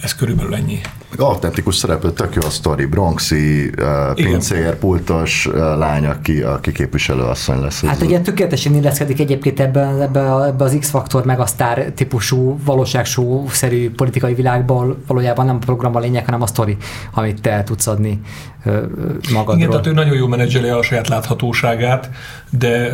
ez 0.00 0.14
körülbelül 0.14 0.54
ennyi. 0.54 0.80
Autentikus 1.18 1.76
szereplő, 1.76 2.12
tök 2.12 2.34
jó 2.34 2.42
a 2.42 2.50
sztori, 2.50 2.84
Bronxi, 2.84 3.70
uh, 3.78 4.14
pincér, 4.14 4.76
pultos 4.76 5.46
uh, 5.46 5.54
lány, 5.54 6.06
aki, 6.06 6.42
aki 6.42 6.72
képviselő 6.72 7.22
asszony 7.22 7.60
lesz. 7.60 7.84
Hát 7.84 8.02
ugye 8.02 8.20
tökéletesen 8.20 8.74
illeszkedik 8.74 9.20
egyébként 9.20 9.60
ebbe, 9.60 9.80
ebbe, 9.80 10.20
ebbe 10.46 10.64
az 10.64 10.76
X-faktor 10.80 11.24
meg 11.24 11.40
a 11.40 11.46
sztár 11.46 11.92
típusú, 11.94 12.58
valóságsó-szerű 12.64 13.90
politikai 13.90 14.34
világból 14.34 14.96
valójában 15.06 15.46
nem 15.46 15.56
a 15.56 15.58
program 15.58 15.96
a 15.96 15.98
lényeg, 15.98 16.24
hanem 16.24 16.42
a 16.42 16.46
sztori, 16.46 16.76
amit 17.14 17.40
te 17.40 17.62
tudsz 17.62 17.86
adni 17.86 18.20
magadról. 19.32 19.56
Igen, 19.56 19.70
tehát 19.70 19.86
ő 19.86 19.92
nagyon 19.92 20.14
jó 20.14 20.26
menedzseli 20.26 20.68
a 20.68 20.82
saját 20.82 21.08
láthatóságát, 21.08 22.10
de 22.50 22.92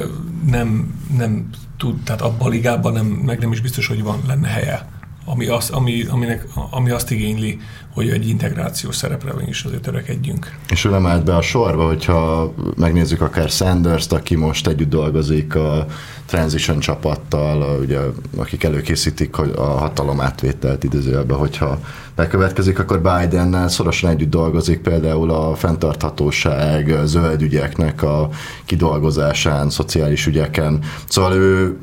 nem, 0.51 0.95
nem 1.17 1.49
tud, 1.79 2.03
tehát 2.05 2.21
abban 2.21 2.47
a 2.47 2.51
ligában 2.51 2.93
nem, 2.93 3.07
meg 3.07 3.39
nem 3.39 3.53
is 3.53 3.61
biztos, 3.61 3.87
hogy 3.87 4.03
van 4.03 4.23
lenne 4.27 4.49
helye 4.49 5.01
ami, 5.25 5.47
az, 5.47 5.71
ami, 5.71 6.05
aminek, 6.11 6.47
ami 6.71 6.91
azt 6.91 7.11
igényli, 7.11 7.59
hogy 7.95 8.09
egy 8.09 8.29
integrációs 8.29 8.97
szerepre 8.97 9.33
is 9.47 9.63
azért 9.63 9.83
törekedjünk. 9.83 10.57
És 10.71 10.85
ő 10.85 10.91
nem 10.91 11.07
állt 11.07 11.25
be 11.25 11.37
a 11.37 11.43
sorba, 11.43 11.87
hogyha 11.87 12.53
megnézzük 12.77 13.21
akár 13.21 13.49
Sanders-t, 13.49 14.13
aki 14.13 14.37
most 14.37 14.67
együtt 14.67 14.91
dolgozik 14.91 15.55
a 15.55 15.87
Transition 16.27 16.79
csapattal, 16.79 17.79
ugye, 17.81 17.99
akik 18.37 18.65
előkészítik 18.65 19.39
a 19.39 19.63
hatalom 19.63 20.21
átvételt 20.21 20.85
idézőjelben, 20.85 21.37
hogyha 21.39 21.79
bekövetkezik, 22.15 22.79
akkor 22.79 23.01
Bidennel 23.01 23.69
szorosan 23.69 24.11
együtt 24.11 24.31
dolgozik 24.31 24.81
például 24.81 25.31
a 25.31 25.55
fenntarthatóság, 25.55 26.99
zöld 27.05 27.43
ügyeknek 27.43 28.03
a 28.03 28.29
kidolgozásán, 28.65 29.71
szociális 29.71 30.27
ügyeken. 30.27 30.79
Szóval 31.09 31.33
ő, 31.33 31.79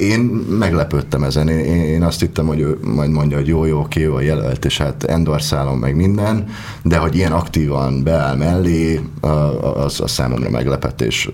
én 0.00 0.20
meglepődtem 0.58 1.22
ezen. 1.22 1.48
Én, 1.48 1.80
én 1.84 2.02
azt 2.02 2.20
hittem, 2.20 2.46
hogy 2.46 2.60
ő 2.60 2.78
majd 2.82 3.10
mondja, 3.10 3.36
hogy 3.36 3.46
jó, 3.46 3.64
jó, 3.64 3.78
oké, 3.78 4.00
jó 4.00 4.14
a 4.14 4.20
jelölt, 4.20 4.64
és 4.64 4.78
hát 4.78 5.04
endorszálom 5.34 5.78
meg 5.78 5.96
minden, 5.96 6.46
de 6.82 6.96
hogy 6.96 7.16
ilyen 7.16 7.32
aktívan 7.32 8.02
beáll 8.02 8.36
mellé, 8.36 9.00
az, 9.60 10.00
az 10.00 10.10
számomra 10.10 10.50
meglepetés. 10.50 11.30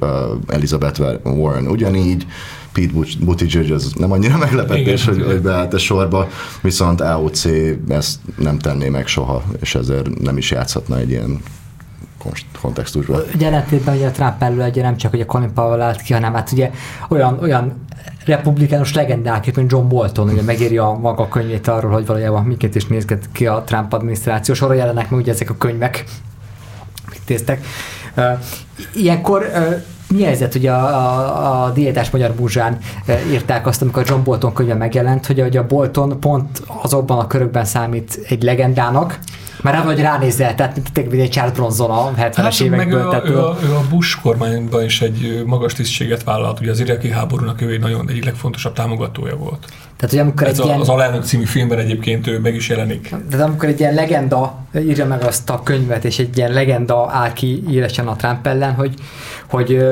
Elizabeth 0.47 1.01
Warren 1.25 1.67
ugyanígy, 1.67 2.27
Pete 2.73 2.93
Buttigieg 3.21 3.71
az 3.71 3.93
nem 3.99 4.13
annyira 4.13 4.37
meglepetés, 4.37 5.05
hogy, 5.05 5.23
hogy 5.23 5.41
beállt 5.41 5.75
a 5.75 5.79
sorba, 5.79 6.29
viszont 6.63 7.01
AOC 7.01 7.45
ezt 7.89 8.19
nem 8.39 8.59
tenné 8.59 8.89
meg 8.89 9.07
soha, 9.07 9.43
és 9.61 9.75
ezért 9.75 10.21
nem 10.21 10.37
is 10.37 10.51
játszhatna 10.51 10.99
egy 10.99 11.11
ilyen 11.11 11.41
kontextusban. 12.61 13.23
Ugye 13.35 13.47
ellentétben 13.47 13.97
ugye 13.97 14.07
a 14.07 14.11
Trump 14.11 14.43
elő 14.43 14.67
ugye 14.67 14.83
nem 14.83 14.97
csak 14.97 15.11
hogy 15.11 15.21
a 15.21 15.27
Colin 15.27 15.53
Powell 15.53 15.81
állt 15.81 16.01
ki, 16.01 16.13
hanem 16.13 16.35
hát 16.35 16.53
ugye 16.53 16.71
olyan, 17.09 17.39
olyan 17.43 17.87
republikánus 18.25 18.95
legendák, 18.95 19.57
mint 19.57 19.71
John 19.73 19.89
Bolton, 19.89 20.29
ugye 20.29 20.43
megírja 20.43 20.89
a 20.89 20.99
maga 20.99 21.29
könyvét 21.29 21.69
arról, 21.69 21.91
hogy 21.91 22.07
valójában 22.07 22.45
miként 22.45 22.75
is 22.75 22.87
nézget 22.87 23.29
ki 23.33 23.47
a 23.47 23.63
Trump 23.67 23.93
adminisztráció. 23.93 24.55
Sorra 24.55 24.75
jelennek 24.75 25.11
meg 25.11 25.21
ugye 25.21 25.33
ezek 25.33 25.51
a 25.51 25.57
könyvek, 25.59 26.05
mit 27.11 27.21
téztek. 27.25 27.65
Ilyenkor 28.95 29.51
mi 30.11 30.23
helyzet, 30.23 30.55
ugye 30.55 30.73
a, 30.73 30.87
a, 30.87 31.65
a 31.65 31.71
diétás 31.71 32.11
magyar 32.11 32.33
burzsán 32.33 32.79
e, 33.07 33.19
írták 33.31 33.67
azt, 33.67 33.83
amikor 33.83 34.05
John 34.07 34.23
Bolton 34.23 34.53
könyve 34.53 34.75
megjelent, 34.75 35.27
hogy, 35.27 35.41
hogy 35.41 35.57
a 35.57 35.67
Bolton 35.67 36.21
pont 36.21 36.63
azokban 36.83 37.19
a 37.19 37.27
körökben 37.27 37.65
számít 37.65 38.21
egy 38.29 38.43
legendának, 38.43 39.19
mert 39.63 39.77
rá 39.77 39.85
vagy 39.85 40.01
ránézel, 40.01 40.55
tehát 40.55 40.81
tényleg 40.93 41.21
egy 41.21 41.31
Charles 41.31 41.55
Bronson 41.55 41.91
a 41.91 42.11
70-es 42.11 42.35
hát, 42.37 42.61
évekből. 42.61 43.09
Meg 43.11 43.25
ő, 43.25 43.31
ő, 43.31 43.39
a, 43.39 43.57
ő 43.63 43.75
a 43.75 43.83
Bush 43.91 44.21
kormányban 44.23 44.85
is 44.85 45.01
egy 45.03 45.43
magas 45.47 45.73
tisztséget 45.73 46.25
vállalt, 46.25 46.61
ugye 46.61 46.71
az 46.71 46.81
iraki 46.81 47.11
háborúnak 47.11 47.61
ő 47.61 47.71
egy 47.71 47.81
nagyon 47.81 48.09
egyik 48.11 48.25
legfontosabb 48.25 48.73
támogatója 48.73 49.37
volt. 49.37 49.67
Tehát, 49.97 50.15
hogy 50.15 50.19
amikor 50.19 50.47
Ez 50.47 50.59
egy 50.59 50.65
a, 50.65 50.69
ilyen... 50.69 50.81
Az 50.81 50.89
Alelnök 50.89 51.25
című 51.25 51.45
filmben 51.45 51.79
egyébként 51.79 52.27
ő 52.27 52.39
meg 52.39 52.55
is 52.55 52.69
jelenik. 52.69 53.15
Tehát 53.31 53.47
amikor 53.47 53.69
egy 53.69 53.81
ilyen 53.81 53.95
legenda 53.95 54.59
írja 54.77 55.07
meg 55.07 55.23
azt 55.23 55.51
a 55.51 55.63
könyvet, 55.63 56.05
és 56.05 56.19
egy 56.19 56.37
ilyen 56.37 56.53
legenda 56.53 57.11
áll 57.11 57.33
ki 57.33 57.63
íresen 57.69 58.09
a 58.09 58.17
Trump 58.17 58.47
ellen, 58.47 58.75
hogy, 58.75 58.95
hogy 59.49 59.85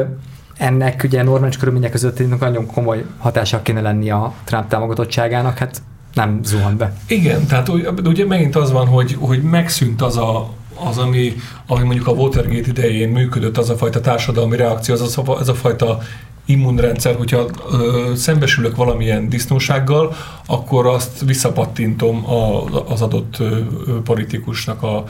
ennek 0.57 1.03
ugye 1.05 1.23
normális 1.23 1.57
körülmények 1.57 1.91
között 1.91 2.39
nagyon 2.41 2.67
komoly 2.67 3.05
hatása 3.19 3.63
kéne 3.63 3.81
lenni 3.81 4.11
a 4.11 4.33
Trump 4.45 4.69
támogatottságának, 4.69 5.59
hát 5.59 5.83
nem 6.19 6.41
zuhant 6.43 6.77
be. 6.77 6.93
Igen, 7.07 7.47
tehát 7.47 7.69
ugye 8.05 8.27
megint 8.27 8.57
az 8.57 8.73
van, 8.73 8.87
hogy, 8.87 9.17
hogy 9.19 9.43
megszűnt 9.43 10.03
az 10.03 10.17
a, 10.17 10.51
az, 10.89 10.99
ami, 10.99 11.33
ami 11.67 11.85
mondjuk 11.85 12.07
a 12.07 12.13
Watergate 12.13 12.69
idején 12.69 13.09
működött, 13.09 13.59
az 13.59 13.71
a 13.71 13.77
fajta 13.77 14.01
társadalmi 14.01 14.57
reakció, 14.57 14.95
az 14.95 15.19
a, 15.19 15.39
az 15.39 15.49
a 15.49 15.55
fajta 15.55 15.99
immunrendszer, 16.45 17.15
hogyha 17.15 17.47
ö, 17.71 18.13
szembesülök 18.17 18.77
valamilyen 18.77 19.29
disznósággal, 19.29 20.15
akkor 20.47 20.87
azt 20.87 21.25
visszapattintom 21.25 22.31
a, 22.31 22.65
az 22.93 23.03
adott 23.03 23.39
ö, 23.39 23.61
politikusnak 24.05 24.83
a, 24.83 25.05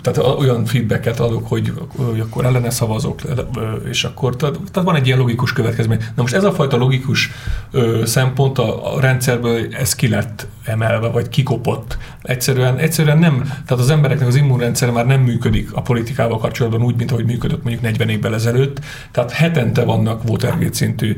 tehát 0.00 0.38
olyan 0.38 0.64
feedbacket 0.64 1.20
adok, 1.20 1.48
hogy, 1.48 1.72
hogy 1.96 2.20
akkor 2.20 2.44
ellene 2.44 2.70
szavazok, 2.70 3.20
és 3.88 4.04
akkor 4.04 4.36
tehát, 4.36 4.56
van 4.72 4.94
egy 4.94 5.06
ilyen 5.06 5.18
logikus 5.18 5.52
következmény. 5.52 5.98
Na 5.98 6.22
most 6.22 6.34
ez 6.34 6.44
a 6.44 6.52
fajta 6.52 6.76
logikus 6.76 7.30
szempont 8.04 8.58
a, 8.58 8.94
a 8.94 9.00
rendszerből, 9.00 9.74
ez 9.74 9.94
ki 9.94 10.08
lett 10.08 10.46
emelve, 10.64 11.08
vagy 11.08 11.28
kikopott. 11.28 11.98
Egyszerűen, 12.22 12.78
egyszerűen 12.78 13.18
nem, 13.18 13.42
tehát 13.42 13.82
az 13.82 13.90
embereknek 13.90 14.28
az 14.28 14.34
immunrendszer 14.34 14.90
már 14.90 15.06
nem 15.06 15.20
működik 15.20 15.72
a 15.72 15.82
politikával 15.82 16.38
kapcsolatban 16.38 16.82
úgy, 16.82 16.96
mint 16.96 17.12
ahogy 17.12 17.24
működött 17.24 17.62
mondjuk 17.62 17.84
40 17.84 18.08
évvel 18.08 18.34
ezelőtt. 18.34 18.80
Tehát 19.10 19.30
hetente 19.30 19.84
vannak 19.84 20.28
Watergate 20.28 20.74
szintű 20.74 21.16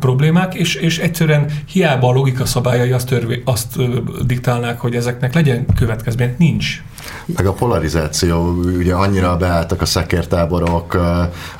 problémák, 0.00 0.54
és, 0.54 0.74
és 0.74 0.98
egyszerűen 0.98 1.50
hiába 1.66 2.08
a 2.08 2.12
logika 2.12 2.44
szabályai 2.44 2.92
azt, 2.92 3.08
törvé, 3.08 3.42
azt 3.44 3.78
diktálnák, 4.26 4.80
hogy 4.80 4.94
ezeknek 4.94 5.34
legyen 5.34 5.66
következmény. 5.76 6.34
Nincs. 6.38 6.82
Meg 7.26 7.46
a 7.46 7.52
polarizáció, 7.52 8.48
ugye 8.78 8.94
annyira 8.94 9.36
beálltak 9.36 9.80
a 9.80 9.84
szekértáborok, 9.84 11.00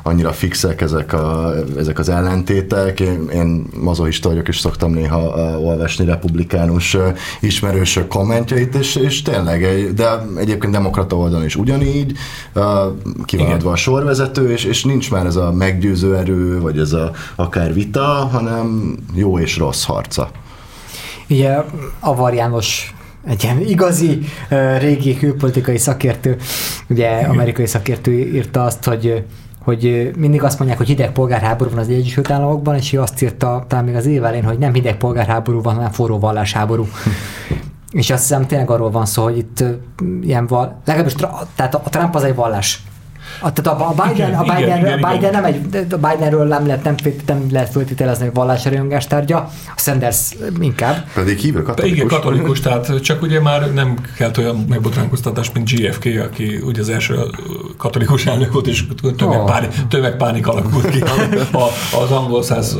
annyira 0.03 0.31
fixek 0.31 0.81
ezek, 0.81 1.13
a, 1.13 1.53
ezek 1.77 1.99
az 1.99 2.09
ellentétek. 2.09 2.99
Én, 2.99 3.29
én 3.33 3.65
mazohista 3.73 4.29
vagyok, 4.29 4.47
és 4.47 4.59
szoktam 4.59 4.91
néha 4.91 5.19
olvasni 5.59 6.05
republikánus 6.05 6.97
ismerősök 7.39 8.07
kommentjeit, 8.07 8.75
és, 8.75 8.95
és 8.95 9.21
tényleg, 9.21 9.93
de 9.93 10.25
egyébként 10.37 10.73
demokrata 10.73 11.15
oldalon 11.15 11.45
is 11.45 11.55
ugyanígy, 11.55 12.17
kiváltva 13.25 13.71
a 13.71 13.75
sorvezető, 13.75 14.51
és, 14.51 14.63
és 14.63 14.83
nincs 14.83 15.11
már 15.11 15.25
ez 15.25 15.35
a 15.35 15.51
meggyőző 15.51 16.15
erő, 16.15 16.59
vagy 16.59 16.79
ez 16.79 16.93
a 16.93 17.11
akár 17.35 17.73
vita, 17.73 18.29
hanem 18.31 18.97
jó 19.13 19.39
és 19.39 19.57
rossz 19.57 19.83
harca. 19.83 20.29
Ugye 21.29 21.63
Avar 21.99 22.33
János 22.33 22.93
egy 23.27 23.43
ilyen 23.43 23.61
igazi 23.61 24.19
régi 24.79 25.17
külpolitikai 25.17 25.77
szakértő, 25.77 26.37
ugye 26.89 27.09
amerikai 27.09 27.65
szakértő 27.65 28.11
írta 28.11 28.63
azt, 28.63 28.83
hogy 28.83 29.23
hogy 29.65 30.11
mindig 30.17 30.43
azt 30.43 30.57
mondják, 30.57 30.79
hogy 30.79 30.87
hideg 30.87 31.11
polgárháború 31.11 31.69
van 31.69 31.79
az 31.79 31.89
Egyesült 31.89 32.31
Államokban, 32.31 32.75
és 32.75 32.93
ő 32.93 33.01
azt 33.01 33.21
írta 33.21 33.65
talán 33.67 33.85
még 33.85 33.95
az 33.95 34.05
évelén, 34.05 34.43
hogy 34.43 34.57
nem 34.57 34.73
hideg 34.73 34.97
polgárháború 34.97 35.61
van, 35.61 35.75
hanem 35.75 35.91
forró 35.91 36.19
vallásháború. 36.19 36.87
és 37.91 38.09
azt 38.09 38.21
hiszem 38.21 38.45
tényleg 38.45 38.69
arról 38.69 38.91
van 38.91 39.05
szó, 39.05 39.23
hogy 39.23 39.37
itt 39.37 39.63
ilyen 40.21 40.47
val, 40.47 40.81
legalábbis 40.85 41.15
tehát 41.55 41.75
a 41.75 41.79
Trump 41.79 42.15
az 42.15 42.23
egy 42.23 42.35
vallás 42.35 42.83
a, 43.39 43.53
tehát 43.53 43.81
a, 43.81 43.87
a 43.87 43.93
Biden, 43.93 44.27
igen, 44.29 44.39
a 44.39 44.41
Biden, 44.43 44.77
igen, 44.77 45.03
a 45.03 45.11
Biden 45.11 45.15
igen. 45.15 45.31
nem 45.31 45.43
egy, 45.43 45.85
a 45.91 46.07
Bidenről 46.07 46.47
nem 46.47 46.67
lehet, 46.67 46.83
nem, 46.83 46.95
nem 47.25 47.47
lehet 47.51 47.69
föltételezni, 47.69 48.25
hogy 48.25 48.33
vallási 48.33 48.69
rajongás 48.69 49.07
tárgya, 49.07 49.37
a 49.75 49.79
Sanders 49.79 50.35
inkább. 50.59 51.07
Pedig 51.13 51.37
hívő 51.37 51.61
katolikus. 51.61 51.97
Igen, 51.97 52.07
katolikus, 52.07 52.59
tehát 52.59 53.01
csak 53.01 53.21
ugye 53.21 53.41
már 53.41 53.73
nem 53.73 53.97
kell 54.17 54.31
olyan 54.37 54.65
megbotránkoztatás, 54.69 55.51
mint 55.51 55.69
GFK, 55.69 56.05
aki 56.05 56.59
ugye 56.63 56.81
az 56.81 56.89
első 56.89 57.15
katolikus 57.77 58.25
elnök 58.25 58.53
volt, 58.53 58.67
és 58.67 58.83
tömegpánik, 59.17 59.69
oh. 59.69 59.87
tömegpánik 59.87 60.47
alakult 60.47 60.89
ki 60.89 61.01
a, 61.51 61.67
az 62.03 62.11
angol 62.11 62.43
száz 62.43 62.77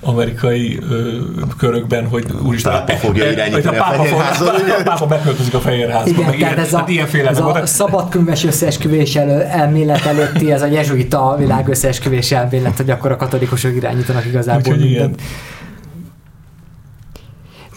amerikai 0.00 0.78
ö, 0.90 1.18
körökben, 1.58 2.06
hogy 2.06 2.24
úristen, 2.46 2.72
a 2.72 2.84
pápa 2.84 2.96
fogja 2.96 3.30
irányítani 3.30 3.76
a, 3.76 3.82
pápa, 3.82 4.02
a, 4.02 4.78
a 4.78 4.82
pápa 4.84 5.06
beköltözik 5.06 5.54
a 5.54 5.60
fehérházba. 5.60 6.10
Igen, 6.10 6.54
meg 6.54 6.68
tehát 6.68 6.88
ilyen, 6.88 7.08
ez, 7.26 7.38
a, 7.38 7.56
ez 7.56 7.62
a 7.62 7.66
szabadkönyves 7.66 8.44
összeesküvés 8.44 9.16
elő, 9.16 9.40
elmélet 9.48 10.04
előtti 10.04 10.52
ez 10.52 10.62
a 10.62 10.66
jezsuita 10.66 11.36
világ 11.38 11.68
összeesküvés 11.68 12.32
elmélet, 12.32 12.76
hogy 12.76 12.90
akkor 12.90 13.12
a 13.12 13.16
katolikusok 13.16 13.74
irányítanak 13.76 14.26
igazából 14.26 14.72
Úgyhogy 14.72 14.90
mindent. 14.90 15.22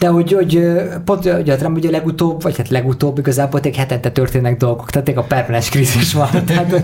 De 0.02 0.08
hogy, 0.08 0.32
hogy 0.32 0.72
pont 1.04 1.22
Trump 1.58 1.76
ugye 1.76 1.90
legutóbb, 1.90 2.42
vagy 2.42 2.56
hát 2.56 2.68
legutóbb 2.68 3.18
igazából 3.18 3.60
egy 3.62 3.76
hetente 3.76 4.10
történnek 4.10 4.56
dolgok, 4.56 4.90
tehát 4.90 5.16
a 5.16 5.22
permanens 5.22 5.68
krízis 5.68 6.12
van. 6.12 6.28
tehát, 6.46 6.82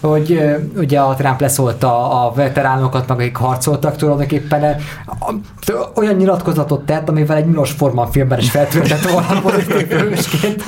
hogy 0.00 0.40
ugye 0.76 1.00
a 1.00 1.14
Trump 1.14 1.40
leszólta 1.40 2.24
a 2.24 2.32
veteránokat, 2.32 3.08
meg 3.08 3.18
akik 3.18 3.36
harcoltak 3.36 3.96
tulajdonképpen 3.96 4.76
olyan 5.94 6.14
nyilatkozatot 6.14 6.86
tett, 6.86 7.08
amivel 7.08 7.36
egy 7.36 7.46
Milos 7.46 7.70
Forman 7.70 8.10
filmben 8.10 8.38
is 8.38 8.50
feltöltett 8.50 9.10
volna 9.10 9.40
pozitív 9.40 9.88
hősként. 9.88 10.62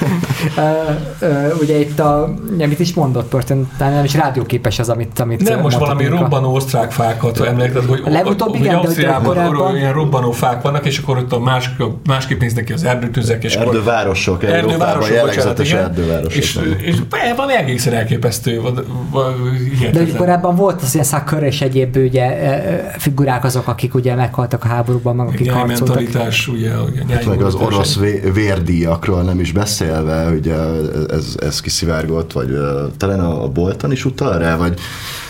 ugye 1.60 1.78
itt 1.78 1.98
a, 1.98 2.34
mit 2.56 2.78
is 2.78 2.94
mondott, 2.94 3.28
Pörtön, 3.28 3.70
nem 3.78 4.04
is 4.04 4.14
rádióképes 4.14 4.78
az, 4.78 4.88
amit, 4.88 5.20
amit 5.20 5.48
Nem, 5.48 5.60
most 5.60 5.78
valami 5.78 6.06
robbanó 6.06 6.54
osztrák 6.54 6.92
fákat 6.92 7.40
emlékezted, 7.40 7.88
hogy, 7.88 8.02
Legutóbb 8.12 8.54
igen, 8.54 8.74
hogy 8.76 8.86
Ausztriában 8.86 9.76
ilyen 9.76 9.92
robbanó 9.92 10.30
fák 10.30 10.62
vannak, 10.62 10.86
és 10.86 10.98
akkor 10.98 11.16
ott 11.16 11.32
a 11.32 11.38
más, 11.46 11.70
másképp 12.06 12.40
néznek 12.40 12.64
ki 12.64 12.72
az 12.72 12.84
erdőtüzek. 12.84 13.44
És 13.44 13.54
erdővárosok, 13.54 14.44
Európában 14.44 15.10
jellegzetes 15.10 15.72
erdővárosok. 15.72 16.32
És, 16.32 16.58
és, 16.80 16.96
van 17.36 17.50
egészen 17.50 17.92
elképesztő. 17.92 18.60
De 19.92 19.98
hogy 19.98 20.16
korábban 20.16 20.56
volt 20.56 20.82
az 20.82 20.94
ilyen 20.94 21.06
Szakkör 21.06 21.42
és 21.42 21.60
egyéb 21.60 21.96
ugye, 21.96 22.60
figurák 22.98 23.44
azok, 23.44 23.68
akik 23.68 23.94
ugye 23.94 24.14
meghaltak 24.14 24.64
a 24.64 24.68
háborúban, 24.68 25.16
meg 25.16 25.26
akik 25.26 25.50
harcoltak. 25.50 25.96
mentalitás, 25.96 26.48
ugye, 26.48 26.70
ugye 26.78 27.14
hát 27.14 27.26
meg 27.26 27.42
az 27.42 27.54
orosz 27.54 27.98
vérdíjakról 28.34 29.22
nem 29.22 29.40
is 29.40 29.52
beszélve, 29.52 30.30
ugye 30.30 30.54
ez, 31.10 31.34
ez 31.38 31.60
kiszivárgott, 31.60 32.32
vagy 32.32 32.58
talán 32.96 33.20
a 33.20 33.48
Bolton 33.48 33.92
is 33.92 34.04
utal 34.04 34.38
rá, 34.38 34.56
vagy 34.56 34.80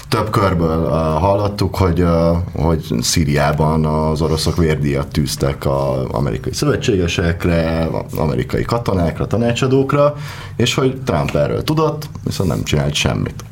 több 0.08 0.30
körből 0.30 0.84
uh, 0.84 0.90
hallottuk, 1.20 1.76
hogy, 1.76 2.02
uh, 2.02 2.36
hogy 2.52 2.94
Szíriában 3.00 3.84
az 3.84 4.22
oroszok 4.22 4.56
vérdíjat 4.56 5.08
tűztek 5.08 5.66
az 5.66 6.04
amerikai 6.10 6.52
szövetségesekre, 6.52 7.88
amerikai 8.16 8.62
katonákra, 8.62 9.26
tanácsadókra, 9.26 10.14
és 10.56 10.74
hogy 10.74 11.00
Trump 11.04 11.34
erről 11.34 11.64
tudott, 11.64 12.08
viszont 12.24 12.48
nem 12.48 12.62
csinált 12.62 12.94
semmit. 12.94 13.44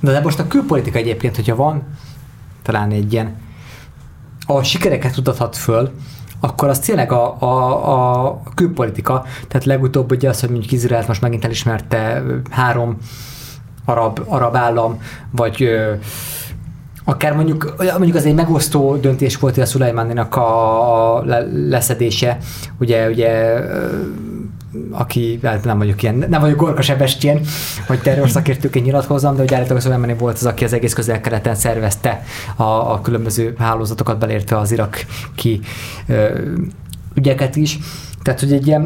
De, 0.00 0.12
de 0.12 0.20
most 0.20 0.38
a 0.38 0.46
külpolitika 0.46 0.98
egyébként, 0.98 1.36
hogyha 1.36 1.56
van 1.56 1.82
talán 2.62 2.90
egy 2.90 3.12
ilyen, 3.12 3.36
a 4.46 4.62
sikereket 4.62 5.14
tudathat 5.14 5.56
föl, 5.56 5.90
akkor 6.40 6.68
az 6.68 6.78
tényleg 6.78 7.12
a, 7.12 7.42
a, 7.42 8.26
a 8.28 8.42
külpolitika, 8.54 9.24
tehát 9.48 9.66
legutóbb 9.66 10.10
ugye 10.10 10.28
az, 10.28 10.40
hogy 10.40 10.50
mondjuk 10.50 10.72
Izraelt 10.72 11.08
most 11.08 11.20
megint 11.20 11.44
elismerte 11.44 12.22
három 12.50 12.96
arab, 13.84 14.20
arab 14.26 14.56
állam, 14.56 15.02
vagy 15.30 15.62
ö, 15.62 15.92
akár 17.04 17.34
mondjuk, 17.34 17.74
mondjuk 17.78 18.16
az 18.16 18.26
egy 18.26 18.34
megosztó 18.34 18.96
döntés 18.96 19.36
volt 19.36 19.58
a 19.58 19.66
Szulajmáninak 19.66 20.36
a 20.36 21.24
leszedése, 21.52 22.38
ugye, 22.78 23.08
ugye 23.08 23.60
aki, 24.90 25.38
hát 25.42 25.64
nem 25.64 25.78
vagyok 25.78 26.02
ilyen, 26.02 26.14
nem 26.28 26.40
vagyok 26.40 26.56
Gorka 26.56 26.82
Sebestyén, 26.82 27.40
hogy 27.86 28.00
terrorszakértőként 28.00 28.84
nyilatkozzam, 28.84 29.34
de 29.34 29.40
hogy 29.40 29.54
állítólag 29.54 29.82
Szulajmáni 29.82 30.14
volt 30.14 30.36
az, 30.36 30.46
aki 30.46 30.64
az 30.64 30.72
egész 30.72 30.92
közel-keleten 30.92 31.54
szervezte 31.54 32.22
a, 32.56 32.62
a 32.62 33.00
különböző 33.02 33.54
hálózatokat, 33.58 34.18
belértve 34.18 34.58
az 34.58 34.72
iraki 34.72 35.60
ügyeket 37.14 37.56
is. 37.56 37.78
Tehát, 38.22 38.40
hogy 38.40 38.52
egy 38.52 38.66
ilyen 38.66 38.80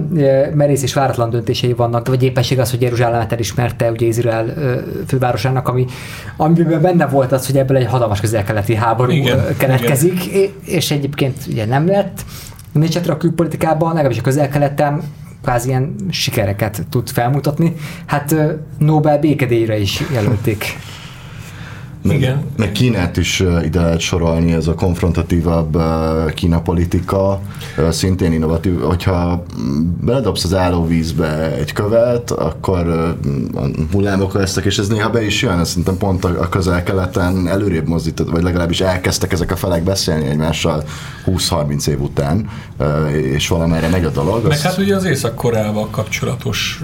merész 0.54 0.82
és 0.82 0.94
váratlan 0.94 1.30
döntései 1.30 1.72
vannak, 1.72 2.08
vagy 2.08 2.22
éppenség 2.22 2.58
az, 2.58 2.70
hogy 2.70 2.82
Jeruzsálemet 2.82 3.32
elismerte 3.32 3.90
ugye 3.90 4.06
Izrael 4.06 4.54
fővárosának, 5.06 5.68
ami, 5.68 5.86
amiben 6.36 6.80
benne 6.80 7.06
volt 7.06 7.32
az, 7.32 7.46
hogy 7.46 7.56
ebből 7.56 7.76
egy 7.76 7.86
hatalmas 7.86 8.20
közel-keleti 8.20 8.74
háború 8.74 9.10
igen, 9.10 9.56
keletkezik, 9.56 10.26
igen. 10.26 10.50
és 10.64 10.90
egyébként 10.90 11.36
ugye 11.48 11.66
nem 11.66 11.86
lett. 11.86 12.24
Nincs 12.72 12.96
a 12.96 13.16
külpolitikában, 13.16 13.88
legalábbis 13.88 14.18
a 14.18 14.22
közel-keleten 14.22 15.02
kvázi 15.42 15.68
ilyen 15.68 15.94
sikereket 16.10 16.86
tud 16.90 17.08
felmutatni. 17.08 17.74
Hát 18.06 18.34
Nobel 18.78 19.18
békedélyre 19.18 19.78
is 19.78 20.02
jelölték. 20.12 20.64
Meg, 22.06 22.16
Igen. 22.16 22.44
meg 22.56 22.72
Kínát 22.72 23.16
is 23.16 23.42
ide 23.64 23.80
lehet 23.80 24.00
sorolni, 24.00 24.52
ez 24.52 24.66
a 24.66 24.74
konfrontatívabb 24.74 25.78
Kína 26.34 26.60
politika, 26.60 27.40
szintén 27.90 28.32
innovatív. 28.32 28.80
Hogyha 28.80 29.44
beledobsz 30.00 30.44
az 30.44 30.54
állóvízbe 30.54 31.56
egy 31.56 31.72
követ, 31.72 32.30
akkor 32.30 33.16
hullámok 33.92 34.34
lesznek, 34.34 34.64
és 34.64 34.78
ez 34.78 34.88
néha 34.88 35.10
be 35.10 35.24
is 35.24 35.42
jön, 35.42 35.58
ez 35.58 35.68
szerintem 35.68 35.96
pont 35.96 36.24
a 36.24 36.48
közel-keleten 36.48 37.48
előrébb 37.48 37.88
mozdított, 37.88 38.30
vagy 38.30 38.42
legalábbis 38.42 38.80
elkezdtek 38.80 39.32
ezek 39.32 39.50
a 39.50 39.56
felek 39.56 39.82
beszélni 39.82 40.26
egymással 40.26 40.84
20-30 41.26 41.86
év 41.86 42.00
után, 42.00 42.48
és 43.12 43.48
valamerre 43.48 43.88
megy 43.88 44.04
a 44.04 44.10
dolog. 44.10 44.46
Meg 44.46 44.60
hát 44.60 44.78
ugye 44.78 44.96
az 44.96 45.04
Észak-Koreával 45.04 45.88
kapcsolatos 45.90 46.82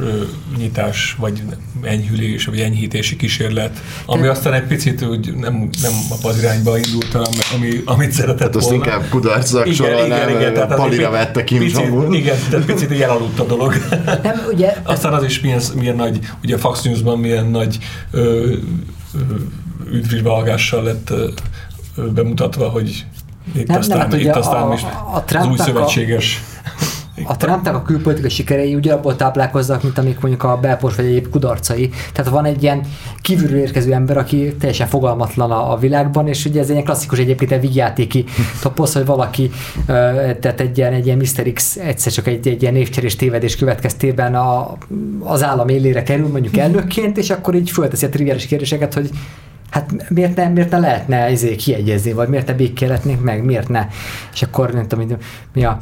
nyitás, 0.58 1.16
vagy 1.18 1.42
enyhülés, 1.82 2.44
vagy 2.44 2.60
enyhítési 2.60 3.16
kísérlet, 3.16 3.82
ami 4.06 4.26
aztán 4.26 4.52
egy 4.52 4.66
picit 4.66 5.02
úgy 5.12 5.34
nem, 5.34 5.68
nem 5.82 5.92
az 6.22 6.38
irányba 6.38 6.76
indult, 6.76 7.14
ami, 7.54 7.82
amit 7.84 8.12
szeretett 8.12 8.40
hát 8.40 8.56
azt 8.56 8.68
volna. 8.68 8.84
inkább 8.84 9.08
kudarcnak 9.08 9.66
igen, 9.66 9.76
sorolnám, 9.76 10.28
igen, 10.28 10.40
igen, 10.40 10.54
tehát 10.54 10.74
palira 10.74 11.10
vette 11.10 11.44
Kim 11.44 11.58
picit, 11.58 11.78
Jong-un. 11.78 12.14
Igen, 12.14 12.36
tehát 12.50 12.66
picit 12.66 12.92
így 12.92 13.00
elaludt 13.00 13.38
a 13.38 13.44
dolog. 13.44 13.74
Nem, 14.22 14.42
ugye, 14.52 14.76
Aztán 14.82 15.12
az 15.12 15.24
is 15.24 15.40
milyen, 15.40 15.60
milyen 15.74 15.96
nagy, 15.96 16.18
ugye 16.42 16.54
a 16.54 16.58
Fox 16.58 16.82
News-ban 16.82 17.18
milyen 17.18 17.46
nagy 17.46 17.78
ö, 18.10 18.54
lett 20.70 21.10
ö, 21.10 21.28
bemutatva, 22.14 22.68
hogy 22.68 23.04
itt 23.54 23.66
nem, 23.66 23.78
aztán, 23.78 24.08
nem, 24.08 24.18
itt 24.18 24.36
aztán 24.36 24.62
a, 24.62 24.72
a, 24.72 25.24
a 25.28 25.36
az 25.36 25.46
új 25.46 25.56
szövetséges 25.56 26.42
a 26.66 27.01
Trumpnak 27.36 27.74
a 27.74 27.82
külpolitikai 27.82 28.30
sikerei 28.30 28.74
ugye 28.74 28.92
abból 28.92 29.16
táplálkoznak, 29.16 29.82
mint 29.82 29.98
amik 29.98 30.20
mondjuk 30.20 30.42
a 30.42 30.56
belpors 30.56 30.96
vagy 30.96 31.04
egyéb 31.04 31.28
kudarcai. 31.28 31.90
Tehát 32.12 32.30
van 32.30 32.44
egy 32.44 32.62
ilyen 32.62 32.80
kívülről 33.20 33.58
érkező 33.58 33.92
ember, 33.92 34.16
aki 34.16 34.54
teljesen 34.58 34.86
fogalmatlan 34.86 35.50
a, 35.50 35.72
a 35.72 35.76
világban, 35.76 36.28
és 36.28 36.44
ugye 36.44 36.60
ez 36.60 36.70
egy 36.70 36.82
klasszikus 36.82 37.18
egyébként 37.18 37.52
egy 37.52 37.60
vigyátéki 37.60 38.24
toposz, 38.62 38.94
hogy 38.94 39.04
valaki, 39.04 39.50
tehát 40.40 40.60
egy 40.60 40.78
ilyen, 40.78 40.92
egy 40.92 41.06
ilyen 41.06 41.18
Mr. 41.18 41.52
X 41.52 41.76
egyszer 41.76 42.12
csak 42.12 42.26
egy, 42.26 42.48
egy 42.48 42.62
ilyen 42.62 42.74
névcserés 42.74 43.16
tévedés 43.16 43.56
következtében 43.56 44.34
a, 44.34 44.76
az 45.20 45.42
állam 45.42 45.68
élére 45.68 46.02
kerül, 46.02 46.28
mondjuk 46.28 46.56
elnökként, 46.64 47.18
és 47.18 47.30
akkor 47.30 47.54
így 47.54 47.70
fölteszi 47.70 48.06
a 48.06 48.08
triviális 48.08 48.46
kérdéseket, 48.46 48.94
hogy 48.94 49.10
hát 49.70 50.10
miért 50.10 50.36
ne, 50.36 50.48
miért 50.48 50.70
ne 50.70 50.78
lehetne 50.78 51.30
izé 51.30 51.56
kiegyezni, 51.56 52.12
vagy 52.12 52.28
miért 52.28 52.46
ne 52.46 52.54
békéletnénk 52.54 53.22
meg, 53.22 53.44
miért 53.44 53.68
ne? 53.68 53.86
És 54.32 54.42
akkor 54.42 54.72
nem 54.72 54.88
tudom, 54.88 55.16
mi 55.52 55.64
a 55.64 55.78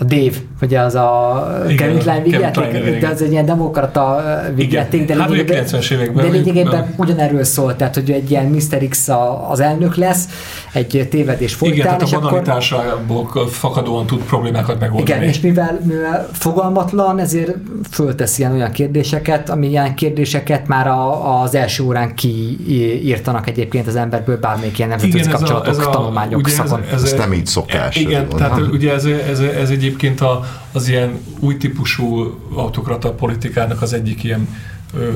a 0.00 0.04
Dave, 0.04 0.36
ugye 0.62 0.80
az 0.80 0.94
a 0.94 1.62
Kevin 1.76 1.98
Klein 1.98 3.00
de 3.00 3.08
az 3.08 3.22
egy 3.22 3.30
ilyen 3.30 3.44
demokrata 3.44 4.22
vígjáték, 4.54 5.04
de, 5.04 5.16
hát 5.16 5.30
lényegében, 5.30 6.14
de 6.14 6.22
lényegében 6.22 6.94
ugyanerről 6.96 7.44
szól, 7.44 7.76
tehát 7.76 7.94
hogy 7.94 8.10
egy 8.10 8.30
ilyen 8.30 8.46
Mr. 8.46 8.88
X 8.88 9.08
a, 9.08 9.50
az 9.50 9.60
elnök 9.60 9.96
lesz, 9.96 10.28
egy 10.72 11.06
tévedés 11.10 11.54
folytán. 11.54 11.78
Igen, 11.78 11.86
tehát 11.86 12.12
a 12.12 12.20
banalitásából 12.20 13.48
fakadóan 13.48 14.06
tud 14.06 14.22
problémákat 14.22 14.80
megoldani. 14.80 15.10
Igen, 15.10 15.22
és 15.22 15.40
mivel, 15.40 15.80
mivel 15.82 16.28
fogalmatlan, 16.32 17.18
ezért 17.18 17.56
föltesz 17.90 18.38
ilyen 18.38 18.52
olyan 18.52 18.70
kérdéseket, 18.70 19.50
ami 19.50 19.68
ilyen 19.68 19.94
kérdéseket 19.94 20.66
már 20.66 20.86
a, 20.86 21.40
az 21.42 21.54
első 21.54 21.84
órán 21.84 22.14
kiírtanak 22.14 23.48
egyébként 23.48 23.86
az 23.86 23.96
emberből 23.96 24.38
bármelyik 24.38 24.78
ilyen 24.78 24.90
nemzetközi 24.90 25.30
kapcsolatok, 25.30 25.66
a, 25.66 25.80
ez 25.80 25.86
a, 25.86 25.90
tanulmányok 25.90 26.40
ugye 26.40 26.52
szakon. 26.52 26.82
Ez, 26.82 27.02
ez, 27.02 27.12
ez 27.12 27.18
nem 27.18 27.32
így 27.32 27.46
szokás. 27.46 27.96
Igen, 27.96 28.28
tehát 28.28 28.60
ugye 28.72 28.92
ez, 28.92 29.04
ez, 29.04 29.38
ez 29.38 29.70
egy 29.70 29.89
egyébként 29.90 30.20
a, 30.20 30.44
az 30.72 30.88
ilyen 30.88 31.18
új 31.38 31.56
típusú 31.56 32.38
autokrata 32.54 33.12
politikának 33.12 33.82
az 33.82 33.92
egyik 33.92 34.24
ilyen 34.24 34.48
ö, 34.94 35.12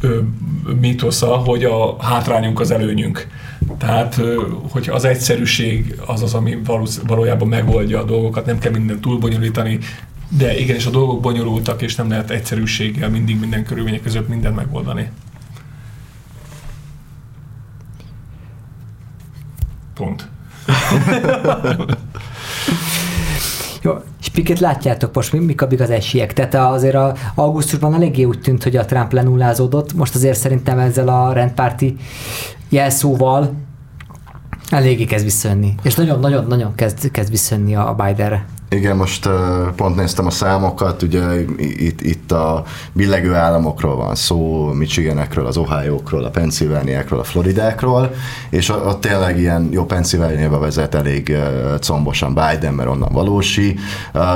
ö, 0.00 0.20
mítosza, 0.80 1.26
hogy 1.26 1.64
a 1.64 2.02
hátrányunk 2.02 2.60
az 2.60 2.70
előnyünk. 2.70 3.26
Tehát, 3.78 4.20
hogy 4.70 4.88
az 4.88 5.04
egyszerűség 5.04 6.00
az 6.06 6.22
az, 6.22 6.34
ami 6.34 6.58
valójában 7.06 7.48
megoldja 7.48 8.00
a 8.00 8.04
dolgokat, 8.04 8.46
nem 8.46 8.58
kell 8.58 8.72
mindent 8.72 9.00
túlbonyolítani, 9.00 9.78
de 10.28 10.58
igenis 10.58 10.86
a 10.86 10.90
dolgok 10.90 11.20
bonyolultak, 11.20 11.82
és 11.82 11.94
nem 11.94 12.08
lehet 12.08 12.30
egyszerűséggel 12.30 13.10
mindig 13.10 13.40
minden 13.40 13.64
körülmények 13.64 14.02
között 14.02 14.28
mindent 14.28 14.56
megoldani. 14.56 15.10
Pont. 19.94 20.28
Jó, 23.88 23.94
és 24.20 24.28
Piket 24.28 24.58
látjátok 24.58 25.14
most, 25.14 25.32
mik 25.32 25.62
a 25.62 25.66
az 25.78 25.90
esélyek? 25.90 26.32
Tehát 26.32 26.54
azért 26.54 26.94
a 26.94 27.14
augusztusban 27.34 27.94
eléggé 27.94 28.24
úgy 28.24 28.40
tűnt, 28.40 28.62
hogy 28.62 28.76
a 28.76 28.84
Trump 28.84 29.12
lenullázódott, 29.12 29.92
most 29.92 30.14
azért 30.14 30.38
szerintem 30.38 30.78
ezzel 30.78 31.08
a 31.08 31.32
rendpárti 31.32 31.96
jelszóval 32.68 33.52
eléggé 34.70 35.04
kezd 35.04 35.24
visszajönni. 35.24 35.74
És 35.82 35.94
nagyon-nagyon-nagyon 35.94 36.74
kezd, 36.74 37.10
kezd 37.10 37.30
visszajönni 37.30 37.74
a 37.74 37.94
Bidenre. 37.94 38.44
Igen, 38.70 38.96
most 38.96 39.28
pont 39.76 39.96
néztem 39.96 40.26
a 40.26 40.30
számokat, 40.30 41.02
ugye 41.02 41.40
itt, 41.58 42.00
itt 42.00 42.32
a 42.32 42.64
billegő 42.92 43.34
államokról 43.34 43.96
van 43.96 44.14
szó, 44.14 44.66
Michiganekről, 44.72 45.46
az 45.46 45.56
Ohio-król, 45.56 46.24
a 46.24 46.30
Pennsylvániákról, 46.30 47.20
a 47.20 47.24
Floridákról, 47.24 48.10
és 48.50 48.68
ott 48.68 49.00
tényleg 49.00 49.38
ilyen 49.38 49.68
jó 49.72 49.84
Pennsylvániába 49.84 50.58
vezet 50.58 50.94
elég 50.94 51.36
combosan 51.80 52.34
Biden, 52.34 52.74
mert 52.74 52.88
onnan 52.88 53.12
valósi, 53.12 53.78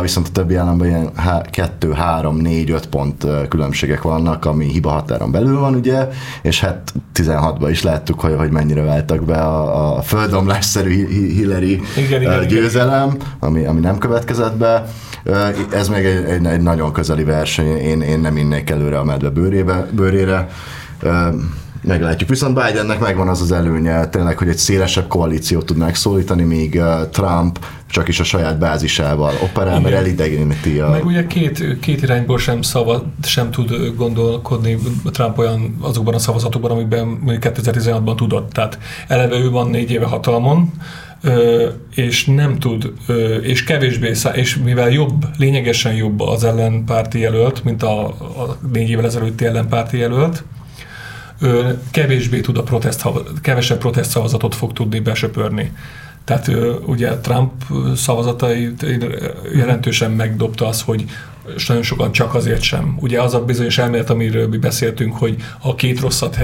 viszont 0.02 0.28
a 0.28 0.32
többi 0.32 0.54
államban 0.54 0.86
ilyen 0.86 1.10
2, 1.50 1.92
3, 1.92 2.36
4, 2.36 2.70
5 2.70 2.86
pont 2.86 3.26
különbségek 3.48 4.02
vannak, 4.02 4.44
ami 4.44 4.64
hiba 4.64 4.90
határon 4.90 5.30
belül 5.30 5.58
van, 5.58 5.74
ugye, 5.74 6.08
és 6.42 6.60
hát 6.60 6.92
16-ban 7.14 7.68
is 7.70 7.82
láttuk, 7.82 8.20
hogy, 8.20 8.34
hogy 8.36 8.50
mennyire 8.50 8.82
váltak 8.82 9.24
be 9.24 9.38
a, 9.38 9.96
a 9.96 10.02
földomlásszerű 10.02 11.06
Hillary 11.06 11.80
igen, 11.96 12.20
igen, 12.20 12.46
győzelem, 12.46 13.08
igen. 13.14 13.26
Ami, 13.38 13.64
ami 13.64 13.80
nem 13.80 13.98
követ 13.98 14.20
következett. 14.24 15.72
Ez 15.72 15.88
még 15.88 16.04
egy, 16.04 16.24
egy, 16.24 16.46
egy 16.46 16.60
nagyon 16.60 16.92
közeli 16.92 17.24
verseny, 17.24 17.66
én, 17.66 18.00
én 18.00 18.20
nem 18.20 18.36
innék 18.36 18.70
előre 18.70 18.98
a 18.98 19.04
medve 19.04 19.28
bőrébe, 19.30 19.86
bőrére 19.90 20.48
meglátjuk. 21.82 22.28
Viszont 22.28 22.54
Bidennek 22.54 23.00
megvan 23.00 23.28
az 23.28 23.40
az 23.40 23.52
előnye 23.52 24.06
tényleg, 24.06 24.38
hogy 24.38 24.48
egy 24.48 24.56
szélesebb 24.56 25.08
koalíciót 25.08 25.66
tud 25.66 25.76
megszólítani, 25.76 26.42
míg 26.42 26.80
Trump 27.10 27.58
csak 27.92 28.08
is 28.08 28.20
a 28.20 28.24
saját 28.24 28.58
bázisával 28.58 29.34
operál, 29.42 29.80
mert 29.80 29.94
elidegeníti 29.94 30.78
a... 30.78 30.88
Meg 30.90 31.04
ugye 31.04 31.26
két, 31.26 31.78
két 31.80 32.02
irányból 32.02 32.38
sem, 32.38 32.62
szava, 32.62 33.02
sem 33.22 33.50
tud 33.50 33.94
gondolkodni 33.96 34.78
Trump 35.10 35.38
olyan 35.38 35.76
azokban 35.80 36.14
a 36.14 36.18
szavazatokban, 36.18 36.70
amikben 36.70 37.18
2016-ban 37.26 38.16
tudott. 38.16 38.52
Tehát 38.52 38.78
eleve 39.08 39.36
ő 39.36 39.50
van 39.50 39.70
négy 39.70 39.90
éve 39.90 40.06
hatalmon, 40.06 40.72
és 41.94 42.24
nem 42.24 42.58
tud, 42.58 42.92
és 43.42 43.64
kevésbé, 43.64 44.12
és 44.32 44.56
mivel 44.56 44.90
jobb, 44.90 45.24
lényegesen 45.38 45.94
jobb 45.94 46.20
az 46.20 46.44
ellenpárti 46.44 47.18
jelölt, 47.18 47.64
mint 47.64 47.82
a, 47.82 48.06
a 48.06 48.56
négy 48.72 48.90
évvel 48.90 49.04
ezelőtti 49.04 49.44
ellenpárti 49.44 49.98
jelölt, 49.98 50.44
kevésbé 51.90 52.40
tud 52.40 52.58
a 52.58 52.62
protest, 52.62 53.04
kevesebb 53.42 53.78
protest 53.78 54.10
szavazatot 54.10 54.54
fog 54.54 54.72
tudni 54.72 55.00
besöpörni. 55.00 55.72
Tehát 56.24 56.50
ugye 56.86 57.16
Trump 57.16 57.52
szavazatai 57.96 58.74
jelentősen 59.54 60.10
megdobta 60.10 60.66
az, 60.66 60.82
hogy 60.82 61.04
és 61.56 61.66
nagyon 61.66 61.82
sokan 61.82 62.12
csak 62.12 62.34
azért 62.34 62.62
sem. 62.62 62.96
Ugye 63.00 63.22
az 63.22 63.34
a 63.34 63.44
bizonyos 63.44 63.78
elmélet, 63.78 64.10
amiről 64.10 64.48
mi 64.48 64.56
beszéltünk, 64.56 65.16
hogy 65.16 65.36
a 65.60 65.74
két 65.74 66.00
rosszat 66.00 66.38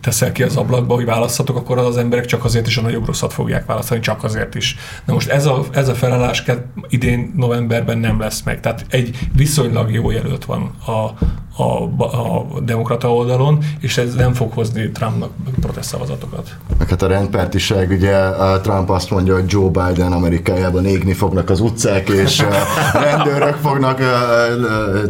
teszel 0.00 0.32
ki 0.32 0.42
az 0.42 0.56
ablakba, 0.56 0.94
hogy 0.94 1.04
választhatok, 1.04 1.56
akkor 1.56 1.78
az 1.78 1.96
emberek 1.96 2.24
csak 2.24 2.44
azért 2.44 2.66
is 2.66 2.76
a 2.76 2.82
nagyobb 2.82 3.06
rosszat 3.06 3.32
fogják 3.32 3.66
választani, 3.66 4.00
csak 4.00 4.24
azért 4.24 4.54
is. 4.54 4.76
Na 5.04 5.12
most 5.12 5.28
ez 5.28 5.46
a, 5.46 5.64
ez 5.70 5.88
a 5.88 5.94
felállás 5.94 6.44
idén 6.88 7.32
novemberben 7.36 7.98
nem 7.98 8.20
lesz 8.20 8.42
meg. 8.42 8.60
Tehát 8.60 8.86
egy 8.88 9.18
viszonylag 9.32 9.92
jó 9.92 10.10
jelölt 10.10 10.44
van 10.44 10.70
a, 10.86 11.24
a, 11.56 11.62
a 12.04 12.46
demokrata 12.60 13.14
oldalon, 13.14 13.58
és 13.80 13.98
ez 13.98 14.14
nem 14.14 14.32
fog 14.32 14.52
hozni 14.52 14.90
Trumpnak 14.90 15.30
protest 15.60 15.88
szavazatokat. 15.88 16.56
Hát 16.88 17.02
a 17.02 17.06
rendpártiság, 17.06 17.90
ugye 17.90 18.18
Trump 18.62 18.90
azt 18.90 19.10
mondja, 19.10 19.34
hogy 19.34 19.44
Joe 19.46 19.70
Biden 19.70 20.12
Amerikájában 20.12 20.84
égni 20.84 21.12
fognak 21.12 21.50
az 21.50 21.60
utcák, 21.60 22.08
és 22.08 22.44
rendőrök 22.92 23.54
fognak 23.54 24.00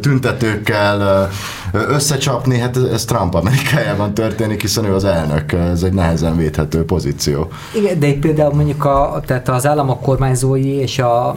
tüntetőkkel 0.01 1.29
összecsapni, 1.73 2.59
hát 2.59 2.77
ez 2.93 3.05
Trump 3.05 3.35
Amerikájában 3.35 4.15
történik, 4.15 4.61
hiszen 4.61 4.85
ő 4.85 4.95
az 4.95 5.05
elnök, 5.05 5.53
ez 5.53 5.83
egy 5.83 5.93
nehezen 5.93 6.37
védhető 6.37 6.85
pozíció. 6.85 7.49
Igen, 7.75 7.99
de 7.99 8.07
itt 8.07 8.21
például 8.21 8.55
mondjuk 8.55 8.85
a, 8.85 9.23
tehát 9.27 9.49
az 9.49 9.67
államok 9.67 10.01
kormányzói 10.01 10.75
és 10.75 10.99
a, 10.99 11.37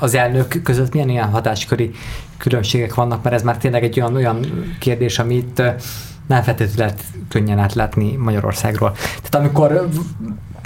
az 0.00 0.14
elnök 0.14 0.60
között 0.62 0.92
milyen 0.92 1.08
ilyen 1.08 1.28
hatásköri 1.28 1.90
különbségek 2.38 2.94
vannak, 2.94 3.22
mert 3.22 3.34
ez 3.34 3.42
már 3.42 3.56
tényleg 3.56 3.84
egy 3.84 4.00
olyan, 4.00 4.14
olyan 4.14 4.46
kérdés, 4.78 5.18
amit 5.18 5.62
nem 6.26 6.42
feltétlenül 6.42 6.76
lehet 6.76 7.04
könnyen 7.28 7.58
átlátni 7.58 8.16
Magyarországról. 8.16 8.92
Tehát 8.92 9.34
amikor 9.34 9.88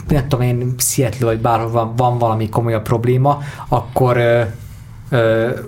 nem 0.09 0.29
tudom 0.29 0.41
én, 0.41 0.75
Seattle 0.79 1.27
vagy 1.27 1.41
bárhol 1.41 1.71
van, 1.71 1.97
van 1.97 2.19
valami 2.19 2.49
komolyabb 2.49 2.83
probléma, 2.83 3.43
akkor 3.69 4.19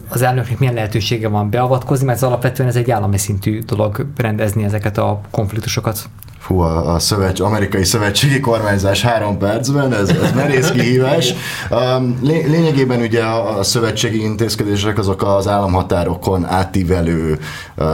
az 0.08 0.22
elnöknek 0.22 0.58
milyen 0.58 0.74
lehetősége 0.74 1.28
van 1.28 1.50
beavatkozni, 1.50 2.06
mert 2.06 2.18
ez 2.18 2.24
alapvetően 2.24 2.68
ez 2.68 2.76
egy 2.76 2.90
állami 2.90 3.18
szintű 3.18 3.58
dolog 3.58 4.06
rendezni 4.16 4.64
ezeket 4.64 4.98
a 4.98 5.20
konfliktusokat. 5.30 6.08
Fú, 6.46 6.60
a, 6.60 6.94
a 6.94 6.98
szövets, 6.98 7.40
amerikai 7.40 7.84
szövetségi 7.84 8.40
kormányzás 8.40 9.02
három 9.02 9.38
percben, 9.38 9.92
ez, 9.92 10.08
ez 10.08 10.32
merész 10.34 10.70
kihívás. 10.70 11.34
Um, 11.70 12.18
lényegében 12.22 13.00
ugye 13.00 13.22
a, 13.22 13.58
a 13.58 13.62
szövetségi 13.62 14.22
intézkedések 14.22 14.98
azok 14.98 15.22
az 15.22 15.48
államhatárokon 15.48 16.44
átívelő 16.44 17.38
uh, 17.76 17.86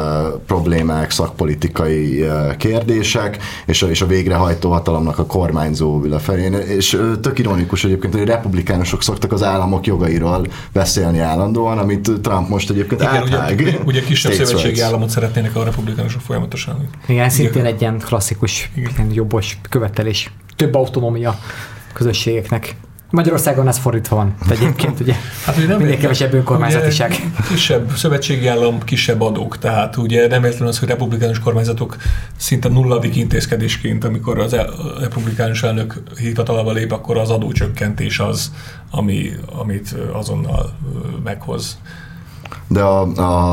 problémák, 0.46 1.10
szakpolitikai 1.10 2.22
uh, 2.22 2.56
kérdések, 2.56 3.38
és 3.66 3.82
a, 3.82 3.86
és 3.86 4.02
a 4.02 4.06
végrehajtó 4.06 4.70
hatalomnak 4.70 5.18
a 5.18 5.26
kormányzó 5.26 6.00
felén. 6.18 6.52
És 6.52 6.92
uh, 6.92 7.20
tök 7.20 7.38
ironikus 7.38 7.84
egyébként, 7.84 8.12
hogy 8.12 8.22
a 8.22 8.26
republikánusok 8.34 9.02
szoktak 9.02 9.32
az 9.32 9.42
államok 9.42 9.86
jogairól 9.86 10.46
beszélni 10.72 11.18
állandóan, 11.18 11.78
amit 11.78 12.10
Trump 12.22 12.48
most 12.48 12.70
egyébként 12.70 13.00
Igen, 13.00 13.14
áthág. 13.14 13.58
Ugye, 13.58 13.78
ugye 13.84 14.00
kisebb 14.00 14.32
szövetségi 14.32 14.80
államot 14.80 15.10
szeretnének 15.10 15.56
a 15.56 15.64
republikánusok 15.64 16.20
folyamatosan. 16.20 16.88
Igen, 17.06 17.30
szintén 17.30 17.64
egy 17.64 17.80
ilyen 17.80 17.98
klasszikus 17.98 18.40
klasszikus 18.42 18.70
jobbos 19.12 19.58
követelés. 19.68 20.30
Több 20.56 20.74
autonómia 20.74 21.38
közösségeknek. 21.92 22.76
Magyarországon 23.10 23.68
ez 23.68 23.78
fordítva 23.78 24.16
van. 24.16 24.34
Egyébként 24.50 25.00
ugye 25.00 25.14
hát, 25.46 25.56
ugye 25.56 25.66
nem 25.66 25.78
minél 25.78 25.98
kevesebb 25.98 26.32
önkormányzatiság. 26.32 27.32
Kisebb 27.48 27.90
szövetségi 27.96 28.46
állam, 28.46 28.82
kisebb 28.82 29.20
adók. 29.20 29.58
Tehát 29.58 29.96
ugye 29.96 30.26
nem 30.26 30.44
értem 30.44 30.66
az, 30.66 30.78
hogy 30.78 30.88
republikánus 30.88 31.38
kormányzatok 31.38 31.96
szinte 32.36 32.68
nulladik 32.68 33.16
intézkedésként, 33.16 34.04
amikor 34.04 34.38
az 34.38 34.56
republikánus 35.00 35.62
elnök 35.62 36.02
hivatalába 36.18 36.72
lép, 36.72 36.92
akkor 36.92 37.18
az 37.18 37.30
adócsökkentés 37.30 38.18
az, 38.18 38.52
ami, 38.90 39.30
amit 39.58 39.94
azonnal 40.12 40.72
meghoz 41.24 41.78
de 42.72 42.82
a, 42.82 43.00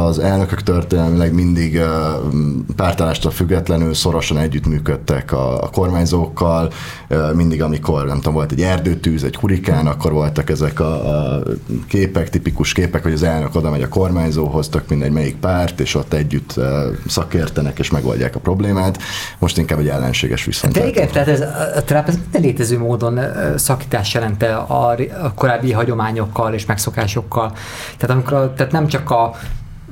az 0.05 0.19
elnökök 0.19 0.63
történelmileg 0.63 1.33
mindig 1.33 1.81
pártállástól 2.75 3.31
függetlenül 3.31 3.93
szorosan 3.93 4.37
együttműködtek 4.37 5.31
a, 5.31 5.63
a 5.63 5.69
kormányzókkal, 5.69 6.71
mindig 7.33 7.61
amikor 7.61 8.05
nem 8.05 8.15
tudom, 8.15 8.33
volt 8.33 8.51
egy 8.51 8.61
erdőtűz, 8.61 9.23
egy 9.23 9.35
hurikán, 9.35 9.87
akkor 9.87 10.11
voltak 10.11 10.49
ezek 10.49 10.79
a, 10.79 11.09
a 11.35 11.43
képek, 11.87 12.29
tipikus 12.29 12.73
képek, 12.73 13.03
hogy 13.03 13.13
az 13.13 13.23
elnök 13.23 13.55
oda 13.55 13.69
megy 13.69 13.81
a 13.81 13.87
kormányzóhoz, 13.87 14.69
tök 14.69 14.89
mindegy 14.89 15.11
melyik 15.11 15.35
párt, 15.35 15.79
és 15.79 15.95
ott 15.95 16.13
együtt 16.13 16.59
szakértenek 17.07 17.79
és 17.79 17.89
megoldják 17.89 18.35
a 18.35 18.39
problémát. 18.39 18.97
Most 19.39 19.57
inkább 19.57 19.79
egy 19.79 19.87
ellenséges 19.87 20.45
viszont. 20.45 20.73
De 20.73 20.87
igen, 20.87 21.07
tehát 21.07 21.27
ez, 21.27 21.41
a 21.75 21.83
Trump 21.85 22.07
ez 22.07 22.15
minden 22.21 22.41
létező 22.41 22.77
módon 22.77 23.19
szakítás 23.55 24.13
jelente 24.13 24.55
a, 24.55 24.89
a 25.21 25.33
korábbi 25.35 25.71
hagyományokkal 25.71 26.53
és 26.53 26.65
megszokásokkal. 26.65 27.51
Tehát, 27.97 28.15
amikor, 28.15 28.53
tehát 28.55 28.71
nem 28.71 28.87
csak 28.87 29.08
a, 29.11 29.35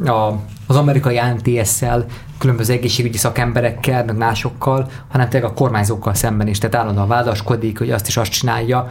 a, 0.05 0.39
az 0.67 0.75
amerikai 0.75 1.17
ANTS-szel, 1.17 2.05
különböző 2.37 2.73
egészségügyi 2.73 3.17
szakemberekkel, 3.17 4.05
meg 4.05 4.17
másokkal, 4.17 4.89
hanem 5.07 5.29
tényleg 5.29 5.49
a 5.49 5.53
kormányzókkal 5.53 6.13
szemben 6.13 6.47
is. 6.47 6.57
Tehát 6.57 6.75
állandóan 6.75 7.07
vádaskodik, 7.07 7.77
hogy 7.77 7.91
azt 7.91 8.07
is 8.07 8.17
azt 8.17 8.31
csinálja. 8.31 8.87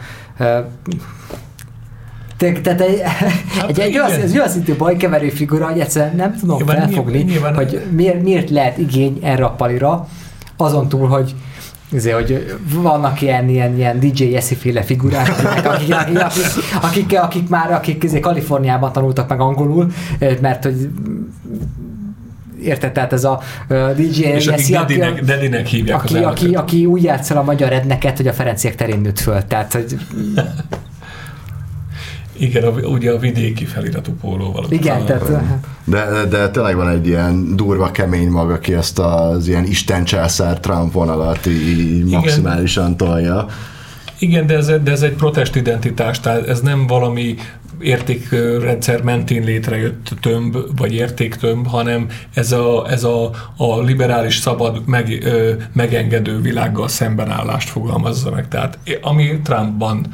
Tehát 2.37 2.81
egy, 2.81 3.01
hát 3.01 3.69
egy, 3.69 3.79
egy, 3.79 3.97
olyan, 3.97 4.11
egy 4.11 4.37
olyan 4.37 4.49
szintű 4.49 4.75
bajkeverő 4.75 5.29
figura, 5.29 5.65
hogy 5.65 5.79
egyszerűen 5.79 6.15
nem 6.15 6.35
tudom 6.39 6.57
nyilván, 6.57 6.77
felfogni, 6.77 7.21
nyilván, 7.21 7.55
hogy 7.55 7.81
miért, 7.91 8.21
miért 8.21 8.49
lehet 8.49 8.77
igény 8.77 9.19
erre 9.21 9.45
a 9.45 9.49
palira, 9.49 10.07
azon 10.57 10.89
túl, 10.89 11.07
hogy 11.07 11.35
Azért, 11.95 12.15
hogy 12.15 12.55
vannak 12.73 13.21
ilyen, 13.21 13.49
ilyen, 13.49 13.77
ilyen 13.77 13.99
DJ 13.99 14.23
Jesse 14.23 14.55
féle 14.55 14.81
figurák, 14.81 15.29
akik, 15.65 15.95
akik, 15.95 16.19
akik, 16.81 17.19
akik, 17.19 17.49
már 17.49 17.71
akik 17.71 18.03
azért 18.03 18.21
Kaliforniában 18.21 18.91
tanultak 18.91 19.29
meg 19.29 19.39
angolul, 19.39 19.91
mert 20.41 20.63
hogy 20.63 20.89
érted, 22.61 22.91
tehát 22.91 23.13
ez 23.13 23.23
a 23.23 23.41
uh, 23.69 23.91
DJ 23.95 24.21
És 24.21 24.45
Jesse, 24.45 24.79
aki, 24.79 25.03
Dedinek 25.25 25.67
hívják 25.67 26.03
aki, 26.03 26.17
aki, 26.17 26.55
aki, 26.55 26.85
úgy 26.85 27.03
játszol 27.03 27.37
a 27.37 27.43
magyar 27.43 27.73
edneket, 27.73 28.17
hogy 28.17 28.27
a 28.27 28.33
Ferenciek 28.33 28.75
terén 28.75 28.99
nőtt 28.99 29.19
föl. 29.19 29.43
Tehát, 29.47 29.73
hogy 29.73 29.97
igen, 32.39 32.63
a, 32.63 32.69
ugye 32.69 33.11
a 33.11 33.17
vidéki 33.17 33.65
feliratú 33.65 34.11
pólóval. 34.21 34.65
Igen, 34.69 35.05
tehát... 35.05 35.31
De, 35.83 36.25
de 36.29 36.49
tényleg 36.49 36.75
van 36.75 36.89
egy 36.89 37.07
ilyen 37.07 37.55
durva, 37.55 37.91
kemény 37.91 38.29
mag, 38.29 38.51
aki 38.51 38.73
ezt 38.73 38.99
az 38.99 39.47
ilyen 39.47 39.65
Isten 39.65 40.03
császár 40.03 40.59
Trump 40.59 40.93
vonalat 40.93 41.45
így 41.45 41.97
Igen. 41.97 42.07
maximálisan 42.07 42.97
tolja. 42.97 43.45
Igen, 44.19 44.47
de 44.47 44.55
ez, 44.55 44.71
de 44.83 44.91
ez 44.91 45.01
egy 45.01 45.13
protest 45.13 45.55
identitás, 45.55 46.19
tehát 46.19 46.47
ez 46.47 46.59
nem 46.59 46.87
valami 46.87 47.35
értékrendszer 47.79 49.01
mentén 49.01 49.43
létrejött 49.43 50.09
tömb, 50.21 50.57
vagy 50.77 50.93
értéktömb, 50.93 51.67
hanem 51.67 52.07
ez 52.33 52.51
a, 52.51 52.85
ez 52.89 53.03
a, 53.03 53.29
a 53.57 53.81
liberális, 53.81 54.37
szabad, 54.37 54.81
meg, 54.85 55.23
ö, 55.23 55.53
megengedő 55.73 56.41
világgal 56.41 56.87
szembenállást 56.87 57.69
fogalmazza 57.69 58.31
meg. 58.31 58.47
Tehát 58.47 58.79
ami 59.01 59.39
Trumpban 59.43 60.05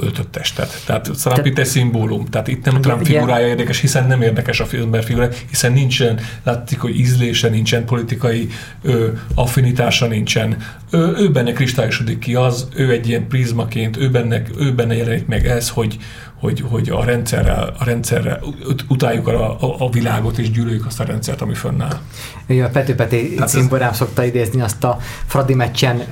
öltött 0.00 0.32
testet. 0.32 0.82
Tehát 0.86 1.46
itt 1.46 1.58
egy 1.58 1.66
szimbólum. 1.66 2.24
Tehát 2.24 2.48
itt 2.48 2.64
nem 2.64 2.80
Trump 2.80 3.04
figurája 3.04 3.46
érdekes, 3.46 3.80
hiszen 3.80 4.06
nem 4.06 4.22
érdekes 4.22 4.60
a 4.60 4.64
filmber 4.64 5.04
figurája, 5.04 5.32
hiszen 5.48 5.72
nincsen, 5.72 6.20
látszik, 6.44 6.80
hogy 6.80 6.98
ízlése 6.98 7.48
nincsen, 7.48 7.84
politikai 7.84 8.48
ö, 8.82 9.08
affinitása 9.34 10.06
nincsen. 10.06 10.56
Ö, 10.90 11.10
ő 11.18 11.30
benne 11.30 11.52
kristályosodik 11.52 12.18
ki 12.18 12.34
az, 12.34 12.68
ő 12.74 12.90
egy 12.90 13.08
ilyen 13.08 13.28
prizmaként, 13.28 13.96
ő 13.96 14.10
benne, 14.10 14.42
ő 14.58 14.74
benne 14.74 14.96
jelenik 14.96 15.26
meg 15.26 15.46
ez, 15.46 15.68
hogy, 15.68 15.98
hogy, 16.40 16.64
hogy 16.68 16.88
a 16.88 17.04
rendszerrel, 17.04 17.74
a 17.78 17.84
rendszerrel 17.84 18.40
utáljuk 18.88 19.28
a, 19.28 19.50
a, 19.50 19.74
a 19.78 19.90
világot 19.90 20.38
és 20.38 20.50
gyűlöljük 20.50 20.86
azt 20.86 21.00
a 21.00 21.04
rendszert, 21.04 21.40
ami 21.40 21.54
fönnáll. 21.54 21.98
Ugye 22.48 22.64
a 22.64 22.68
Pető 22.68 22.94
Peti 22.94 23.34
cimborám 23.46 23.90
ez... 23.90 23.96
szokta 23.96 24.24
idézni 24.24 24.60
azt 24.60 24.84
a 24.84 24.98
Fradi 25.26 25.54
meccsen 25.54 26.02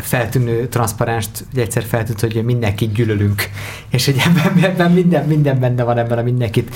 feltűnő 0.00 0.66
transzparenst, 0.66 1.44
hogy 1.52 1.60
egyszer 1.60 1.82
feltűnt, 1.82 2.20
hogy 2.20 2.44
mindenki 2.44 2.86
gyűlölünk. 2.86 3.42
És 3.90 4.04
hogy 4.04 4.16
ebben, 4.26 4.64
ebben 4.64 4.90
minden, 4.90 5.26
minden 5.26 5.60
benne 5.60 5.82
van 5.82 5.98
ebben 5.98 6.18
a 6.18 6.22
mindenkit 6.22 6.74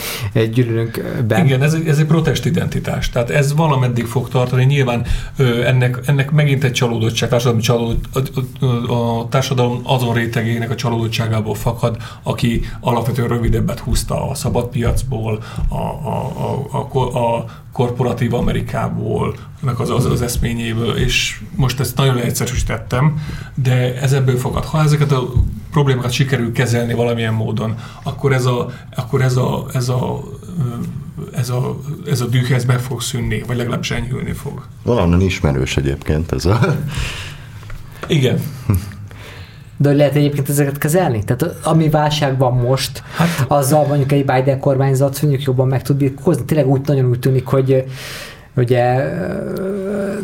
gyűlölünk 0.53 1.23
ben. 1.27 1.45
Igen, 1.45 1.63
ez, 1.63 1.77
ez 1.87 1.99
egy 1.99 2.07
protest 2.07 2.47
identitás. 2.47 3.11
Tehát 3.11 3.31
ez 3.31 3.55
valameddig 3.55 4.05
fog 4.05 4.29
tartani. 4.29 4.65
Nyilván 4.65 5.07
ennek, 5.65 5.99
ennek 6.07 6.31
megint 6.31 6.65
egy 6.65 6.73
csalódottság, 6.73 7.29
társadalmi 7.29 7.63
csalódott, 7.63 8.33
a, 8.61 8.65
a, 8.65 9.21
a 9.21 9.29
társadalom 9.29 9.81
azon 9.83 10.15
rétegének 10.15 10.71
a 10.71 10.75
csalódottságából 10.75 11.55
fakad, 11.55 11.97
aki 12.23 12.62
alapvetően 12.81 13.29
rövidebbet 13.29 13.79
húzta 13.79 14.31
a 14.31 14.35
szabadpiacból, 14.35 15.43
a, 15.69 15.75
a, 15.75 16.33
a, 16.71 16.99
a, 16.99 17.37
a 17.37 17.45
korporatív 17.73 18.35
Amerikából, 18.35 19.35
meg 19.61 19.79
az, 19.79 19.91
az, 19.91 20.05
az 20.05 20.23
eszményéből, 20.23 20.97
és 20.97 21.41
most 21.55 21.81
ezt 21.81 21.97
nagyon 21.97 22.15
leegyszerűsítettem, 22.15 23.23
de 23.55 24.01
ez 24.01 24.13
ebből 24.13 24.37
fogad. 24.37 24.65
Ha 24.65 24.83
ezeket 24.83 25.13
a 25.13 25.33
problémákat 25.71 26.11
sikerül 26.11 26.53
kezelni 26.53 26.95
valamilyen 26.95 27.35
módon, 27.35 27.75
akkor 28.03 28.33
ez 28.33 28.45
a, 28.47 28.71
akkor 28.97 29.23
ez 29.23 29.37
a, 29.37 29.67
ez 29.73 29.89
a 29.89 30.21
ez 31.33 31.51
a, 31.51 31.79
ez 32.07 32.21
a 32.21 32.27
düh 32.27 32.51
ez 32.51 32.65
meg 32.65 32.81
fog 32.81 33.01
szűnni, 33.01 33.43
vagy 33.47 33.57
legalábbis 33.57 33.91
enyhülni 33.91 34.33
fog. 34.33 34.67
Valahonnan 34.83 35.21
ismerős 35.21 35.77
egyébként 35.77 36.33
ez 36.33 36.45
a... 36.45 36.77
Igen. 38.07 38.41
De 39.83 39.89
hogy 39.89 39.97
lehet 39.97 40.15
egyébként 40.15 40.49
ezeket 40.49 40.79
kezelni? 40.79 41.25
Tehát 41.25 41.57
ami 41.65 41.89
válságban 41.89 42.53
most, 42.53 43.03
hát, 43.17 43.29
azzal 43.49 43.87
mondjuk 43.87 44.13
egy 44.13 44.25
Biden 44.25 44.61
kormányzat 44.61 45.23
mondjuk 45.23 45.43
jobban 45.43 45.69
meg 45.69 45.83
tud 45.83 45.97
birkózni. 45.97 46.45
Tényleg 46.45 46.69
úgy 46.69 46.81
nagyon 46.87 47.09
úgy 47.09 47.19
tűnik, 47.19 47.47
hogy 47.47 47.85
ugye 48.57 49.15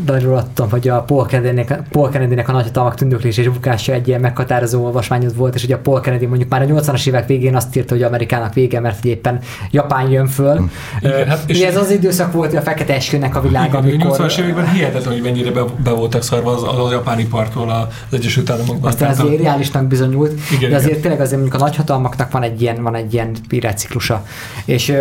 Daniel 0.05 0.35
adtam, 0.35 0.71
hogy 0.71 0.89
a 0.89 1.01
Paul 1.01 1.27
Kennedy-nek, 1.27 1.83
Paul 1.91 2.11
Kennedy-nek 2.11 2.49
a 2.49 2.53
nagyhatalmak 2.53 2.95
tündöklés 2.95 3.37
és 3.37 3.49
bukása 3.49 3.93
egy 3.93 4.09
ilyen 4.09 4.21
meghatározó 4.21 4.85
olvasmányod 4.85 5.37
volt, 5.37 5.55
és 5.55 5.65
ugye 5.65 5.75
a 5.75 5.79
Paul 5.79 6.01
Kennedy 6.01 6.27
mondjuk 6.27 6.49
már 6.49 6.63
a 6.63 6.65
80-as 6.65 7.07
évek 7.07 7.27
végén 7.27 7.57
azt 7.57 7.77
írta, 7.77 7.95
hogy 7.95 8.03
Amerikának 8.03 8.55
vége, 8.55 8.81
mert 8.81 9.05
éppen 9.05 9.41
Japán 9.71 10.11
jön 10.11 10.27
föl. 10.27 10.71
Igen, 11.01 11.27
hát 11.29 11.43
és 11.47 11.61
ez 11.61 11.77
az 11.77 11.91
időszak 11.91 12.33
volt, 12.33 12.49
hogy 12.49 12.59
a 12.59 12.63
fekete 12.63 12.95
eskünek 12.95 13.37
a 13.37 13.41
világ, 13.41 13.69
igen, 13.69 13.83
amikor... 13.83 14.17
80-as 14.19 14.39
években 14.39 14.71
hihetetlen, 14.71 15.13
hogy 15.13 15.23
mennyire 15.23 15.51
be, 15.51 15.65
be 15.85 15.91
voltak 15.91 16.23
szarva 16.23 16.51
az, 16.51 16.85
az, 16.85 16.93
japáni 16.93 17.27
parttól 17.27 17.71
az 17.71 18.19
Egyesült 18.19 18.51
Államokban. 18.51 18.91
Aztán 18.91 19.11
azért 19.11 19.43
reálisnak 19.43 19.85
bizonyult, 19.85 20.41
igen, 20.57 20.71
de 20.71 20.77
azért 20.77 20.91
igen. 20.91 21.03
tényleg 21.03 21.21
azért 21.21 21.41
mondjuk 21.41 21.63
a 21.63 21.65
nagyhatalmaknak 21.65 22.33
van 22.33 22.43
egy 22.43 22.63
ilyen, 22.63 22.83
van 22.83 22.95
egy 22.95 23.13
ilyen 23.13 23.37
életciklusa. 23.51 24.25
És 24.65 24.93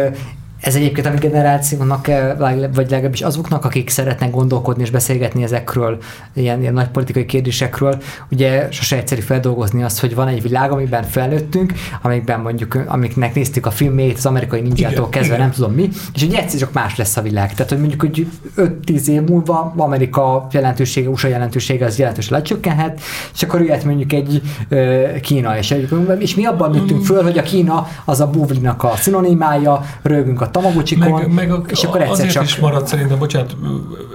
ez 0.62 0.76
egyébként 0.76 1.08
a 1.08 1.12
mi 1.12 1.18
generációnak, 1.18 2.08
eh, 2.08 2.36
vagy 2.74 2.90
legalábbis 2.90 3.22
azoknak, 3.22 3.66
akik 3.66 3.90
szeretnek 3.90 4.32
gondolkodni 4.32 4.84
és 4.84 4.92
beszélgetni 4.92 5.44
ezekről, 5.44 5.98
ilyen, 6.34 6.62
ilyen 6.62 6.74
nagy 6.74 6.88
politikai 6.88 7.26
kérdésekről, 7.26 7.98
ugye 8.32 8.68
sose 8.72 8.96
egyszerű 8.96 9.22
feldolgozni 9.22 9.84
azt, 9.84 10.00
hogy 10.00 10.16
van 10.16 10.28
egy 10.28 10.42
világ, 10.42 10.72
amiben 10.72 11.04
felnőttünk, 11.04 11.74
amikben 12.02 12.40
mondjuk, 12.40 12.84
amiknek 12.88 13.36
néztük 13.36 13.66
a 13.66 13.72
filmét, 13.72 14.18
az 14.18 14.26
amerikai 14.26 14.62
ninjától 14.62 15.10
kezdve, 15.10 15.34
igen. 15.34 15.46
nem 15.46 15.56
tudom 15.56 15.74
mi, 15.74 15.90
és 16.14 16.24
ugye 16.24 16.38
egyszer 16.38 16.60
csak 16.60 16.74
más 16.74 16.96
lesz 16.96 17.18
a 17.18 17.22
világ. 17.22 17.54
Tehát, 17.54 17.72
hogy 17.72 17.80
mondjuk, 17.80 18.02
hogy 18.02 18.28
5-10 18.58 19.08
év 19.08 19.22
múlva 19.22 19.74
Amerika 19.78 20.48
jelentősége, 20.52 21.10
USA 21.10 21.28
jelentősége 21.28 21.86
az 21.86 21.98
jelentősen 21.98 22.38
lecsökkenhet, 22.38 23.02
és 23.34 23.44
akkor 23.44 23.62
jöhet 23.62 23.84
mondjuk 23.84 24.14
egy 24.14 24.42
ö, 24.70 25.06
Kína, 25.22 25.58
és, 25.58 25.76
és 26.20 26.36
mi 26.36 26.46
abban 26.46 26.72
nőttünk 26.72 27.06
föl, 27.06 27.24
hogy 27.24 27.38
a 27.38 27.42
Kína 27.42 27.88
az 28.06 28.20
a 28.20 28.28
buvlinak 28.28 28.84
a 28.84 28.94
szinonimája, 28.96 29.86
rögünk 30.02 30.42
a 30.42 30.50
tamagocsikon, 30.62 31.12
meg, 31.12 31.34
meg 31.34 31.52
a, 31.52 31.62
és 31.68 31.84
akkor 31.84 32.02
egyszer 32.02 32.14
azért 32.14 32.32
csak... 32.32 32.44
is 32.44 32.56
maradt 32.56 32.88
szerintem, 32.88 33.18
bocsánat, 33.18 33.56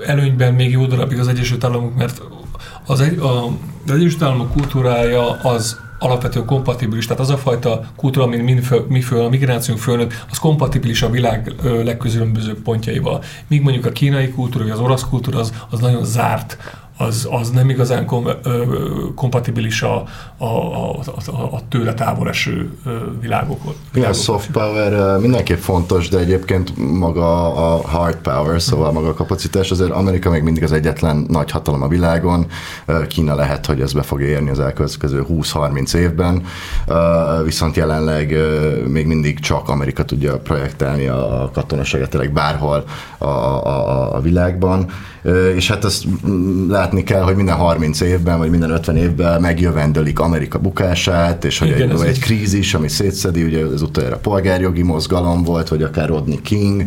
előnyben 0.07 0.55
még 0.55 0.70
jó 0.70 0.86
darabig 0.86 1.18
az 1.18 1.28
Egyesült 1.28 1.64
Államok, 1.64 1.97
mert 1.97 2.22
az, 2.86 3.01
egy, 3.01 3.18
a, 3.18 3.47
az 3.86 3.95
Egyesült 3.95 4.22
Államok 4.22 4.53
kultúrája 4.53 5.30
az 5.30 5.80
alapvetően 6.03 6.47
kompatibilis, 6.47 7.07
tehát 7.07 7.20
az 7.20 7.30
a 7.30 7.36
fajta 7.36 7.84
kultúra, 7.97 8.26
ami 8.26 8.36
mi, 8.36 8.61
föl, 8.61 8.86
mi 8.88 9.01
föl, 9.01 9.24
a 9.24 9.28
migrációnk 9.28 9.80
fölnőtt, 9.80 10.24
az 10.30 10.38
kompatibilis 10.38 11.03
a 11.03 11.11
világ 11.11 11.55
legközülönbözőbb 11.62 12.62
pontjaival. 12.62 13.22
Míg 13.47 13.62
mondjuk 13.62 13.84
a 13.84 13.90
kínai 13.90 14.28
kultúra, 14.28 14.64
vagy 14.64 14.72
az 14.72 14.78
orosz 14.78 15.05
kultúra 15.09 15.38
az, 15.38 15.53
az 15.70 15.80
nagyon 15.80 16.05
zárt 16.05 16.57
az, 16.97 17.28
az 17.30 17.51
nem 17.51 17.70
igazán 17.70 18.07
kom, 18.07 18.26
ö, 18.43 18.64
kompatibilis 19.14 19.82
a, 19.82 20.05
a, 20.36 20.45
a, 20.47 21.01
a, 21.26 21.40
a 21.40 21.61
tőle 21.68 21.95
távol 21.95 22.28
eső 22.28 22.72
világokon. 23.20 23.74
Igen, 23.95 24.11
a 24.11 24.12
soft 24.12 24.51
power 24.51 25.18
mindenképp 25.18 25.59
fontos, 25.59 26.09
de 26.09 26.18
egyébként 26.18 26.72
maga 26.99 27.55
a 27.55 27.88
hard 27.88 28.16
power, 28.16 28.62
szóval 28.62 28.93
maga 28.93 29.09
a 29.09 29.14
kapacitás, 29.14 29.70
azért 29.70 29.90
Amerika 29.90 30.30
még 30.30 30.43
mindig 30.43 30.62
az 30.62 30.72
egyetlen 30.72 31.26
nagy 31.28 31.51
hatalom 31.51 31.82
a 31.82 31.88
világon, 31.88 32.47
Kína 33.09 33.34
lehet, 33.34 33.66
hogy 33.66 33.80
ez 33.80 33.93
be 33.93 34.03
fog 34.03 34.20
érni 34.20 34.51
az 34.51 34.61
elkövetkező 34.61 35.26
20-30 35.28 35.95
évben, 35.95 36.45
viszont 37.45 37.76
jelenleg 37.76 38.36
még 38.88 39.07
mindig 39.07 39.40
csak 39.40 39.68
Amerika 39.68 40.05
tudja 40.05 40.38
projektálni 40.38 41.07
a 41.07 41.51
katonaságot 41.53 42.11
tényleg 42.11 42.32
bárhol 42.32 42.84
a, 43.18 43.26
a, 43.26 44.14
a 44.14 44.20
világban, 44.20 44.90
és 45.54 45.68
hát 45.68 45.84
ezt 45.84 46.04
látni 46.68 47.02
kell, 47.02 47.22
hogy 47.22 47.36
minden 47.36 47.54
30 47.54 48.00
évben, 48.00 48.38
vagy 48.38 48.50
minden 48.50 48.70
50 48.70 48.96
évben 48.96 49.40
megjövendölik 49.40 50.18
Amerika 50.18 50.58
bukását, 50.58 51.44
és 51.44 51.58
hogy 51.58 51.68
Igen, 51.68 51.90
egy, 51.90 52.00
egy 52.00 52.18
krízis, 52.18 52.74
ami 52.74 52.88
szétszedi, 52.88 53.42
ugye 53.42 53.64
az 53.64 53.82
utoljára 53.82 54.16
polgárjogi 54.16 54.82
mozgalom 54.82 55.42
volt, 55.42 55.68
vagy 55.68 55.82
akár 55.82 56.08
Rodney 56.08 56.40
King, 56.42 56.84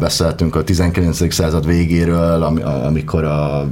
beszéltünk 0.00 0.54
a 0.54 0.64
19. 0.64 1.34
század 1.34 1.66
végéről, 1.66 2.42
amikor 2.86 3.24
a, 3.24 3.68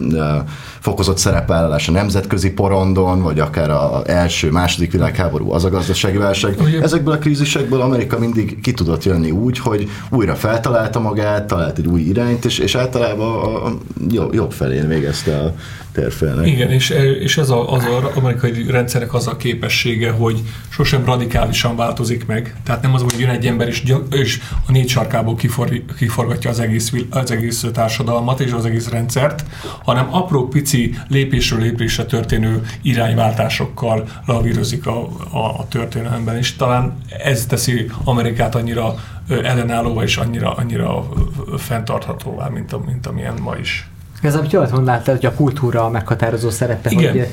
fokozott 0.80 1.18
szerepvállalás 1.18 1.88
a 1.88 1.92
nemzetközi 1.92 2.50
porondon, 2.50 3.22
vagy 3.22 3.40
akár 3.40 3.70
a 3.70 4.02
első, 4.06 4.50
második 4.50 4.92
világháború, 4.92 5.52
az 5.52 5.64
a 5.64 5.70
gazdasági 5.70 6.16
válság. 6.16 6.56
Ugye? 6.60 6.82
Ezekből 6.82 7.14
a 7.14 7.18
krízisekből 7.18 7.80
Amerika 7.80 8.18
mindig 8.18 8.60
ki 8.60 8.72
tudott 8.72 9.04
jönni 9.04 9.30
úgy, 9.30 9.58
hogy 9.58 9.88
újra 10.10 10.34
feltalálta 10.34 11.00
magát, 11.00 11.46
talált 11.46 11.78
egy 11.78 11.86
új 11.86 12.00
irányt, 12.00 12.44
és, 12.44 12.58
és 12.58 12.74
általában 12.74 13.44
a, 13.44 13.66
a 13.66 13.78
jobb, 14.10 14.34
jobb 14.34 14.52
felén 14.52 14.88
végezte 14.88 15.38
a 15.38 15.54
térfélnek. 15.98 16.46
Igen, 16.46 16.70
és, 16.70 16.90
és 17.20 17.38
ez 17.38 17.50
a, 17.50 17.72
az 17.72 17.84
a 17.84 18.10
amerikai 18.14 18.70
rendszernek 18.70 19.14
az 19.14 19.26
a 19.26 19.36
képessége, 19.36 20.10
hogy 20.10 20.40
sosem 20.68 21.04
radikálisan 21.04 21.76
változik 21.76 22.26
meg. 22.26 22.54
Tehát 22.64 22.82
nem 22.82 22.94
az, 22.94 23.02
hogy 23.02 23.14
jön 23.18 23.28
egy 23.28 23.46
ember 23.46 23.68
és, 23.68 23.82
és 24.10 24.40
a 24.66 24.72
négy 24.72 24.88
sarkából 24.88 25.34
kifor, 25.34 25.82
kiforgatja 25.96 26.50
az 26.50 26.60
egész, 26.60 26.92
az 27.10 27.30
egész 27.30 27.64
társadalmat 27.72 28.40
és 28.40 28.52
az 28.52 28.64
egész 28.64 28.88
rendszert, 28.88 29.44
hanem 29.84 30.14
apró 30.14 30.48
pici 30.48 30.94
lépésről 31.08 31.60
lépésre 31.60 32.04
történő 32.04 32.62
irányváltásokkal 32.82 34.08
lavírozik 34.26 34.86
a, 34.86 35.08
a, 35.30 35.38
a 35.38 35.66
történelemben, 35.68 36.36
és 36.36 36.56
talán 36.56 36.98
ez 37.24 37.46
teszi 37.46 37.90
Amerikát 38.04 38.54
annyira 38.54 38.94
ellenállóvá 39.28 40.02
és 40.02 40.16
annyira, 40.16 40.54
annyira 40.54 41.08
fenntarthatóvá, 41.56 42.48
mint, 42.48 42.86
mint 42.86 43.06
amilyen 43.06 43.34
ma 43.42 43.56
is. 43.56 43.88
Ez, 44.22 44.36
amit 44.36 44.52
jól 44.52 44.68
mondtál, 44.72 45.02
hogy 45.04 45.26
a 45.26 45.34
kultúra 45.34 45.84
a 45.84 45.90
meghatározó 45.90 46.50
szerepe, 46.50 46.90
Igen. 46.90 47.12
hogy 47.12 47.28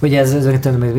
Ugye 0.00 0.20
ez, 0.20 0.32
ez 0.32 0.48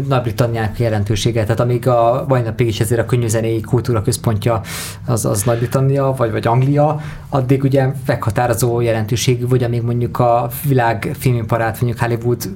Nagy-Britanniák 0.08 0.80
jelentősége, 0.80 1.42
tehát 1.42 1.60
amíg 1.60 1.88
a 1.88 2.26
mai 2.28 2.42
napig 2.42 2.68
is 2.68 2.80
ezért 2.80 3.02
a 3.02 3.06
könnyűzenéi 3.06 3.62
kultúra 3.62 4.02
központja 4.02 4.62
az, 5.06 5.26
az 5.26 5.44
Nagy-Britannia, 5.44 6.14
vagy, 6.18 6.32
vagy 6.32 6.48
Anglia, 6.48 7.02
addig 7.30 7.64
ugye 7.64 7.88
meghatározó 8.06 8.82
jelentőségű, 8.82 9.48
vagy 9.48 9.64
amíg 9.64 9.82
mondjuk 9.82 10.20
a 10.20 10.50
világ 10.64 11.16
filmiparát, 11.20 11.82
mondjuk 11.82 12.04
Hollywood 12.04 12.50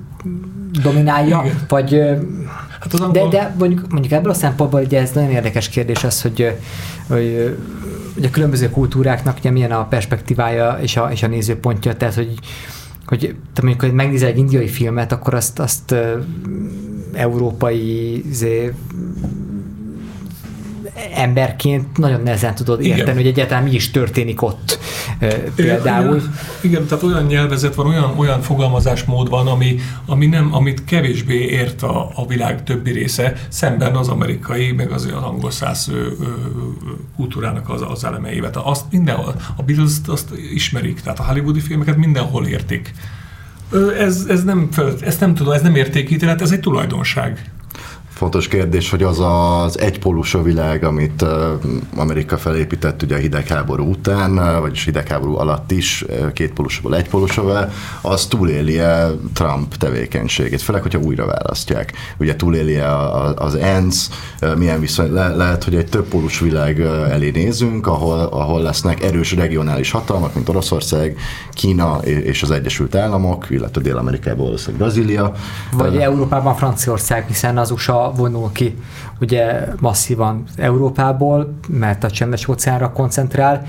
dominálja, 0.81 1.41
Igen. 1.43 1.59
vagy 1.67 2.01
hát 2.79 2.93
az 2.93 3.11
de, 3.11 3.27
de 3.27 3.55
mondjuk, 3.57 3.91
mondjuk 3.91 4.13
ebből 4.13 4.31
a 4.31 4.35
szempontból 4.35 4.81
ugye 4.81 5.01
ez 5.01 5.11
nagyon 5.11 5.29
érdekes 5.29 5.69
kérdés 5.69 6.03
az, 6.03 6.21
hogy, 6.21 6.57
hogy 7.07 7.57
ugye 8.17 8.27
a 8.27 8.31
különböző 8.31 8.69
kultúráknak 8.69 9.37
ugye 9.39 9.51
milyen 9.51 9.71
a 9.71 9.87
perspektívája 9.87 10.77
és 10.81 10.97
a, 10.97 11.11
és 11.11 11.23
a 11.23 11.27
nézőpontja, 11.27 11.95
tehát 11.97 12.15
hogy 12.15 12.33
hogy 13.05 13.35
te 13.53 13.61
mondjuk, 13.61 13.81
hogy 13.81 13.93
megnézel 13.93 14.27
egy 14.27 14.37
indiai 14.37 14.67
filmet, 14.67 15.11
akkor 15.11 15.33
azt, 15.33 15.59
azt 15.59 15.95
európai 17.13 18.23
zé, 18.31 18.73
emberként 21.15 21.97
nagyon 21.97 22.21
nehezen 22.21 22.55
tudod 22.55 22.81
érteni, 22.81 23.01
Igen. 23.01 23.15
hogy 23.15 23.25
egyáltalán 23.25 23.63
mi 23.63 23.71
is 23.71 23.91
történik 23.91 24.41
ott. 24.41 24.79
például. 25.55 26.15
Igen, 26.15 26.33
igen, 26.61 26.85
tehát 26.85 27.03
olyan 27.03 27.25
nyelvezet 27.25 27.75
van, 27.75 27.87
olyan, 27.87 28.13
olyan 28.17 28.41
fogalmazásmód 28.41 29.29
van, 29.29 29.47
ami, 29.47 29.79
ami 30.05 30.25
nem, 30.25 30.53
amit 30.53 30.83
kevésbé 30.83 31.45
ért 31.45 31.83
a, 31.83 32.11
a 32.15 32.27
világ 32.27 32.63
többi 32.63 32.91
része, 32.91 33.33
szemben 33.49 33.95
az 33.95 34.07
amerikai, 34.07 34.71
meg 34.71 34.91
az, 34.91 35.05
az 35.05 35.23
angol 35.23 35.51
száz 35.51 35.91
kultúrának 37.15 37.69
az, 37.69 37.81
az 37.87 38.03
elemeivel. 38.03 38.49
Tehát 38.49 38.67
azt 38.67 38.85
mindenhol, 38.91 39.35
a 39.55 39.63
Beatles 39.63 39.93
azt 40.05 40.29
ismerik, 40.53 41.01
tehát 41.01 41.19
a 41.19 41.23
hollywoodi 41.25 41.59
filmeket 41.59 41.97
mindenhol 41.97 42.45
értik. 42.47 42.93
Ez, 43.99 44.25
ez 44.29 44.43
nem, 44.43 44.69
ezt 45.01 45.19
nem 45.19 45.33
tudom, 45.35 45.53
ez 45.53 45.61
nem 45.61 45.75
értékítélet, 45.75 46.41
ez 46.41 46.51
egy 46.51 46.59
tulajdonság 46.59 47.51
fontos 48.23 48.47
kérdés, 48.47 48.89
hogy 48.89 49.03
az 49.03 49.19
az 49.19 49.79
egypólusú 49.79 50.41
világ, 50.41 50.83
amit 50.83 51.25
Amerika 51.95 52.37
felépített 52.37 53.01
ugye 53.01 53.15
a 53.15 53.19
hidegháború 53.19 53.89
után, 53.89 54.61
vagyis 54.61 54.83
hidegháború 54.83 55.35
alatt 55.35 55.71
is, 55.71 56.05
két 56.33 56.53
pólusúból 56.53 56.95
egy 56.95 57.09
pólusúval, 57.09 57.71
az 58.01 58.25
túléli-e 58.25 59.09
Trump 59.33 59.75
tevékenységét, 59.75 60.61
főleg, 60.61 60.81
hogyha 60.81 60.99
újra 60.99 61.25
választják. 61.25 61.93
Ugye 62.17 62.35
túléli-e 62.35 62.97
az 63.35 63.55
ENSZ, 63.55 64.09
milyen 64.57 64.79
viszony, 64.79 65.11
le, 65.11 65.27
lehet, 65.27 65.63
hogy 65.63 65.75
egy 65.75 65.89
több 65.89 66.07
pólusú 66.07 66.45
világ 66.45 66.79
elé 67.09 67.29
nézünk, 67.29 67.87
ahol, 67.87 68.19
ahol 68.19 68.61
lesznek 68.61 69.03
erős 69.03 69.31
regionális 69.31 69.91
hatalmak, 69.91 70.33
mint 70.33 70.49
Oroszország, 70.49 71.17
Kína 71.53 71.97
és 72.03 72.43
az 72.43 72.51
Egyesült 72.51 72.95
Államok, 72.95 73.49
illetve 73.49 73.81
Dél-Amerikában 73.81 74.45
valószínűleg 74.45 74.81
Brazília. 74.81 75.33
Vagy 75.71 75.97
Európában 75.97 76.55
Franciaország, 76.55 77.27
hiszen 77.27 77.57
az 77.57 77.71
USA 77.71 78.11
vonul 78.15 78.51
ki 78.51 78.77
ugye 79.21 79.65
masszívan 79.79 80.43
Európából, 80.57 81.53
mert 81.67 82.03
a 82.03 82.11
csendes 82.11 82.47
óceánra 82.47 82.91
koncentrál, 82.91 83.65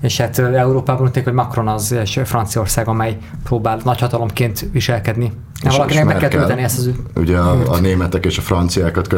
és 0.00 0.16
hát 0.16 0.38
Európában 0.38 1.06
úgy 1.06 1.24
hogy 1.24 1.32
Macron 1.32 1.68
az 1.68 1.92
és 1.92 2.20
Franciaország, 2.24 2.88
amely 2.88 3.16
próbál 3.44 3.80
nagyhatalomként 3.84 4.66
viselkedni. 4.72 5.32
És 5.62 5.76
valakinek 5.76 6.04
meg 6.04 6.16
kell 6.16 6.28
tölteni 6.28 6.62
ezt 6.62 6.78
az 6.78 6.90
Ugye 7.14 7.38
a, 7.38 7.72
a 7.72 7.78
németek 7.78 8.24
és 8.24 8.38
a 8.38 8.42
franciákat 8.42 9.08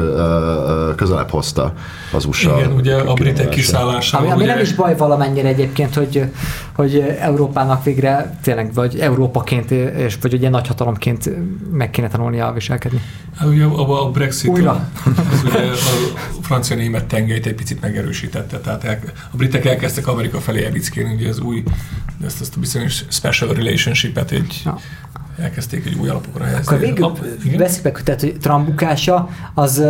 közelebb 0.96 1.30
hozta 1.30 1.72
az 2.12 2.24
USA. 2.24 2.56
Igen, 2.58 2.72
ugye 2.72 2.96
a 2.96 3.12
britek 3.12 3.48
kiszállása. 3.48 4.18
Ami, 4.18 4.30
ami 4.30 4.42
ugye... 4.42 4.52
nem 4.52 4.62
is 4.62 4.74
baj 4.74 4.96
valamennyire 4.96 5.48
egyébként, 5.48 5.94
hogy, 5.94 6.24
hogy 6.72 7.16
Európának 7.20 7.84
végre 7.84 8.38
tényleg, 8.42 8.74
vagy 8.74 8.98
Európaként, 8.98 9.70
és 9.70 10.18
vagy 10.22 10.34
ugye 10.34 10.48
nagyhatalomként 10.48 11.30
meg 11.72 11.90
kéne 11.90 12.08
tanulnia 12.08 12.52
viselkedni. 12.52 13.00
Hát 13.36 13.48
ugye 13.48 13.64
a, 13.64 14.06
a 14.06 14.10
Brexit 14.10 14.50
Újra. 14.50 14.70
Az 15.32 15.42
ugye 15.44 15.58
a 16.38 16.42
francia-német 16.42 17.04
tengelyt 17.04 17.46
egy 17.46 17.54
picit 17.54 17.80
megerősítette, 17.80 18.58
tehát 18.58 18.84
el, 18.84 18.98
a 19.30 19.36
britek 19.36 19.64
elkezdtek 19.64 20.06
Amerika 20.06 20.38
felé 20.38 20.64
elvickélni, 20.68 21.14
ugye 21.14 21.28
az 21.28 21.40
új, 21.40 21.62
ezt, 22.24 22.40
ezt 22.40 22.56
a 22.56 22.60
bizonyos 22.60 23.04
special 23.08 23.54
relationship-et 23.54 24.30
egy 24.30 24.62
ja 24.64 24.78
elkezdték 25.38 25.86
egy 25.86 25.94
új 26.00 26.08
alapokra 26.08 26.44
helyezni. 26.44 26.76
Akkor 26.76 27.20
végül 27.42 27.58
veszik 27.58 27.82
meg, 27.82 28.02
tehát, 28.02 28.20
hogy 28.20 28.36
Trump 28.40 28.66
bukása 28.66 29.28
az 29.54 29.84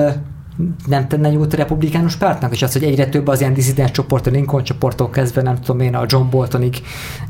nem 0.86 1.08
tenne 1.08 1.30
jót 1.30 1.52
a 1.52 1.56
republikánus 1.56 2.16
pártnak, 2.16 2.52
és 2.52 2.62
az, 2.62 2.72
hogy 2.72 2.82
egyre 2.82 3.06
több 3.06 3.26
az 3.26 3.40
ilyen 3.40 3.54
diszidens 3.54 3.90
csoport, 3.90 4.26
a 4.26 4.30
Lincoln 4.30 4.64
csoporttól 4.64 5.10
kezdve, 5.10 5.42
nem 5.42 5.60
tudom 5.60 5.80
én, 5.80 5.94
a 5.94 6.04
John 6.06 6.30
Boltonig, 6.30 6.82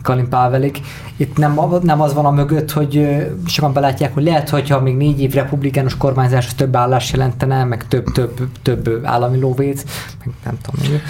Colin 0.02 0.28
Powellig. 0.28 0.80
Itt 1.16 1.36
nem, 1.36 1.60
nem 1.82 2.00
az 2.00 2.14
van 2.14 2.24
a 2.24 2.30
mögött, 2.30 2.70
hogy 2.70 3.26
sokan 3.46 3.72
belátják, 3.72 4.14
hogy 4.14 4.22
lehet, 4.22 4.48
hogyha 4.48 4.80
még 4.80 4.96
négy 4.96 5.20
év 5.20 5.32
republikánus 5.32 5.96
kormányzás 5.96 6.54
több 6.54 6.76
állás 6.76 7.12
jelentene, 7.12 7.64
meg 7.64 7.88
több, 7.88 8.04
több, 8.12 8.48
több 8.62 9.00
állami 9.04 9.38
lóvét, 9.38 9.84
meg 10.24 10.34
nem 10.44 10.58
tudom. 10.62 11.00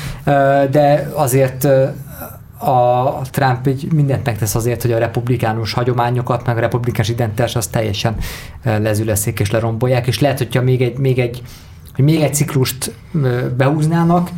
De 0.71 1.11
azért 1.15 1.69
a 2.59 3.21
Trump 3.31 3.67
így 3.67 3.93
mindent 3.93 4.25
megtesz 4.25 4.55
azért, 4.55 4.83
hogy 4.83 4.93
a 4.93 4.99
republikánus 4.99 5.73
hagyományokat, 5.73 6.47
meg 6.47 6.57
a 6.57 6.61
republikánus 6.61 7.09
identitás 7.09 7.57
az 7.57 7.67
teljesen 7.67 8.17
lezüleszik 8.63 9.41
és 9.41 9.51
lerombolják, 9.51 10.07
és 10.07 10.21
lehet, 10.21 10.39
hogyha 10.39 10.63
még 10.63 10.83
egy, 10.83 10.99
még 10.99 11.19
egy, 11.19 11.43
hogy 11.95 12.05
még 12.05 12.21
egy 12.21 12.35
ciklust 12.35 12.95
behúznának, 13.57 14.31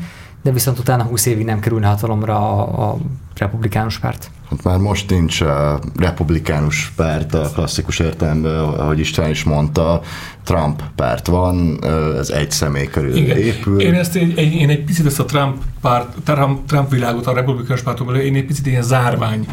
de 0.43 0.51
viszont 0.51 0.79
utána 0.79 1.03
20 1.03 1.27
évig 1.27 1.45
nem 1.45 1.61
kerülne 1.61 1.87
hatalomra 1.87 2.37
a, 2.37 2.89
a 2.91 2.97
republikánus 3.41 3.99
párt. 3.99 4.31
Hát 4.51 4.63
már 4.63 4.79
most 4.79 5.11
nincs 5.11 5.41
a 5.41 5.81
republikánus 5.97 6.93
párt 6.97 7.35
a 7.35 7.51
klasszikus 7.55 7.99
értelemben, 7.99 8.59
ahogy 8.59 8.99
István 8.99 9.31
is 9.31 9.45
mondta, 9.45 10.01
Trump 10.45 10.83
párt 10.95 11.27
van, 11.27 11.85
ez 12.19 12.29
egy 12.29 12.51
személy 12.51 12.87
körül 12.87 13.17
Igen. 13.17 13.37
épül. 13.37 13.81
Én, 13.81 13.95
ezt 13.95 14.17
egy, 14.17 14.39
én 14.39 14.69
egy 14.69 14.85
picit 14.85 15.07
ezt 15.07 15.21
a 15.21 15.25
Trump, 15.25 15.57
párt, 15.81 16.17
Trump, 16.25 16.67
Trump 16.67 16.91
világot 16.91 17.27
a 17.27 17.33
republikánus 17.35 17.83
pártokból, 17.83 18.17
én 18.17 18.35
egy 18.35 18.47
picit 18.47 18.67
ilyen 18.67 18.83
zárvány 18.83 19.47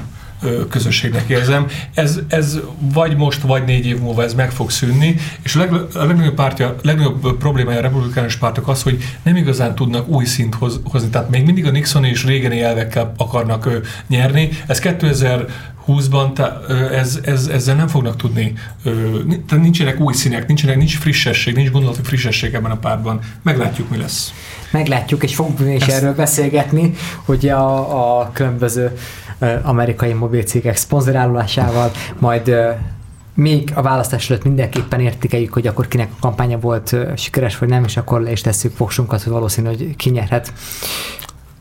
közösségnek 0.69 1.29
érzem. 1.29 1.67
Ez, 1.93 2.19
ez 2.27 2.59
vagy 2.79 3.15
most, 3.15 3.41
vagy 3.41 3.63
négy 3.63 3.85
év 3.85 3.99
múlva 3.99 4.23
ez 4.23 4.33
meg 4.33 4.51
fog 4.51 4.71
szűnni, 4.71 5.15
és 5.41 5.55
a, 5.55 5.59
leg, 5.59 5.73
a 5.73 6.05
legnagyobb, 6.05 6.33
pártja, 6.33 6.67
a 6.67 6.75
legnagyobb 6.81 7.37
problémája 7.37 7.77
a 7.77 7.81
republikánus 7.81 8.35
pártok 8.35 8.67
az, 8.67 8.83
hogy 8.83 8.97
nem 9.23 9.35
igazán 9.35 9.75
tudnak 9.75 10.07
új 10.07 10.25
szint 10.25 10.55
hoz, 10.55 10.79
hozni. 10.83 11.09
Tehát 11.09 11.29
még 11.29 11.45
mindig 11.45 11.65
a 11.65 11.71
Nixon 11.71 12.03
és 12.03 12.25
Reagan 12.25 12.51
elvekkel 12.51 13.13
akarnak 13.17 13.65
ö, 13.65 13.77
nyerni. 14.07 14.49
Ez 14.67 14.79
2000 14.79 15.45
20-ban 15.87 16.39
ez, 16.91 17.19
ez, 17.23 17.47
ezzel 17.47 17.75
nem 17.75 17.87
fognak 17.87 18.15
tudni, 18.15 18.53
tehát 19.47 19.63
nincsenek 19.63 19.99
új 19.99 20.13
színek, 20.13 20.47
nincsenek, 20.47 20.77
nincs 20.77 20.97
frissesség, 20.97 21.55
nincs 21.55 21.71
gondolati 21.71 22.01
frissesség 22.03 22.53
ebben 22.53 22.71
a 22.71 22.77
párban. 22.77 23.19
Meglátjuk, 23.43 23.89
mi 23.89 23.97
lesz. 23.97 24.33
Meglátjuk, 24.71 25.23
és 25.23 25.35
fogunk 25.35 25.59
is 25.59 25.81
Ezt... 25.81 25.97
erről 25.97 26.15
beszélgetni, 26.15 26.93
hogy 27.25 27.47
a, 27.49 28.19
a 28.19 28.31
különböző 28.31 28.97
amerikai 29.61 30.13
mobilcégek 30.13 30.75
szponzorálásával, 30.75 31.91
majd 32.19 32.55
még 33.33 33.71
a 33.75 33.81
választás 33.81 34.29
előtt 34.29 34.43
mindenképpen 34.43 34.99
értékeljük, 34.99 35.53
hogy 35.53 35.67
akkor 35.67 35.87
kinek 35.87 36.09
a 36.11 36.19
kampánya 36.19 36.59
volt 36.59 36.95
sikeres 37.15 37.57
vagy 37.57 37.69
nem, 37.69 37.83
és 37.83 37.97
akkor 37.97 38.21
le 38.21 38.31
is 38.31 38.41
tesszük 38.41 38.75
fogsunkat, 38.75 39.23
hogy 39.23 39.31
valószínű, 39.31 39.67
hogy 39.67 39.95
kinyerhet. 39.95 40.53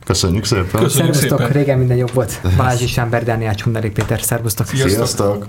Köszönjük 0.04 0.44
szépen! 0.44 0.82
Köszönjük 0.82 1.14
Szervusztok, 1.14 1.38
szépen. 1.38 1.52
régen 1.52 1.78
minden 1.78 1.96
jobb 1.96 2.12
volt. 2.14 2.40
Balázs 2.56 2.80
István, 2.80 3.10
Berdániás, 3.10 3.62
Hundarik 3.62 3.92
Péter, 3.92 4.20
szervusztok! 4.20 4.66
Sziasztok! 4.66 4.90
Sziasztok. 4.90 5.46